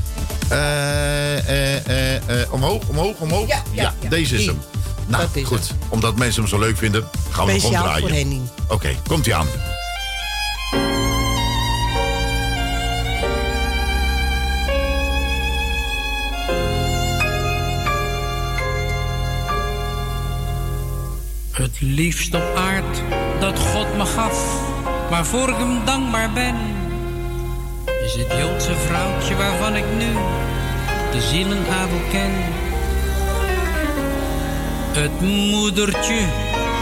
Eh, 0.49 1.39
eh, 1.49 1.87
eh, 1.87 2.43
eh, 2.43 2.53
omhoog, 2.53 2.89
omhoog, 2.89 3.21
omhoog. 3.21 3.49
Ja, 3.49 3.63
ja, 3.73 3.95
ja. 4.01 4.09
deze 4.09 4.35
is 4.35 4.41
Die. 4.41 4.49
hem. 4.49 4.59
Nou, 5.07 5.25
is 5.33 5.45
goed. 5.45 5.75
Omdat 5.89 6.17
mensen 6.17 6.41
hem 6.41 6.51
zo 6.51 6.59
leuk 6.59 6.77
vinden, 6.77 7.03
gaan 7.31 7.47
we 7.47 7.53
hem 7.53 7.61
gewoon 7.61 7.77
Speciaal 7.77 8.09
draaien. 8.09 8.49
Oké, 8.69 8.97
komt 9.09 9.27
hij 9.27 9.35
aan. 9.35 9.47
Het 21.53 21.81
liefst 21.81 22.35
op 22.35 22.53
aard 22.57 23.03
dat 23.41 23.59
God 23.59 23.97
me 23.97 24.05
gaf, 24.07 24.61
waarvoor 25.11 25.49
ik 25.49 25.57
hem 25.57 25.85
dankbaar 25.85 26.31
ben, 26.33 26.55
is 28.05 28.15
het 28.15 28.39
Joodse 28.39 28.75
vrouwtje 28.75 29.37
waarvan 29.37 29.77
ik 29.77 29.85
nu 29.99 30.13
de 31.13 31.21
zielenadel 31.21 32.01
ken. 32.11 32.33
Het 34.93 35.21
moedertje 35.21 36.21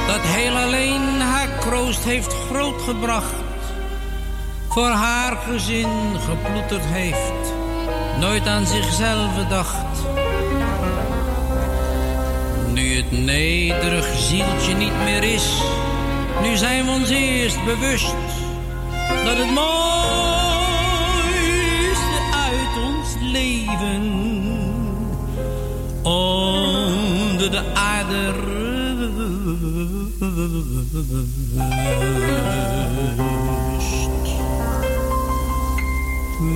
dat 0.06 0.20
heel 0.20 0.56
alleen 0.56 1.20
haar 1.20 1.48
kroost 1.48 2.04
heeft 2.04 2.34
grootgebracht, 2.50 3.34
voor 4.68 4.90
haar 4.90 5.36
gezin 5.36 5.90
geploeterd 6.28 6.84
heeft, 6.84 7.54
nooit 8.20 8.46
aan 8.46 8.66
zichzelf 8.66 9.46
dacht. 9.48 10.06
Nu 12.72 12.96
het 12.96 13.12
nederig 13.12 14.06
zieltje 14.18 14.74
niet 14.74 15.02
meer 15.04 15.22
is, 15.22 15.62
nu 16.42 16.56
zijn 16.56 16.84
we 16.84 16.90
ons 16.90 17.08
eerst 17.08 17.64
bewust 17.64 18.14
dat 19.24 19.36
het 19.36 19.50
mooiste 19.50 19.64
uit 22.32 22.76
ons 22.84 23.08
leven 23.20 24.12
onder 26.02 27.50
de 27.50 27.62
aarde 27.74 28.30
rust. 28.30 28.64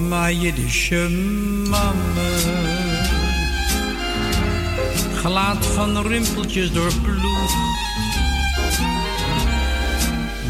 Maar 0.08 0.32
Jiddische 0.32 1.08
mama 1.68 2.28
gelaat 5.14 5.66
van 5.66 6.06
rimpeltjes 6.06 6.72
doorploegd. 6.72 7.77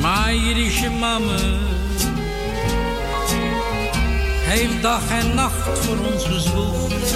Mijn 0.08 0.40
Jiddische 0.40 0.90
mama 0.90 1.36
heeft 4.48 4.82
dag 4.82 5.10
en 5.10 5.34
nacht 5.34 5.78
voor 5.78 5.96
ons 6.12 6.24
gezwoegd. 6.24 7.14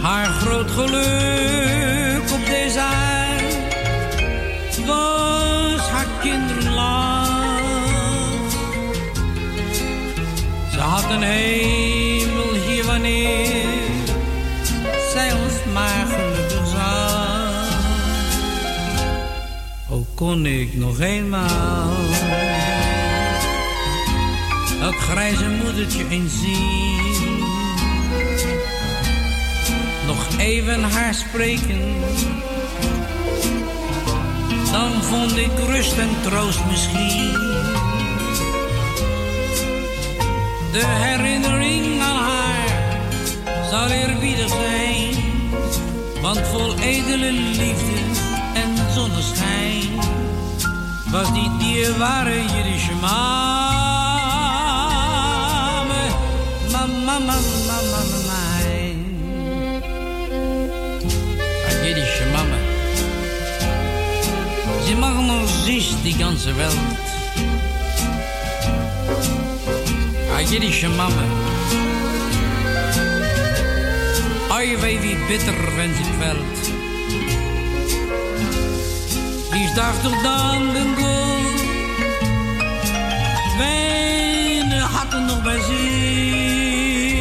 Haar 0.00 0.26
groot 0.26 0.70
geluk 0.70 2.32
op 2.32 2.46
deze 2.46 2.80
aarde 2.80 3.44
was 4.86 5.88
haar 5.88 6.06
kinderlaag. 6.20 7.30
Ze 10.72 10.80
had 10.80 11.10
een 11.10 11.22
heel 11.22 11.95
kon 20.16 20.46
ik 20.46 20.74
nog 20.74 21.00
eenmaal 21.00 21.90
dat 24.80 24.94
grijze 24.94 25.48
moedertje 25.48 26.08
eens 26.08 26.32
zien. 26.40 27.38
Nog 30.06 30.38
even 30.38 30.82
haar 30.82 31.14
spreken, 31.14 31.80
dan 34.72 35.02
vond 35.02 35.36
ik 35.36 35.50
rust 35.66 35.98
en 35.98 36.10
troost 36.22 36.64
misschien. 36.70 37.32
De 40.72 40.86
herinnering 40.86 42.00
aan 42.00 42.24
haar 42.24 42.98
zal 43.70 43.88
eerbiedig 43.88 44.48
zijn, 44.48 45.14
want 46.22 46.40
vol 46.46 46.74
edele 46.78 47.32
liefde 47.32 48.00
en 48.54 48.92
zonneschijn 48.94 49.45
was 51.12 51.32
die 51.32 51.50
die 51.58 51.98
ware 51.98 52.36
Jiddische 52.54 52.94
mame, 52.94 53.12
mama, 56.72 57.18
mama, 57.18 57.38
mama, 57.92 58.18
mijn. 58.26 58.98
Een 61.68 61.78
Jiddische 61.84 62.26
mama. 62.32 62.56
Sie 64.86 64.94
machen 64.94 65.26
noch 65.26 65.48
sich 65.64 65.94
die 66.04 66.16
ganze 66.16 66.56
Welt. 66.56 66.78
Eine 70.36 70.48
jiddische 70.48 70.88
Mama. 70.88 71.22
Oi, 74.50 74.76
weh, 74.80 75.02
wie 75.02 75.16
bitter, 75.28 75.54
wenn 75.76 75.92
sie 75.94 76.04
quält. 76.18 76.65
Die 79.76 79.82
darf 79.82 80.02
doch 80.02 80.22
dann 80.22 80.72
den 80.72 80.94
Gold. 80.94 81.60
Weine 83.58 84.80
hatten 84.90 85.26
noch 85.26 85.42
bei 85.44 85.58
sie. 85.68 87.12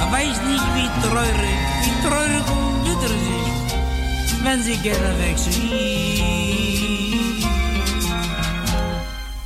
Er 0.00 0.12
weiß 0.12 0.36
nicht, 0.50 0.66
wie 0.76 0.88
treurig, 1.02 1.58
wie 1.82 1.96
treurig 2.06 2.46
und 2.56 2.84
sie 2.86 2.96
ist, 4.24 4.44
wenn 4.44 4.62
sie 4.62 4.76
gerne 4.76 5.18
weg 5.18 5.36
sind. 5.36 5.72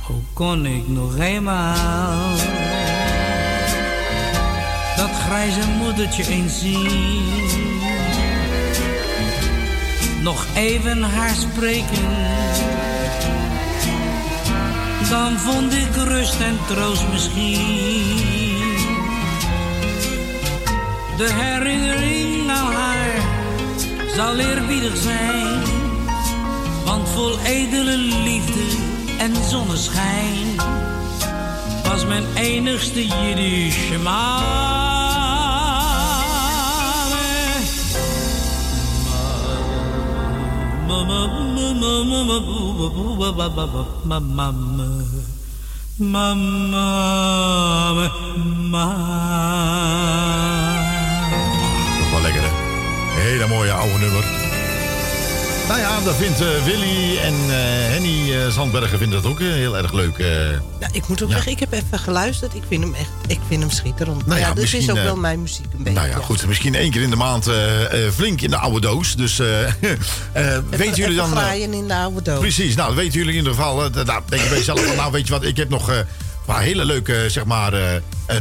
Hoe 0.07 0.21
kon 0.35 0.65
ik 0.65 0.87
nog 0.87 1.17
eenmaal 1.17 2.35
dat 4.97 5.11
grijze 5.25 5.67
moedertje 5.79 6.27
eens 6.27 6.59
zien? 6.59 7.68
Nog 10.29 10.45
even 10.55 11.03
haar 11.03 11.35
spreken, 11.35 12.09
dan 15.09 15.39
vond 15.39 15.73
ik 15.73 15.95
rust 15.95 16.39
en 16.39 16.57
troost 16.67 17.07
misschien. 17.11 18.15
De 21.17 21.29
herinnering 21.31 22.49
aan 22.49 22.73
haar 22.73 23.21
zal 24.15 24.35
eerbiedig 24.37 24.97
zijn, 24.97 25.61
want 26.85 27.09
vol 27.09 27.39
edele 27.39 27.97
liefde 27.97 28.77
en 29.17 29.35
zonneschijn 29.49 30.55
was 31.83 32.05
mijn 32.05 32.25
enigste 32.35 33.07
Jiddische 33.07 33.97
mame. 34.03 34.88
Wel 52.11 52.21
lekker, 52.21 52.41
hè? 52.41 52.49
Hele 53.21 53.47
mooie 53.47 53.71
oude 53.71 53.97
nummer. 53.97 54.38
Nou 55.69 55.81
ja, 55.81 55.99
dat 56.01 56.15
vindt 56.15 56.41
eh, 56.41 56.63
Willy 56.65 57.17
en 57.17 57.33
eh, 57.33 57.55
Henny 57.91 58.33
eh, 58.33 58.47
Zandbergen 58.47 58.97
vinden 58.97 59.21
dat 59.21 59.31
ook 59.31 59.39
heel 59.39 59.77
erg 59.77 59.93
leuk. 59.93 60.17
Ja, 60.79 60.87
ik 60.91 61.07
moet 61.07 61.23
ook 61.23 61.29
Ja. 61.29 61.35
zeggen, 61.35 61.51
ik 61.51 61.59
heb 61.59 61.71
even 61.71 61.99
geluisterd. 61.99 62.55
Ik 62.55 62.63
vind 62.67 62.83
hem 62.83 62.93
echt, 62.93 63.09
ik 63.27 63.39
vind 63.47 63.61
hem 63.61 63.71
schitterend. 63.71 64.25
Nou 64.25 64.39
ja, 64.39 64.47
ja, 64.47 64.53
dit 64.53 64.73
is 64.73 64.89
ook 64.89 64.95
wel 64.95 65.15
mijn 65.15 65.41
muziek 65.41 65.65
een 65.65 65.83
beetje. 65.83 65.99
nou 65.99 66.07
ja, 66.07 66.15
goed. 66.15 66.47
Misschien 66.47 66.75
één 66.75 66.91
keer 66.91 67.01
in 67.01 67.09
de 67.09 67.15
maand 67.15 67.49
flink 68.13 68.41
in 68.41 68.49
de 68.49 68.57
oude 68.57 68.79
doos. 68.81 69.15
Dus 69.15 69.37
weten 70.69 70.95
jullie 70.95 71.15
dan... 71.15 71.31
graaien 71.31 71.73
in 71.73 71.87
de 71.87 71.95
oude 71.95 72.21
doos. 72.21 72.39
Precies, 72.39 72.75
nou, 72.75 72.95
weten 72.95 73.13
jullie 73.13 73.31
in 73.31 73.37
ieder 73.37 73.53
geval. 73.53 73.75
nou, 73.75 74.21
denk 74.25 74.41
je 74.41 74.49
bij 74.49 74.57
jezelf 74.57 74.85
van, 74.85 74.95
nou, 74.95 75.11
weet 75.11 75.27
je 75.27 75.33
wat, 75.33 75.43
ik 75.43 75.57
heb 75.57 75.69
nog 75.69 75.87
een 75.87 76.05
paar 76.45 76.61
hele 76.61 76.85
leuke, 76.85 77.25
zeg 77.27 77.45
maar, 77.45 77.73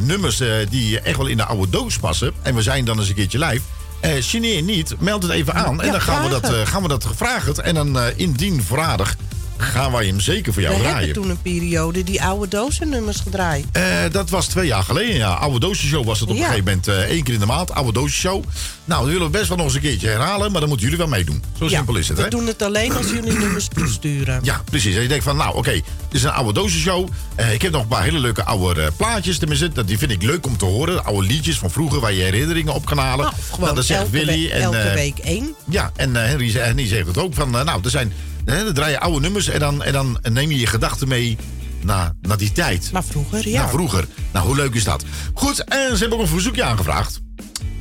nummers 0.01 0.43
die 0.69 1.01
echt 1.01 1.17
wel 1.17 1.27
in 1.27 1.37
de 1.37 1.45
oude 1.45 1.71
doos 1.71 1.99
passen. 1.99 2.33
En 2.43 2.55
we 2.55 2.63
zijn 2.63 2.85
dan 2.85 2.99
eens 2.99 3.09
een 3.09 3.15
keertje 3.15 3.39
live. 3.39 3.63
Eh 4.01 4.23
Chineer 4.23 4.63
niet, 4.63 4.95
meld 4.99 5.23
het 5.23 5.33
even 5.33 5.55
aan. 5.55 5.81
en 5.81 5.87
Ja, 5.87 5.93
dan 5.93 6.01
gaan 6.01 6.23
we, 6.23 6.29
dat, 6.29 6.53
eh, 6.53 6.67
gaan 6.67 6.83
we 6.83 6.89
dat 6.89 7.07
vragen. 7.17 7.65
En 7.65 7.75
dan 7.75 7.99
eh, 7.99 8.05
indien 8.17 8.63
vraag 8.63 9.17
gaan 9.59 9.93
wij 9.93 10.07
hem 10.07 10.21
zeker 10.21 10.53
voor 10.53 10.63
jou 10.63 10.75
We 10.75 10.81
draaien. 10.81 10.99
hebben 11.05 11.23
toen 11.23 11.31
een 11.31 11.43
periode 11.43 12.05
die 12.05 12.23
oude 12.23 12.49
dozennummers 12.49 13.21
gedraaid. 13.21 13.65
Eh, 13.73 13.83
dat 14.11 14.31
was 14.31 14.47
twee 14.47 14.67
jaar 14.67 14.83
geleden, 14.83 15.15
ja. 15.17 15.33
Oude 15.33 15.61
Doosje 15.61 16.05
was 16.05 16.21
het 16.21 16.29
op 16.29 16.37
Ja. 16.37 16.41
een 16.43 16.49
gegeven 16.49 16.65
moment. 16.65 16.89
eh, 16.89 16.95
één 16.99 17.23
keer 17.23 17.35
in 17.35 17.41
de 17.41 17.47
maand, 17.47 17.73
Oude 17.73 17.93
Doosje 17.93 18.41
Nou, 18.85 19.03
dat 19.03 19.13
willen 19.13 19.27
we 19.27 19.31
best 19.39 19.49
wel 19.49 19.57
nog 19.57 19.67
eens 19.67 19.75
een 19.75 19.81
keertje 19.81 20.09
herhalen. 20.09 20.51
Maar 20.51 20.61
dan 20.61 20.69
moeten 20.69 20.87
jullie 20.89 21.01
wel 21.03 21.13
meedoen. 21.13 21.43
Zo 21.59 21.65
Ja, 21.65 21.71
simpel 21.77 21.97
is 21.97 22.09
het, 22.09 22.17
we 22.17 22.23
hè? 22.23 22.29
doen 22.31 22.47
het 22.47 22.63
alleen 22.63 22.97
als 22.97 23.11
jullie 23.11 23.33
nummers 23.39 23.69
toesturen. 23.77 24.41
Ja, 24.43 24.63
precies. 24.71 24.95
En 24.97 25.03
je 25.03 25.09
denkt 25.09 25.25
van, 25.25 25.37
nou 25.37 25.57
oké, 25.57 25.73
dit 25.73 25.83
is 26.11 26.23
een 26.23 26.31
oude 26.31 26.53
dozenshow. 26.53 27.09
Eh 27.35 27.53
ik 27.53 27.63
heb 27.63 27.73
nog 27.73 27.83
een 27.83 27.89
paar 27.89 28.03
hele 28.03 28.19
leuke 28.19 28.45
oude 28.45 28.91
plaatjes. 28.97 29.39
Tenminste, 29.39 29.69
dat, 29.73 29.87
die 29.89 29.99
vind 29.99 30.11
ik 30.11 30.23
leuk 30.23 30.47
om 30.47 30.57
te 30.57 30.65
horen. 30.65 31.05
Oude 31.05 31.27
liedjes 31.27 31.59
van 31.59 31.71
vroeger 31.71 32.01
waar 32.01 32.13
je 32.13 32.23
herinneringen 32.23 32.75
op 32.75 32.85
kan 32.85 32.99
halen. 32.99 33.25
Nou, 33.25 33.37
gewoon 33.45 33.61
Nou, 33.61 33.75
dat 33.75 33.85
zegt 33.85 34.01
elke 34.01 34.11
Willy. 34.13 34.51
en, 34.51 34.61
elke 34.63 34.91
week 34.95 35.19
één. 35.19 35.55
Ja, 35.69 35.93
en 35.97 36.15
Henry, 36.15 36.51
Henry 36.53 36.87
zegt 36.87 37.07
het 37.07 37.19
ook 37.19 37.35
van, 37.35 37.51
nou, 37.51 37.81
er 37.85 37.91
zijn, 37.91 38.13
hè, 38.51 38.65
dan 38.65 38.75
draai 38.75 38.91
je 38.91 39.01
oude 39.01 39.21
nummers 39.21 39.49
en 39.49 39.61
dan, 39.61 39.83
en 39.83 39.93
dan 39.93 40.19
neem 40.23 40.51
je 40.51 40.59
je 40.59 40.67
gedachten 40.67 41.09
mee 41.09 41.37
naar, 41.83 42.13
naar 42.21 42.37
die 42.37 42.53
tijd. 42.53 42.93
Maar 42.93 43.05
vroeger, 43.05 43.49
ja. 43.49 43.61
Naar 43.61 43.69
vroeger. 43.69 44.07
Nou, 44.33 44.47
hoe 44.47 44.57
leuk 44.57 44.75
is 44.75 44.85
dat? 44.85 45.05
Goed, 45.35 45.65
en 45.65 45.93
ze 45.93 45.99
hebben 45.99 46.19
ook 46.19 46.25
een 46.25 46.31
verzoekje 46.31 46.63
aangevraagd. 46.63 47.21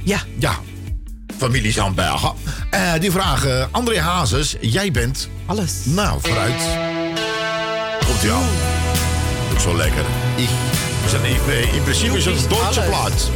Ja. 0.04 0.20
Ja. 0.40 0.56
Familie 1.38 1.72
Zandbergen. 1.72 2.34
Eh, 2.70 2.94
die 3.00 3.12
vragen, 3.12 3.68
André 3.72 4.00
Hazes, 4.00 4.56
jij 4.62 4.92
bent... 4.92 5.30
Alles. 5.46 5.72
Nou, 5.84 6.20
vooruit. 6.22 6.62
Komt 8.06 8.32
aan. 8.32 8.44
Ook 9.52 9.60
zo 9.60 9.76
lekker. 9.76 10.04
Ik. 10.36 10.50
We 11.04 11.10
zijn 11.10 11.26
in, 11.26 11.74
in 11.74 11.84
principe 11.84 12.18
is 12.18 12.26
het 12.26 12.44
een 12.44 12.50
Duitse 12.50 12.82
plaat. 12.82 13.30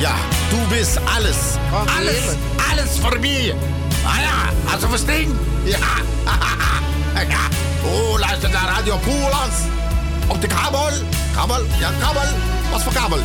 Ja, 0.00 0.14
du 0.50 0.76
bist 0.76 0.96
alles. 0.96 1.36
alles, 1.70 2.22
alles 2.70 2.98
voor 3.00 3.20
mij. 3.20 3.54
Ah 4.04 4.16
ja, 4.16 4.72
als 4.72 4.80
we 4.80 4.88
verstaan. 4.88 5.53
Ja. 5.64 5.78
ja. 7.28 7.38
Oh, 7.84 8.18
luister 8.18 8.50
naar 8.50 8.68
Radio 8.68 8.96
Koerlands. 8.96 9.56
Op 10.26 10.40
de 10.40 10.46
kabel. 10.46 10.90
Kabel, 11.34 11.64
ja, 11.78 11.90
kabel. 12.00 12.28
Wat 12.70 12.82
voor 12.82 12.92
kabel? 12.92 13.18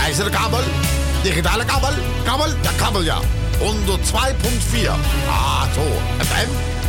IJzeren 0.00 0.30
kabel. 0.30 0.60
Digitale 1.22 1.64
kabel. 1.64 1.92
Kabel, 2.24 2.48
ja, 2.62 2.70
kabel, 2.76 3.02
ja. 3.02 3.18
102.4. 3.58 4.90
Ah, 5.28 5.62
zo. 5.74 5.82
FM. 6.18 6.48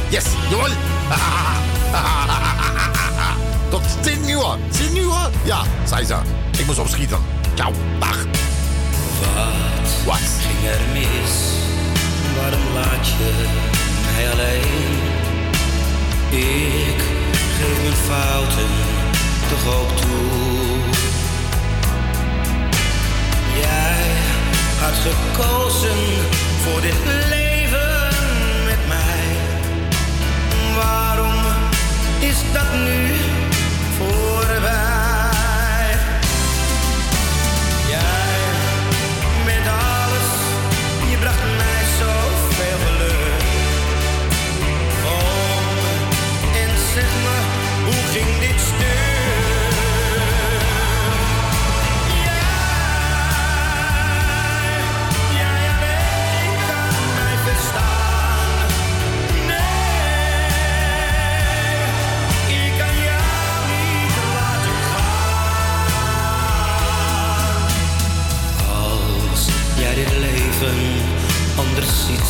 Yes, 0.09 0.23
jawel. 0.49 0.71
Tot 3.69 3.83
10 4.01 4.29
uur. 4.29 4.57
10 4.71 4.97
uur? 4.97 5.29
Ja, 5.43 5.63
zei 5.85 6.05
ze. 6.05 6.15
Ik 6.57 6.65
moest 6.65 6.79
opschieten. 6.79 7.19
Ciao, 7.55 7.71
dag. 7.99 8.25
Wat, 10.05 10.19
ging 10.39 10.69
er 10.71 10.81
mis? 10.93 11.31
Waarom 12.35 12.73
laat 12.73 13.07
je 13.07 13.86
mij 14.17 14.31
alleen? 14.31 14.99
Ik 16.29 17.01
geef 17.57 17.81
mijn 17.81 17.99
fouten 18.09 18.71
toch 19.49 19.75
ook 19.75 19.97
toe. 19.97 20.79
Jij 23.61 24.05
had 24.79 24.93
gekozen 25.07 25.97
voor 26.63 26.81
dit 26.81 26.95
leven 27.29 28.09
met 28.65 28.87
mij. 28.87 29.25
Waarom 30.75 31.43
is 32.19 32.37
dat 32.53 32.73
nu 32.73 33.16
anders 71.77 72.05
ziet, 72.05 72.27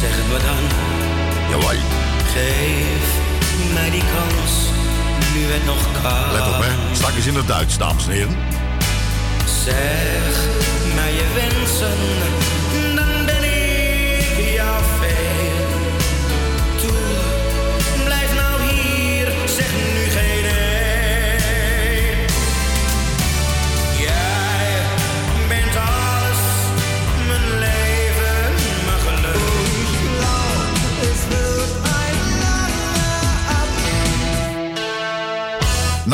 zeg 0.00 0.10
het 0.12 0.28
me 0.32 0.38
dan. 0.48 0.62
Jawel. 1.50 1.80
Geef 2.32 3.06
mij 3.72 3.90
die 3.90 4.02
kans, 4.14 4.52
nu 5.34 5.40
het 5.52 5.64
nog 5.64 6.02
kan. 6.02 6.32
Let 6.32 6.54
op, 6.54 6.62
hè. 6.62 6.94
Straks 6.94 7.26
in 7.26 7.34
het 7.34 7.46
Duits, 7.46 7.78
dames 7.78 8.06
en 8.06 8.12
heren. 8.12 8.36
Zeg 9.64 10.34
mij 10.94 11.12
je 11.12 11.26
wensen, 11.34 11.98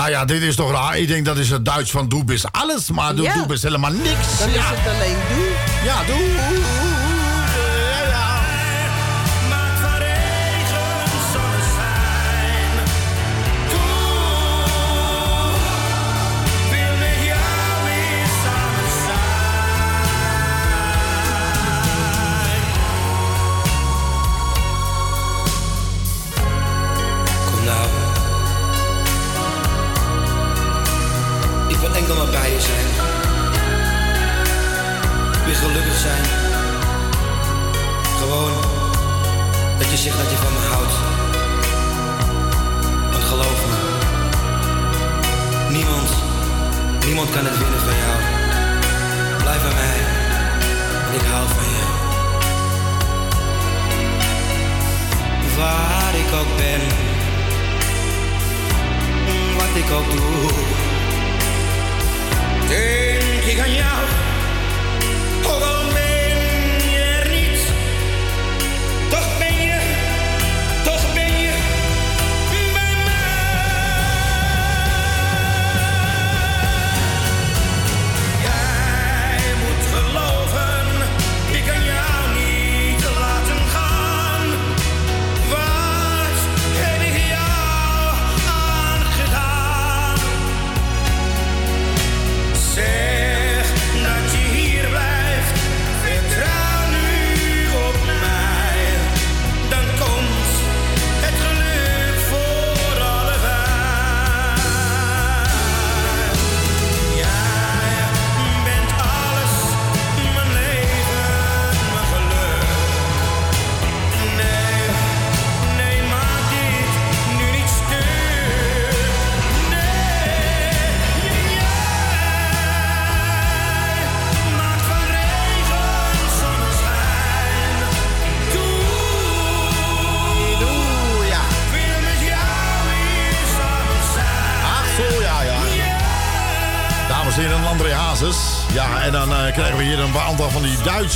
Nou 0.06 0.18
ja, 0.18 0.24
dit 0.24 0.42
is 0.42 0.54
toch 0.56 0.70
raar. 0.70 0.98
Ik 0.98 1.08
denk 1.08 1.24
dat 1.24 1.36
is 1.36 1.50
het 1.50 1.64
Duits 1.64 1.90
van 1.90 2.08
doe 2.08 2.24
bist 2.24 2.46
alles, 2.52 2.90
maar 2.90 3.14
doe, 3.14 3.24
Ja. 3.24 3.34
doe 3.34 3.46
bist 3.46 3.62
helemaal 3.62 3.90
niks. 3.92 4.38
Dan 4.38 4.48
is 4.48 4.54
het 4.58 4.94
alleen 4.94 5.16
doe. 5.28 5.52
Ja, 5.84 6.04
doe. 6.04 7.05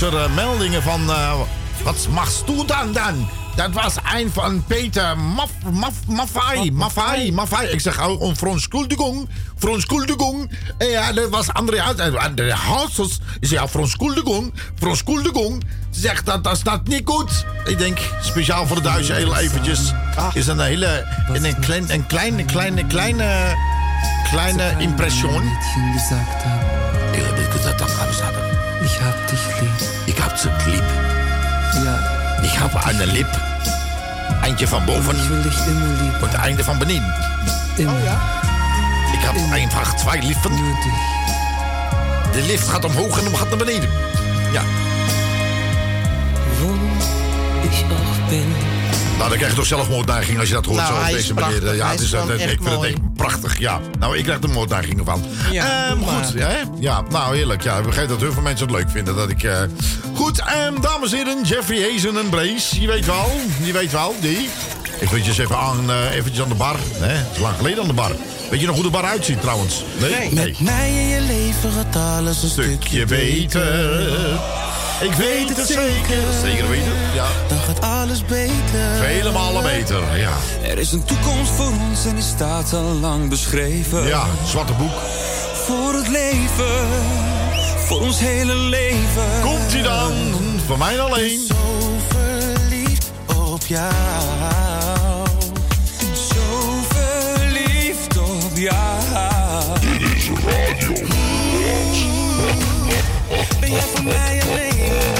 Duitse 0.01 0.19
eh, 0.19 0.35
meldingen 0.35 0.83
van... 0.83 1.11
eh, 1.11 1.33
wat 1.83 2.09
machst 2.11 2.47
du 2.47 2.65
dan 2.67 2.93
dan? 2.93 3.29
Dat 3.57 3.71
was 3.73 3.95
een 4.15 4.31
van 4.33 4.65
Peter 4.65 5.19
Maf, 5.19 5.51
Maf, 5.73 5.95
Maffei, 6.07 6.73
Maffei, 6.73 7.33
Maffei. 7.33 7.69
Ik 7.69 7.81
zeg 7.81 8.01
ook 8.01 8.21
om 8.21 8.37
verontschuldigung. 8.37 9.29
En 10.79 10.89
ja, 10.89 11.13
dat 11.13 11.29
was 11.29 11.53
André. 11.53 11.83
André 12.17 12.53
Hazes 12.53 13.21
is 13.41 13.51
ja, 13.51 13.69
verontschuldigung, 13.69 14.55
verontschuldigung. 14.75 15.65
Zegt 15.91 16.27
dat, 16.27 16.45
dat 16.45 16.57
is 16.57 16.63
dat 16.63 16.87
niet 16.87 17.03
goed. 17.05 17.45
Ik 17.65 17.79
denk, 17.79 17.99
speciaal 18.21 18.67
voor 18.67 18.77
de 18.77 18.83
Duitsers, 18.83 19.19
heel 19.19 19.37
eventjes... 19.37 19.93
is 20.33 20.47
een 20.47 20.61
hele, 20.61 21.07
een, 21.29 21.45
een, 21.45 21.61
klein, 21.61 21.91
een 21.91 22.07
kleine, 22.07 22.45
kleine, 22.45 22.87
kleine... 22.87 23.57
Kleine 24.31 24.75
Impression. 24.79 25.43
habe 25.43 25.93
gesagt, 25.93 26.45
haben. 28.23 28.61
Ich 28.85 29.01
hab 29.01 29.27
dich 29.27 29.61
lieb. 29.61 29.90
Sie 30.35 30.71
lieb. 30.71 30.85
Ja. 31.85 31.99
Ich 32.43 32.59
habe 32.59 32.85
eine 32.85 33.05
Lip. 33.05 33.29
Eentje 34.43 34.67
van 34.71 34.85
boven. 34.87 35.17
Ich 35.17 35.29
will 35.29 35.43
dich 35.43 35.67
immer 35.67 36.03
lieb. 36.03 36.23
Und 36.23 36.35
einde 36.35 36.65
van 36.65 36.79
beneden. 36.79 37.15
Immer. 37.77 37.99
Ik 39.13 39.21
heb 39.21 39.53
einfach 39.53 39.95
twee 39.95 40.23
lippen. 40.23 40.51
Nur 40.51 40.75
dich. 40.75 42.33
De 42.33 42.43
lift 42.43 42.69
gaat 42.69 42.85
omhoog 42.85 43.19
en 43.19 43.37
gaat 43.37 43.49
naar 43.49 43.59
beneden. 43.59 43.89
Ja. 44.53 44.63
Nou, 49.21 49.33
dan 49.33 49.39
krijg 49.39 49.51
je 49.51 49.59
toch 49.59 49.79
zelf 49.79 49.89
moordneiging 49.89 50.39
als 50.39 50.49
je 50.49 50.55
dat 50.55 50.65
hoort 50.65 50.77
Nou, 50.79 50.95
zo 50.95 51.01
op 51.01 51.07
deze 51.13 51.35
manier. 51.35 51.75
Ja, 51.75 51.83
Hij 51.85 51.93
het 51.93 52.01
is 52.01 52.13
eh, 52.13 52.21
echt 52.21 52.31
ik 52.53 52.59
vind 52.63 52.75
het 52.75 52.85
echt 52.85 53.15
prachtig. 53.15 53.59
Ja. 53.59 53.81
Nou, 53.99 54.17
ik 54.19 54.25
krijg 54.25 54.43
er 54.43 54.49
moordneigingen 54.49 55.05
van. 55.05 55.25
Ja, 55.51 55.89
Ehm, 55.91 55.99
maar. 55.99 56.25
goed. 56.25 56.35
Hè? 56.41 56.57
Ja, 56.79 57.03
nou 57.11 57.37
heerlijk. 57.37 57.63
Ja, 57.63 57.77
ik 57.79 57.85
begrijp 57.85 58.09
dat 58.09 58.21
heel 58.21 58.33
veel 58.33 58.43
mensen 58.43 58.67
het 58.67 58.77
leuk 58.77 58.91
vinden 58.91 59.17
dat 59.17 59.29
ik. 59.31 59.43
eh, 59.43 59.59
Goed, 60.15 60.39
ehm, 60.41 60.81
dames 60.81 61.11
en 61.13 61.17
heren, 61.19 61.43
Jeffrey 61.45 61.91
Hazen 61.91 62.17
en 62.19 62.29
Brace. 62.29 62.81
Je 62.81 62.87
weet 62.87 63.07
wel, 63.07 63.31
je 63.63 63.73
weet 63.73 63.93
wel, 63.93 64.15
die. 64.21 64.49
Eventjes 65.01 65.39
even 65.39 65.57
aan, 65.59 65.91
eh, 65.91 66.15
eventjes 66.15 66.43
aan 66.43 66.49
de 66.49 66.55
bar. 66.55 66.77
Hè? 66.99 67.13
Het 67.13 67.27
is 67.35 67.39
lang 67.41 67.57
geleden 67.57 67.81
aan 67.83 67.89
de 67.89 67.95
bar. 67.95 68.13
Weet 68.51 68.61
je 68.61 68.67
nog 68.67 68.75
hoe 68.75 68.85
de 68.85 68.91
bar 68.91 69.05
uitziet 69.05 69.41
trouwens? 69.41 69.85
Nee? 69.99 70.33
Met 70.35 70.61
mij 70.61 70.91
in 70.91 71.09
je 71.09 71.21
leven 71.21 71.71
gaat 71.73 71.97
alles 72.19 72.43
een 72.43 72.49
stukje 72.49 73.05
beter. 73.07 74.41
Ik 75.01 75.13
weet 75.13 75.57
het 75.57 75.67
zeker. 75.67 76.23
Zeker 76.43 76.69
weten, 76.69 76.93
ja. 77.15 77.27
Dan 77.49 77.59
gaat 77.59 77.81
alles 77.81 78.25
beter. 78.25 78.97
Vele 78.99 79.33
malen 79.33 79.63
beter, 79.63 80.19
ja. 80.19 80.37
Er 80.63 80.79
is 80.79 80.93
een 80.93 81.05
toekomst 81.05 81.51
voor 81.51 81.73
ons 81.89 82.05
en 82.05 82.15
die 82.15 82.25
staat 82.25 82.73
al 82.73 82.95
lang 83.01 83.29
beschreven. 83.29 84.07
Ja, 84.07 84.27
zwarte 84.47 84.73
boek. 84.73 84.93
Voor 85.55 85.95
het 85.95 86.09
leven, 86.09 86.89
voor 87.87 88.01
ons 88.01 88.19
hele 88.19 88.55
leven. 88.55 89.41
Komt 89.43 89.73
ie 89.73 89.83
dan, 89.83 90.13
voor 90.67 90.79
mij 90.79 91.01
alleen. 91.01 91.41
Zo 91.49 91.99
verliefd 92.09 93.11
op 93.27 93.67
jou. 93.67 93.93
Zo 96.15 96.83
verliefd 96.89 98.19
op 98.19 98.57
jou. 98.57 98.90
Jij 103.71 103.81
voor 103.81 104.05
mij 104.05 104.41
alleen? 104.43 105.20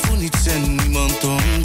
Voor 0.00 0.16
niets 0.16 0.46
en 0.46 0.74
niemand 0.74 1.24
onder. 1.24 1.57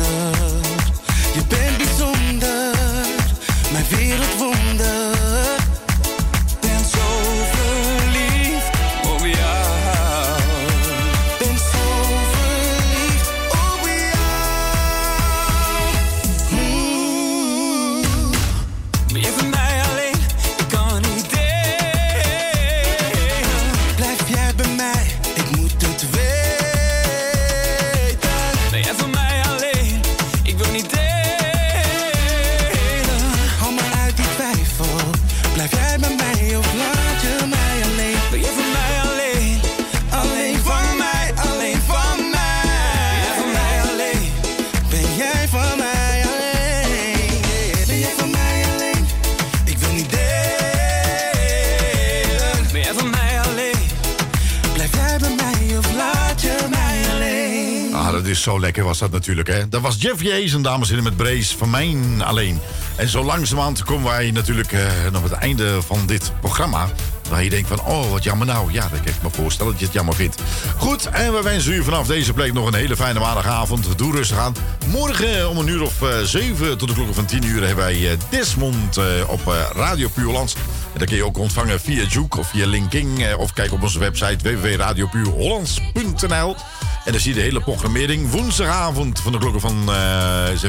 Zo 58.44 58.60
lekker 58.60 58.84
was 58.84 58.99
dat 58.99 59.11
natuurlijk, 59.11 59.48
hè. 59.48 59.70
Dat 59.70 59.82
was 59.82 59.95
Jeff 59.99 60.22
Jees 60.22 60.53
en 60.53 60.61
dames 60.61 60.90
en 60.90 60.95
heren 60.95 61.03
met 61.03 61.18
Brace 61.18 61.57
van 61.57 61.70
mijn 61.70 62.22
alleen. 62.22 62.60
En 62.95 63.07
zo 63.10 63.24
langzamerhand 63.24 63.84
komen 63.84 64.11
wij 64.11 64.32
natuurlijk 64.32 64.72
eh, 64.72 64.82
nog 65.11 65.24
het 65.24 65.32
einde 65.32 65.82
van 65.82 66.06
dit 66.06 66.32
programma. 66.40 66.88
Waar 67.30 67.44
je 67.44 67.49
denkt 67.49 67.68
van, 67.68 67.82
oh, 67.86 68.11
wat 68.11 68.24
jammer 68.24 68.48
nou. 68.48 68.72
Ja, 68.72 68.82
dat 68.82 68.99
kan 68.99 69.14
ik 69.14 69.22
me 69.22 69.30
voorstellen 69.30 69.72
dat 69.72 69.80
je 69.80 69.86
het 69.86 69.95
jammer 69.95 70.15
vindt. 70.15 70.41
Goed, 70.78 71.06
en 71.06 71.34
we 71.34 71.41
wensen 71.41 71.74
u 71.74 71.84
vanaf 71.84 72.07
deze 72.07 72.34
plek 72.34 72.53
nog 72.53 72.68
een 72.68 72.74
hele 72.74 72.95
fijne 72.95 73.20
maandagavond. 73.20 73.98
Doe 73.98 74.11
rustig 74.11 74.38
aan. 74.38 74.56
Morgen 74.88 75.49
om 75.49 75.57
een 75.57 75.68
uur 75.68 75.82
of 75.82 76.02
eh, 76.02 76.20
zeven 76.20 76.78
tot 76.78 76.88
de 76.88 76.94
klok 76.94 77.14
van 77.14 77.26
tien 77.26 77.45
uur... 77.45 77.65
hebben 77.65 77.86
wij 77.86 78.11
eh, 78.11 78.18
Desmond 78.30 78.98
op 79.28 79.41
Radio 79.76 80.10
Puurlands. 80.10 80.53
En 80.94 80.99
dat 80.99 81.07
kun 81.07 81.18
je 81.18 81.26
ook 81.26 81.38
ontvangen 81.38 81.80
via 81.80 82.03
Juke 82.03 82.40
of 82.40 82.49
via 82.49 82.68
Linking... 82.68 83.36
of 83.36 83.53
kijk 83.53 83.72
op 83.72 83.82
onze 83.82 83.99
website 83.99 84.57
www.radiopuurhollands.nl. 84.57 86.56
En 87.05 87.11
dan 87.11 87.21
zie 87.21 87.30
je 87.30 87.38
de 87.39 87.43
hele 87.45 87.61
programmering. 87.61 88.30
Woensdagavond 88.31 89.19
van 89.19 89.31
de 89.31 89.38
klokken 89.38 89.61
van, 89.61 89.89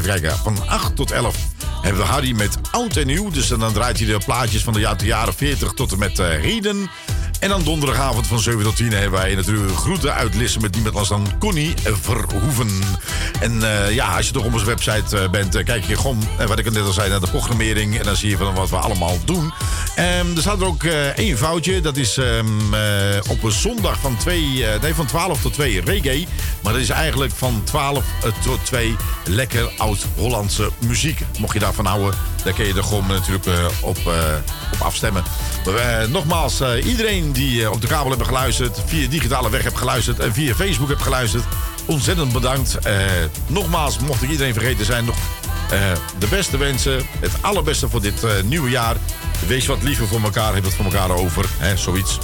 kijken, 0.03 0.37
van 0.37 0.69
8 0.69 0.97
tot 0.97 1.11
11 1.11 1.37
hebben 1.83 2.03
we 2.03 2.09
Harry 2.09 2.33
met 2.37 2.59
oud 2.71 2.97
en 2.97 3.07
nieuw. 3.07 3.31
Dus 3.31 3.49
dan 3.49 3.73
draait 3.73 3.99
hij 3.99 4.07
de 4.07 4.19
plaatjes 4.25 4.63
van 4.63 4.73
de 4.73 4.81
ja- 4.81 4.95
de 4.95 5.05
jaren 5.07 5.35
40 5.35 5.73
tot 5.73 5.93
en 5.93 5.99
met 5.99 6.19
heden. 6.19 6.91
En 7.45 7.51
dan 7.51 7.63
donderdagavond 7.63 8.27
van 8.27 8.41
7 8.41 8.63
tot 8.63 8.77
10 8.77 8.93
hebben 8.93 9.21
wij 9.21 9.35
natuurlijk 9.35 9.77
groeten 9.77 10.15
uit 10.15 10.35
Lissen 10.35 10.61
met 10.61 10.75
niemand 10.75 10.95
anders 10.95 11.13
dan 11.13 11.39
Connie 11.39 11.75
Verhoeven. 12.01 12.69
En 13.41 13.63
eh, 13.63 13.95
ja, 13.95 14.17
als 14.17 14.27
je 14.27 14.33
toch 14.33 14.45
op 14.45 14.53
onze 14.53 14.65
website 14.65 15.19
eh, 15.19 15.31
bent, 15.31 15.55
eh, 15.55 15.65
kijk 15.65 15.85
je 15.85 15.97
gewoon, 15.97 16.23
wat 16.47 16.59
ik 16.59 16.71
net 16.71 16.83
al 16.83 16.93
zei, 16.93 17.11
naar 17.11 17.21
de 17.21 17.31
programmering. 17.31 17.99
En 17.99 18.05
dan 18.05 18.17
zie 18.17 18.31
je 18.31 18.37
van 18.37 18.55
wat 18.55 18.71
we 18.71 18.77
allemaal 18.77 19.19
doen. 19.25 19.53
Ehm, 19.95 20.37
er 20.37 20.41
staat 20.41 20.61
er 20.61 20.67
ook 20.67 20.85
één 21.15 21.39
foutje. 21.39 21.81
Dat 21.81 21.97
is 21.97 22.17
ehm, 22.17 22.75
eh, 22.75 23.31
op 23.31 23.43
een 23.43 23.53
zondag 23.53 24.01
van, 24.01 24.17
twee, 24.17 24.65
nee, 24.81 24.95
van 24.95 25.07
12 25.07 25.41
tot 25.41 25.53
2 25.53 25.81
reggae. 25.81 26.27
Maar 26.63 26.73
dat 26.73 26.83
is 26.83 26.89
eigenlijk 26.89 27.33
van 27.33 27.63
12 27.65 28.05
eh, 28.23 28.31
tot 28.43 28.65
2 28.65 28.97
lekker 29.25 29.71
oud-Hollandse 29.77 30.71
muziek. 30.79 31.21
Mocht 31.39 31.53
je 31.53 31.59
daarvan 31.59 31.87
houden, 31.87 32.15
dan 32.45 32.55
kun 32.55 32.67
je 32.67 32.75
er 32.75 32.85
gewoon 32.85 33.07
natuurlijk 33.07 33.47
op, 33.81 33.99
op 34.73 34.81
afstemmen. 34.81 35.23
Eh, 35.67 36.09
nogmaals, 36.09 36.61
eh, 36.61 36.87
iedereen 36.87 37.33
die 37.33 37.63
eh, 37.63 37.71
op 37.71 37.81
de 37.81 37.87
kabel 37.87 38.09
hebben 38.09 38.27
geluisterd, 38.27 38.83
via 38.87 39.09
digitale 39.09 39.51
weg 39.51 39.63
hebt 39.63 39.79
geluisterd 39.79 40.19
en 40.19 40.35
via 40.35 40.55
Facebook 40.55 40.89
hebt 40.89 41.03
geluisterd, 41.03 41.45
ontzettend 41.85 42.33
bedankt. 42.33 42.79
Nogmaals, 43.47 43.99
mocht 43.99 44.23
ik 44.23 44.31
iedereen 44.31 44.55
vergeten 44.55 44.85
zijn, 44.85 45.05
nog 45.05 45.17
de 46.19 46.27
beste 46.31 46.57
wensen. 46.57 47.07
Het 47.21 47.33
allerbeste 47.41 47.89
voor 47.89 48.01
dit 48.01 48.27
nieuwe 48.45 48.71
jaar. 48.71 48.97
Wees 49.47 49.67
wat 49.67 49.83
liever 49.83 50.07
voor 50.07 50.23
elkaar, 50.23 50.55
heb 50.55 50.65
het 50.65 50.75
voor 50.75 50.85
elkaar 50.85 51.11
over. 51.11 51.45
Hè, 51.59 51.77
zoiets. 51.77 52.19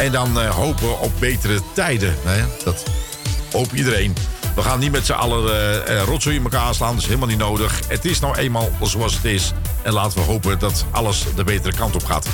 En 0.00 0.12
dan 0.12 0.40
eh, 0.40 0.50
hopen 0.50 1.00
op 1.00 1.12
betere 1.18 1.60
tijden. 1.72 2.14
Hè? 2.24 2.44
Dat 2.64 2.84
hoop 3.52 3.72
iedereen. 3.72 4.14
We 4.54 4.62
gaan 4.62 4.78
niet 4.78 4.92
met 4.92 5.06
z'n 5.06 5.12
allen 5.12 5.54
eh 5.54 6.00
eh, 6.00 6.06
rotzooi 6.06 6.36
in 6.36 6.42
elkaar 6.42 6.74
slaan. 6.74 6.90
Dat 6.90 7.00
is 7.00 7.06
helemaal 7.06 7.28
niet 7.28 7.38
nodig. 7.38 7.80
Het 7.88 8.04
is 8.04 8.20
nou 8.20 8.36
eenmaal 8.36 8.68
zoals 8.82 9.14
het 9.14 9.24
is. 9.24 9.52
En 9.82 9.92
laten 9.92 10.18
we 10.18 10.24
hopen 10.24 10.58
dat 10.58 10.84
alles 10.90 11.24
de 11.36 11.44
betere 11.44 11.76
kant 11.76 11.94
op 11.94 12.04
gaat. 12.04 12.26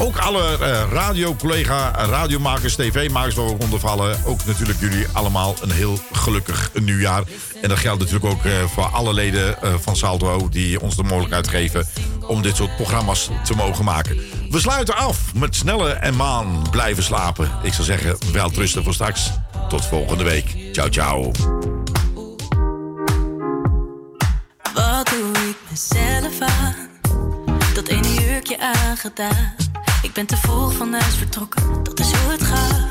Ook 0.00 0.16
alle 0.16 0.58
eh 0.60 0.82
radiocollega, 0.92 2.06
radiomakers, 2.06 2.74
tv-makers 2.74 3.34
waar 3.34 3.44
we 3.44 3.52
ook 3.52 3.62
onder 3.62 3.80
vallen. 3.80 4.18
Ook 4.24 4.44
natuurlijk 4.44 4.80
jullie 4.80 5.06
allemaal 5.12 5.54
een 5.60 5.70
heel 5.70 5.98
gelukkig 6.12 6.70
nieuwjaar. 6.74 7.22
En 7.62 7.68
dat 7.68 7.78
geldt 7.78 8.00
natuurlijk 8.00 8.32
ook 8.32 8.42
voor 8.74 8.84
alle 8.84 9.12
leden 9.12 9.56
van 9.80 9.96
Salto 9.96 10.48
die 10.48 10.80
ons 10.80 10.96
de 10.96 11.02
mogelijkheid 11.02 11.48
geven 11.48 11.86
om 12.28 12.42
dit 12.42 12.56
soort 12.56 12.76
programma's 12.76 13.28
te 13.44 13.54
mogen 13.54 13.84
maken. 13.84 14.16
We 14.50 14.60
sluiten 14.60 14.96
af 14.96 15.34
met 15.34 15.56
Snelle 15.56 15.92
en 15.92 16.16
Maan 16.16 16.66
blijven 16.70 17.02
slapen. 17.02 17.50
Ik 17.62 17.72
zou 17.72 17.84
zeggen, 17.84 18.16
wel 18.32 18.50
rusten 18.52 18.84
voor 18.84 18.94
straks. 18.94 19.30
Tot 19.68 19.84
volgende 19.86 20.24
week. 20.24 20.56
Ciao, 20.72 20.88
ciao. 20.88 21.30
Wat 24.74 25.08
doe 25.08 25.32
ik 25.48 25.56
mezelf 25.70 26.40
aan? 26.40 26.74
Dat 27.74 27.86
ene 27.88 28.14
jurkje 28.14 28.60
aangedaan. 28.60 29.54
Ik 30.02 30.12
ben 30.12 30.26
te 30.26 30.36
vroeg 30.36 30.72
van 30.72 30.92
huis 30.92 31.14
vertrokken, 31.14 31.82
dat 31.82 32.00
is 32.00 32.12
hoe 32.12 32.32
het 32.32 32.42
gaat. 32.42 32.86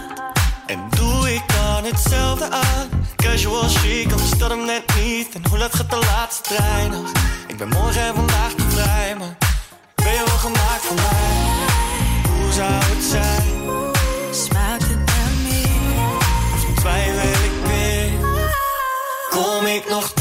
En 0.65 0.79
doe 0.89 1.33
ik 1.33 1.43
dan 1.47 1.83
hetzelfde 1.83 2.49
aan? 2.49 2.89
Casual 3.15 3.69
chic, 3.69 4.11
anders 4.11 4.31
dat 4.31 4.49
hem 4.49 4.65
net 4.65 4.83
niet. 5.01 5.35
En 5.35 5.41
hoe 5.49 5.57
laat 5.57 5.75
gaat 5.75 5.89
de 5.89 5.95
laatste 5.95 6.55
trein 6.55 6.91
nog? 6.91 7.11
Ik 7.57 7.69
ben 7.69 7.81
morgen 7.81 8.01
en 8.01 8.15
vandaag 8.15 8.53
te 8.53 8.63
vrij, 8.69 9.15
maar 9.19 9.37
ben 9.95 10.11
je 10.11 10.23
wel 10.25 10.37
gemaakt 10.37 10.81
voor 10.81 10.95
mij? 10.95 11.35
Hoe 12.31 12.51
zou 12.51 12.71
het 12.71 13.03
zijn? 13.03 13.47
Smaakt 14.31 14.83
het 14.83 15.05
naar 15.05 15.31
meer? 15.43 16.17
Of 16.53 16.79
twijfel 16.79 17.43
ik 17.45 17.67
weer? 17.67 18.11
Kom 19.29 19.65
ik 19.65 19.89
nog 19.89 20.13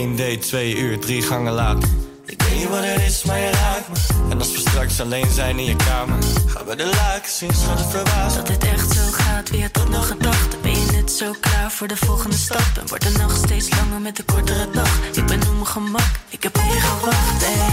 1 0.00 0.16
date, 0.16 0.38
2 0.38 0.76
uur, 0.76 0.98
3 0.98 1.22
gangen 1.22 1.52
later. 1.52 1.88
Ik 2.26 2.42
weet 2.42 2.58
niet 2.58 2.68
wat 2.68 2.84
het 2.84 3.02
is, 3.02 3.24
maar 3.24 3.38
je 3.38 3.50
raakt 3.50 3.88
me. 3.88 4.30
En 4.30 4.38
als 4.38 4.52
we 4.52 4.58
straks 4.58 5.00
alleen 5.00 5.30
zijn 5.30 5.58
in 5.58 5.64
je 5.64 5.76
kamer, 5.76 6.18
gaan 6.46 6.66
we 6.66 6.76
de 6.76 6.90
luiken 7.02 7.30
zien, 7.30 7.52
schat 7.54 7.78
het 7.78 7.90
verbaasd. 7.90 8.36
Dat 8.36 8.48
het 8.48 8.64
echt 8.64 8.92
zo 8.92 9.00
gaat, 9.10 9.50
wie 9.50 9.62
had 9.62 9.74
dat 9.74 9.88
nog 9.88 10.06
gedacht? 10.06 10.62
Ben 10.62 10.70
je 10.70 10.92
net 10.92 11.12
zo 11.12 11.34
klaar 11.40 11.70
voor 11.70 11.88
de 11.88 11.96
volgende 11.96 12.36
stap? 12.36 12.70
En 12.80 12.88
wordt 12.88 13.04
de 13.12 13.18
nacht 13.18 13.36
steeds 13.36 13.68
langer 13.70 14.00
met 14.00 14.16
de 14.16 14.22
kortere 14.22 14.68
dag? 14.72 14.98
Ik 15.12 15.26
ben 15.26 15.40
op 15.40 15.52
mijn 15.52 15.66
gemak, 15.66 16.12
ik 16.28 16.42
heb 16.42 16.56
op 16.56 16.64
je 16.72 16.80
gewacht, 16.80 17.42
ey. 17.42 17.66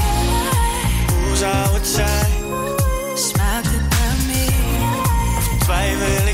Hoe 1.27 1.35
zou 1.35 1.73
het 1.73 1.87
zijn? 1.87 2.31
Smaakt 3.15 3.67
het 3.67 3.89
naar 3.89 4.17
meer? 4.27 4.97
Of 5.37 5.63
twijfel 5.63 6.26